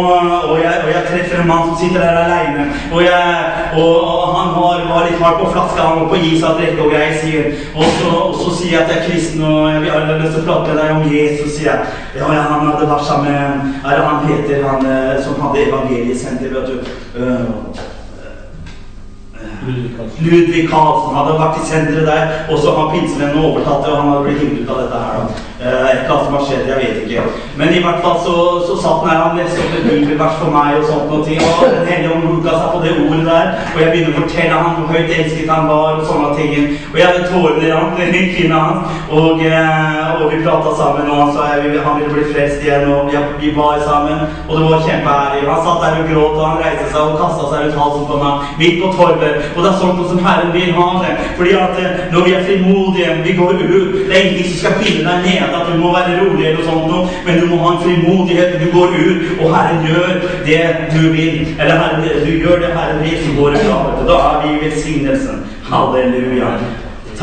og, 0.49 0.57
jeg, 0.63 0.75
og 0.83 0.89
jeg 0.95 1.03
treffer 1.11 1.41
en 1.41 1.47
mann 1.51 1.69
som 1.69 1.77
sitter 1.81 2.01
der 2.01 2.19
aleine. 2.25 2.62
Og, 2.91 2.99
jeg, 3.03 3.23
og, 3.79 3.93
han 4.33 4.51
var, 4.57 4.83
var 4.89 5.07
litt 5.07 5.21
hard 5.21 5.39
på 5.41 5.51
flaska, 5.53 5.87
han 5.87 6.01
var 6.01 6.11
på 6.11 6.19
is 6.29 6.43
og 6.43 6.59
drikke 6.59 6.85
og 6.85 6.91
greier, 6.93 7.15
sier 7.21 7.49
og 7.75 7.87
så, 7.99 8.11
og 8.27 8.35
så 8.41 8.55
sier 8.57 8.73
jeg 8.75 8.81
at 8.83 8.93
jeg 8.93 8.99
er 8.99 9.07
kristen, 9.07 9.45
og 9.49 9.71
jeg 9.71 9.81
vil 9.85 9.95
aller 9.99 10.21
mest 10.21 10.43
prate 10.47 10.67
med 10.69 10.81
deg 10.81 10.93
om 10.97 11.07
Jesus, 11.13 11.55
sier 11.57 11.71
jeg. 11.71 11.95
Ja, 12.17 12.27
ja, 12.33 12.43
han 12.51 12.67
hadde 12.69 12.91
vært 12.91 13.07
sammen 13.07 13.31
med 13.31 13.79
Er 13.83 13.97
det 13.97 14.03
han 14.09 14.27
heter, 14.29 14.67
han 14.67 14.85
eh, 14.85 15.15
som 15.25 15.41
hadde 15.41 15.65
evangeliesenter, 15.67 16.53
vet 16.53 16.69
du? 16.69 16.75
Eh, 17.17 17.89
Ludvig 19.63 20.67
Karlsen 20.69 21.15
hadde 21.15 21.39
vært 21.39 21.59
i 21.59 21.65
senteret 21.67 22.07
der, 22.07 22.37
og 22.51 22.59
så 22.59 22.75
har 22.75 22.91
pinsevennen 22.91 23.39
overtatt 23.39 23.85
det, 23.85 23.93
og 23.93 24.01
han 24.01 24.11
hadde 24.11 24.23
blitt 24.27 24.43
hindret 24.43 24.71
av 24.75 24.81
dette 24.83 25.01
her. 25.07 25.23
da. 25.23 25.42
Eh, 25.65 25.69
Et 25.69 25.99
eller 25.99 26.11
annet 26.11 26.25
som 26.25 26.33
har 26.35 26.45
skjedd, 26.45 26.67
jeg 26.67 26.77
vet 26.83 26.97
ikke. 27.03 27.21
Men 27.55 27.69
i 27.71 27.81
hvert 27.83 28.01
fall 28.03 28.17
så, 28.25 28.35
så 28.67 28.73
satt 28.83 29.03
han 29.07 29.21
han 29.23 29.37
leste 29.37 29.61
opp 29.63 29.75
et 29.77 29.85
bibelvers 29.87 30.35
for 30.41 30.51
meg 30.51 30.79
og 30.79 30.87
sånt 30.89 31.11
noe 31.11 31.21
og 31.23 31.61
Den 31.73 31.85
hellige 31.87 32.15
ånd 32.15 32.25
hugga 32.27 32.55
seg 32.57 32.73
på 32.73 32.81
det 32.83 32.93
ordet 33.03 33.25
der, 33.29 33.47
og 33.71 33.79
jeg 33.79 33.91
begynner 33.93 34.11
å 34.11 34.23
fortelle 34.23 34.57
han 34.63 34.75
hvor 34.75 34.89
høyt 34.91 35.13
elsket 35.17 35.51
han 35.53 35.69
var, 35.69 35.99
og 35.99 36.09
sånne 36.09 36.31
ting. 36.39 36.73
Og 36.91 36.97
jeg 36.99 37.07
hadde 37.07 37.29
tårene 37.31 37.63
i 37.63 38.23
i 38.23 38.23
kinnet 38.33 38.59
hans, 38.59 38.97
og, 39.19 39.43
eh, 39.47 40.11
og 40.17 40.25
vi 40.33 40.41
prata 40.43 40.73
sammen, 40.81 41.07
og 41.11 41.21
han 41.21 41.31
sa 41.37 41.47
jeg, 41.53 41.79
han 41.85 41.97
ville 41.99 42.11
bli 42.17 42.25
frelst 42.33 42.65
igjen, 42.65 42.91
og 42.91 43.07
vi, 43.11 43.23
vi 43.45 43.53
var 43.55 43.79
sammen, 43.87 44.27
og 44.49 44.53
det 44.57 44.67
var 44.67 44.85
kjempeherlig. 44.89 45.47
Han 45.47 45.63
satt 45.67 45.81
der 45.85 46.01
og 46.01 46.11
gråt, 46.11 46.35
og 46.41 46.45
han 46.49 46.61
reiste 46.65 46.89
seg 46.91 47.01
og 47.07 47.17
kasta 47.23 47.47
seg 47.47 47.63
rundt 47.63 47.79
halsen 47.83 48.05
på 48.11 48.19
meg, 48.25 48.51
midt 48.59 48.77
på 48.83 48.91
torvet. 48.97 49.47
Og 49.55 49.63
det 49.63 49.71
er 49.71 49.79
sånt 49.79 50.03
som 50.11 50.23
Herren 50.27 50.51
vil 50.57 50.75
ha 50.75 50.89
det. 51.05 51.15
Fordi 51.39 51.55
at 51.63 51.79
eh, 51.79 52.03
når 52.11 52.27
vi 52.27 52.35
er 52.35 52.45
frimodige, 52.51 53.17
vi 53.23 53.39
går 53.39 53.53
ut 53.63 53.91
Det 54.03 54.13
er 54.13 54.21
ingenting 54.23 54.51
som 54.51 54.59
skal 54.59 54.79
finne 54.83 55.17
deg 55.23 55.52
ned, 55.53 55.61
at 55.61 55.73
du 55.73 55.79
må 55.79 55.91
være 55.93 56.19
rolig 56.21 56.45
eller 56.45 56.59
noe 56.59 56.67
sånt 56.69 56.87
noe, 56.91 57.07
men 57.25 57.39
du 57.39 57.45
må 57.51 57.59
ha 57.63 57.73
en 57.73 57.81
frimodighet. 57.85 58.59
Du 58.61 58.67
går 58.77 58.95
ut, 59.07 59.25
og 59.39 59.55
Herren 59.55 59.85
gjør 59.87 60.13
det 60.47 60.63
du 60.93 61.01
vil. 61.13 61.47
Eller 61.59 61.75
Herren, 61.81 62.07
du 62.25 62.31
gjør 62.31 62.63
det 62.63 62.73
Herren 62.77 63.03
vil, 63.03 63.19
så 63.25 63.35
går 63.41 63.49
du. 63.57 64.07
Da 64.07 64.21
er 64.29 64.41
vi 64.43 64.55
i 64.55 64.63
velsignelsen. 64.65 65.45
Halleluja. 65.69 66.57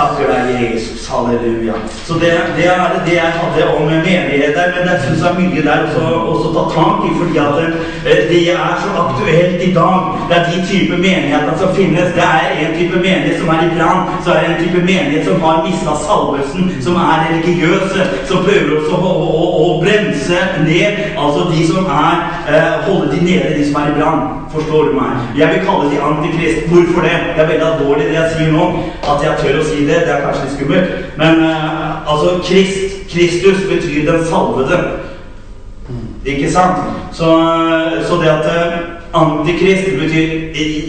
Takker 0.01 0.31
deg, 0.33 0.73
Jesus. 0.73 1.09
Halleluja. 1.13 1.75
Så 2.07 2.15
det, 2.15 2.33
det 2.57 2.67
er 2.73 2.95
det 3.07 3.15
jeg 3.15 3.33
hadde 3.41 3.67
om 3.77 3.87
menighet 3.87 4.55
der, 4.57 4.73
men 4.77 4.89
jeg 4.89 5.01
syns 5.03 5.21
det 5.21 5.29
er 5.31 5.41
mye 5.41 5.65
der 5.67 5.83
også, 5.87 6.05
også 6.33 6.49
ta 6.55 6.63
tak 6.77 7.05
i, 7.09 7.11
fordi 7.21 7.37
at 7.45 7.53
det, 8.05 8.15
det 8.31 8.41
er 8.53 8.73
så 8.83 8.91
aktuelt 9.03 9.61
i 9.69 9.73
dag. 9.75 9.99
Det 10.29 10.37
er 10.39 10.49
de 10.53 10.59
type 10.73 10.97
menigheter 10.97 11.55
som 11.61 11.75
finnes. 11.77 12.17
Det 12.17 12.25
er 12.25 12.49
en 12.65 12.75
type 12.79 12.97
menighet 12.97 13.37
som 13.41 13.53
er 13.55 13.61
i 13.67 13.71
brann, 13.77 14.09
så 14.25 14.33
er 14.33 14.41
det 14.41 14.51
en 14.57 14.63
type 14.65 14.81
menighet 14.91 15.25
som 15.29 15.41
har 15.45 15.65
mista 15.69 15.93
salvelsen, 16.07 16.73
som 16.81 16.97
er 16.97 17.27
religiøse, 17.29 18.09
som 18.29 18.45
prøver 18.49 18.77
også 18.81 18.97
å, 18.97 19.17
å, 19.29 19.49
å 19.65 19.71
bremse 19.85 20.45
ned 20.65 21.11
altså 21.13 21.51
de 21.53 21.67
som 21.69 21.85
er 21.85 22.15
eh, 22.49 22.77
Holde 22.87 23.13
de 23.13 23.25
nede, 23.25 23.59
de 23.59 23.67
som 23.69 23.83
er 23.83 23.93
i 23.93 23.99
brann. 24.01 24.40
Forstår 24.53 24.85
du 24.85 24.93
meg? 24.93 25.11
Jeg 25.39 25.49
vil 25.49 25.67
kalle 25.67 25.91
de 25.91 26.03
antikrist. 26.03 26.69
Hvorfor 26.69 27.01
det? 27.07 27.17
Det 27.35 27.43
er 27.43 27.51
veldig 27.51 27.67
alvorlig 27.67 28.07
det 28.09 28.17
jeg 28.17 28.31
sier 28.35 28.53
nå. 28.53 28.65
At 29.13 29.23
jeg 29.25 29.37
tør 29.43 29.61
å 29.61 29.67
si 29.69 29.85
det. 29.87 30.01
Det 30.07 30.15
er 30.15 30.25
kanskje 30.25 30.47
litt 30.47 30.57
skummelt. 30.57 30.97
Men 31.21 31.45
uh, 31.45 32.11
altså 32.11 32.33
Krist, 32.49 32.97
Kristus 33.13 33.63
betyr 33.71 34.11
den 34.11 34.27
salvede. 34.27 34.81
Ikke 36.25 36.51
sant? 36.51 36.83
Så, 37.13 37.29
så 38.09 38.19
det 38.23 38.29
at 38.31 38.45
eh, 38.51 38.75
antikrist 39.17 39.89
betyr 39.99 40.29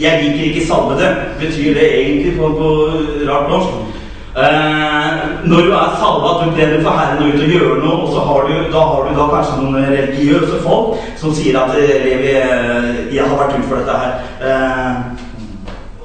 Jeg 0.02 0.24
liker 0.24 0.44
ikke 0.50 0.68
salvede. 0.68 1.16
Betyr 1.40 1.74
det 1.78 1.88
egentlig 2.02 2.38
på, 2.40 2.50
på 2.58 2.74
rart 3.30 3.50
norsk? 3.50 3.91
Eh, 4.36 5.16
når 5.44 5.58
du 5.62 5.72
er 5.76 5.96
salva, 6.00 6.30
du 6.40 6.52
brenner 6.56 6.84
for 6.84 6.96
Herren 6.96 7.24
og 7.24 7.34
ut 7.34 7.42
og 7.44 7.50
gjør 7.52 7.82
noe, 7.84 7.98
og 8.04 8.14
så 8.14 8.22
har 8.28 8.46
du, 8.48 8.54
da 8.72 8.84
har 8.92 9.02
du 9.04 9.18
da 9.18 9.26
kanskje 9.34 9.58
noen 9.60 9.90
religiøse 9.92 10.62
folk 10.64 11.02
som 11.20 11.34
sier 11.36 11.58
at 11.60 11.76
eh, 11.76 11.98
Levi, 12.06 12.32
eh, 12.40 13.02
jeg 13.12 13.26
har 13.28 13.36
vært 13.36 13.58
ute 13.58 13.68
for 13.68 13.82
dette 13.82 13.98
her. 14.04 14.14
Eh, 14.48 15.28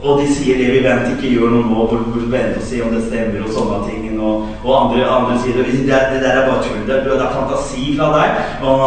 og 0.02 0.18
de 0.20 0.26
sier 0.34 0.58
Levi, 0.58 0.82
vent, 0.82 1.06
ikke 1.14 1.30
gjør 1.36 1.54
noe 1.54 1.68
nå, 1.68 1.86
hvor 1.86 2.02
burde 2.02 2.26
vente 2.32 2.58
og 2.58 2.66
se 2.66 2.82
om 2.82 2.90
det 2.96 3.04
stemmer, 3.06 3.46
og 3.46 3.54
sånne 3.54 3.78
ting. 3.86 4.02
Og, 4.16 4.50
og 4.64 4.72
andre, 4.74 5.06
andre 5.06 5.38
sier 5.42 5.56
det, 5.60 5.70
det, 5.86 6.02
det 6.12 6.20
der 6.24 6.40
er 6.40 6.48
bare 6.50 6.62
tull. 6.66 6.82
Det, 6.88 6.98
det 7.06 7.16
er 7.16 7.34
fantasi 7.34 7.94
fra 7.98 8.10
deg. 8.14 8.44
Og 8.66 8.84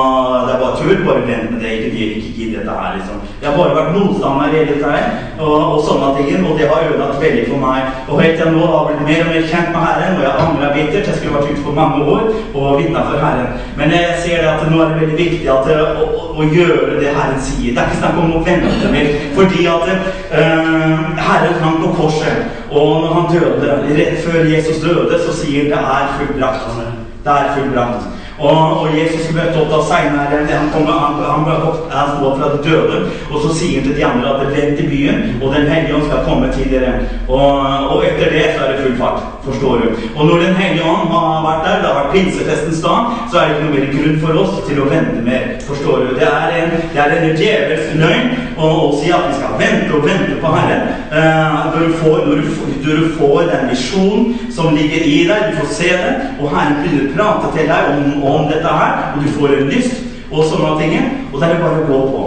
det 0.48 0.54
er 0.54 0.62
bare 0.64 0.78
tull. 0.80 1.04
Bare 1.08 1.26
vent 1.28 1.52
med 1.54 1.64
det. 1.64 1.74
Ikke, 1.88 2.08
ikke, 2.20 2.32
gidd 2.36 2.56
dette 2.58 2.78
her, 2.82 2.96
liksom. 2.98 3.22
Jeg 3.42 3.50
har 3.50 3.58
bare 3.58 3.78
vært 3.78 3.96
motstander 3.96 4.56
hele 4.56 4.80
her. 4.84 5.12
Og, 5.40 5.56
og 5.74 5.80
sånne 5.88 6.10
ting. 6.18 6.46
Og 6.46 6.58
det 6.60 6.68
har 6.70 6.86
ødelagt 6.90 7.22
veldig 7.24 7.46
for 7.50 7.62
meg. 7.64 7.90
Og 8.08 8.22
helt 8.22 8.38
til 8.40 8.52
nå 8.54 8.66
har 8.66 8.78
jeg 8.78 8.88
blitt 8.90 9.08
mer 9.10 9.24
og 9.24 9.32
mer 9.32 9.48
kjent 9.52 9.72
med 9.74 9.86
Herren, 9.88 10.18
og 10.18 10.24
jeg 10.26 10.34
angrer 10.46 10.76
bittert. 10.76 11.10
Jeg 11.10 11.18
skulle 11.18 11.36
vært 11.38 11.52
ute 11.52 11.66
for 11.66 11.80
mange 11.80 11.98
år 12.14 12.24
og 12.54 12.80
vitna 12.82 13.06
for 13.08 13.24
Herren. 13.24 13.50
Men 13.80 13.96
jeg 13.96 14.22
ser 14.24 14.48
at 14.52 14.68
nå 14.72 14.84
er 14.84 14.94
det 14.94 15.02
veldig 15.02 15.18
viktig 15.24 15.52
at, 15.56 15.72
å, 15.74 16.06
å, 16.06 16.22
å 16.40 16.48
gjøre 16.58 17.00
det 17.02 17.16
Herren 17.18 17.42
sier. 17.48 17.74
Det 17.74 17.84
er 17.84 17.92
ikke 17.92 18.02
snakk 18.04 18.22
om 18.24 18.38
å 18.38 18.46
vente 18.48 18.94
mer. 18.94 19.12
Fordi 19.38 19.68
at 19.74 19.92
øh, 19.96 21.20
Herren 21.30 21.60
hang 21.64 21.82
på 21.84 21.94
korset, 22.02 22.48
og 22.70 23.02
når 23.02 23.14
han 23.18 23.30
døde, 23.34 23.78
rett 23.98 24.24
før 24.26 24.46
Jesus 24.46 24.84
døde, 24.84 25.20
så 25.26 25.34
sier 25.42 25.72
det 25.72 25.80
er 25.80 26.16
fullbrakt. 26.20 26.82
Det 27.26 27.36
er 27.36 27.54
fullbrakt. 27.56 28.10
Og, 28.40 28.82
og 28.82 29.00
Jesus 29.00 29.32
møtte 29.36 29.60
opp 29.60 29.72
da 29.74 29.80
seinere. 29.90 30.44
Han, 30.48 30.70
kom, 30.74 30.88
han, 30.88 31.20
han, 31.24 31.50
han 31.92 32.14
sto 32.16 32.32
fra 32.38 32.52
de 32.54 32.62
døde, 32.64 33.02
og 33.32 33.42
så 33.44 33.56
sier 33.58 33.82
han 33.82 33.90
til 33.90 33.98
de 34.00 34.06
andre 34.08 34.36
at 34.36 34.54
vent 34.56 34.80
til 34.80 34.88
byen, 34.94 35.26
og 35.42 35.56
Den 35.56 35.68
hellige 35.68 35.96
ånd 35.96 36.08
skal 36.08 36.24
komme 36.28 36.52
til 36.56 36.72
dere. 36.72 36.96
Og, 37.28 37.52
og 37.92 38.06
etter 38.08 38.32
det 38.32 38.46
så 38.56 38.64
er 38.66 38.72
det 38.72 38.86
full 38.86 38.98
fart. 39.02 39.39
Forstår 39.50 39.82
du? 39.82 39.88
Og 40.16 40.26
når 40.26 40.38
Den 40.39 40.56
hellige 40.56 40.84
ånd 40.86 41.10
har 41.14 41.39
vært 41.45 41.64
der, 41.66 41.78
det 41.82 41.88
har 41.89 41.97
vært 42.00 42.14
pinsefestens 42.14 42.82
dag, 42.84 43.14
så 43.32 43.39
er 43.39 43.47
det 43.47 43.56
ikke 43.56 43.66
noe 43.66 43.76
mer 43.76 43.88
grunn 43.95 44.20
for 44.24 44.41
oss 44.43 44.60
til 44.68 44.82
å 44.84 44.89
vente 44.89 45.24
mer. 45.26 45.45
Forstår 45.68 46.04
du? 46.06 46.12
Det 46.20 46.28
er 46.28 46.58
en, 46.60 46.76
det 46.93 47.02
er 47.04 47.16
en 47.16 47.39
djevelsk 47.39 47.95
løgn 48.02 48.30
å, 48.58 48.70
å 48.70 48.91
si 49.00 49.14
at 49.16 49.26
vi 49.26 49.38
skal 49.39 49.56
vente 49.62 49.95
og 49.97 50.06
vente 50.06 50.38
på 50.43 50.54
Herren. 50.54 50.86
Uh, 51.10 51.58
når, 51.74 51.80
du 51.88 51.97
får, 52.04 52.18
når, 52.28 52.43
du, 52.43 52.62
når, 52.86 53.02
du 53.02 53.16
får, 53.18 53.39
den 53.50 53.66
visjonen 53.72 54.54
som 54.54 54.78
ligger 54.78 55.10
i 55.10 55.18
deg, 55.32 55.50
du 55.50 55.60
får 55.64 55.74
se 55.80 55.89
det, 56.04 56.14
og 56.38 56.54
Herren 56.54 56.80
begynner 56.84 57.10
å 57.10 57.16
prate 57.18 57.54
til 57.58 57.74
deg 57.74 57.91
om 57.95 58.30
om 58.30 58.47
dette 58.52 58.78
her, 58.80 59.12
og 59.16 59.26
du 59.26 59.34
får 59.39 59.56
en 59.58 59.74
lyst 59.74 59.97
og 60.30 60.45
sånne 60.45 60.76
ting. 60.78 60.95
Og 61.32 61.39
det 61.39 61.47
er 61.47 61.56
det 61.56 61.64
bare 61.64 61.82
å 61.82 61.88
gå 61.89 62.02
på. 62.14 62.26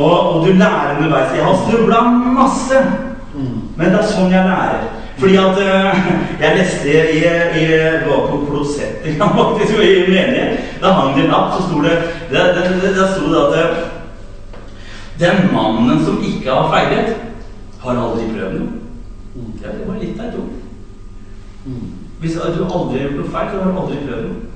Og, 0.00 0.12
og 0.12 0.46
du 0.46 0.52
lærer 0.54 0.98
underveis. 0.98 1.32
Jeg 1.36 1.44
har 1.44 1.60
snubla 1.64 2.00
masse, 2.36 2.82
men 3.34 3.86
det 3.86 4.00
er 4.00 4.10
sånn 4.12 4.32
jeg 4.32 4.48
lærer. 4.48 4.99
Fordi 5.20 5.36
at 5.36 5.58
uh, 5.58 5.96
Jeg 6.40 6.56
leste 6.56 6.88
i, 6.88 7.18
i, 7.60 7.64
var 8.08 8.26
på 8.30 8.44
Klosett 8.48 9.04
faktisk, 9.38 9.72
i 9.78 10.10
menighet. 10.10 10.60
Da 10.82 10.92
hang 10.96 11.16
det 11.16 11.24
en 11.24 11.30
lapp, 11.30 11.52
så 11.54 11.66
sto 11.68 11.82
det 11.84 11.96
Der, 12.30 12.52
der, 12.54 12.94
der 12.96 13.08
sto 13.12 13.28
det 13.32 13.40
at 13.46 13.52
uh, 13.60 13.76
Den 15.20 15.50
mannen 15.52 16.04
som 16.04 16.22
ikke 16.24 16.50
har 16.50 16.70
feilet, 16.72 17.16
har 17.82 17.90
aldri 17.90 18.30
prøvd 18.32 18.54
noe. 18.60 18.72
Ja, 19.62 19.68
det 19.76 19.88
var 19.88 19.98
litt 20.00 20.20
av 20.20 20.30
et 20.30 20.38
ord. 20.40 20.54
Hvis 22.20 22.32
du 22.32 22.40
aldri 22.40 22.98
har 22.98 23.04
gjort 23.04 23.18
noe 23.18 23.32
feil, 23.34 23.50
så 23.50 23.60
har 23.60 23.68
du 23.68 23.80
aldri 23.82 23.98
prøvd 24.06 24.24
noe. 24.30 24.50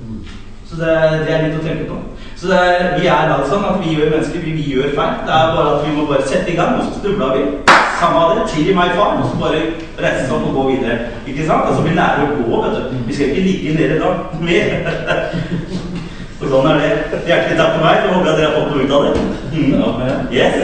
Så 0.65 0.81
det, 0.81 0.95
det, 1.27 1.35
er 1.35 1.45
litt 1.45 1.61
å 1.61 1.65
tenke 1.65 1.85
på. 1.91 2.01
Så 2.41 2.49
er, 2.57 2.95
vi 2.97 3.07
er 3.13 3.29
da 3.29 3.37
sånn 3.49 3.67
at 3.69 3.77
vi 3.85 3.93
gjør 3.93 4.15
mennesker, 4.15 4.41
vi, 4.41 4.57
vi, 4.57 4.65
gjør 4.73 4.97
feil. 4.97 5.21
Det 5.29 5.37
er 5.37 5.53
bare 5.59 5.77
at 5.77 5.85
vi 5.85 5.93
må 5.99 6.09
bare 6.09 6.25
sette 6.29 6.53
i 6.53 6.57
gang, 6.57 6.79
og 6.81 6.89
så 6.89 7.03
snubler 7.03 7.37
vi. 7.37 7.45
Samme 8.01 8.23
av 8.23 8.35
det. 8.39 8.47
Tilgi 8.53 8.75
meg, 8.77 8.95
far. 8.99 9.19
Og 9.21 9.29
så 9.31 9.41
bare 9.41 9.61
reise 10.03 10.27
seg 10.27 10.37
opp 10.37 10.49
og 10.51 10.57
gå 10.59 10.65
videre. 10.73 10.99
Ikke 11.27 11.47
sant? 11.49 11.69
Altså, 11.69 11.83
vi 11.87 11.97
lærer 11.97 12.25
å 12.25 12.39
gå, 12.39 12.63
vet 12.65 12.75
du. 12.77 12.97
Vi 13.09 13.17
skal 13.17 13.33
ikke 13.33 13.47
ligge 13.49 13.77
nede 13.79 14.01
da. 14.03 14.15
Mer. 14.45 14.69
Og 16.45 16.51
sånn 16.51 16.67
er 16.69 16.81
det. 16.83 16.89
Hjertelig 17.29 17.57
takk 17.61 17.77
for 17.77 17.85
meg. 17.87 18.03
Så 18.03 18.15
håper 18.17 18.31
jeg 18.31 18.39
dere 18.41 18.49
har 18.49 18.57
fått 18.59 18.71
noe 18.75 18.85
ut 18.85 18.95
av 18.97 19.03
det. 19.07 19.13
Mm. 19.55 19.71
Yes. 20.35 20.55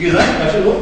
Gunnar, 0.00 0.30
vær 0.40 0.54
så 0.54 0.60
god. 0.64 0.80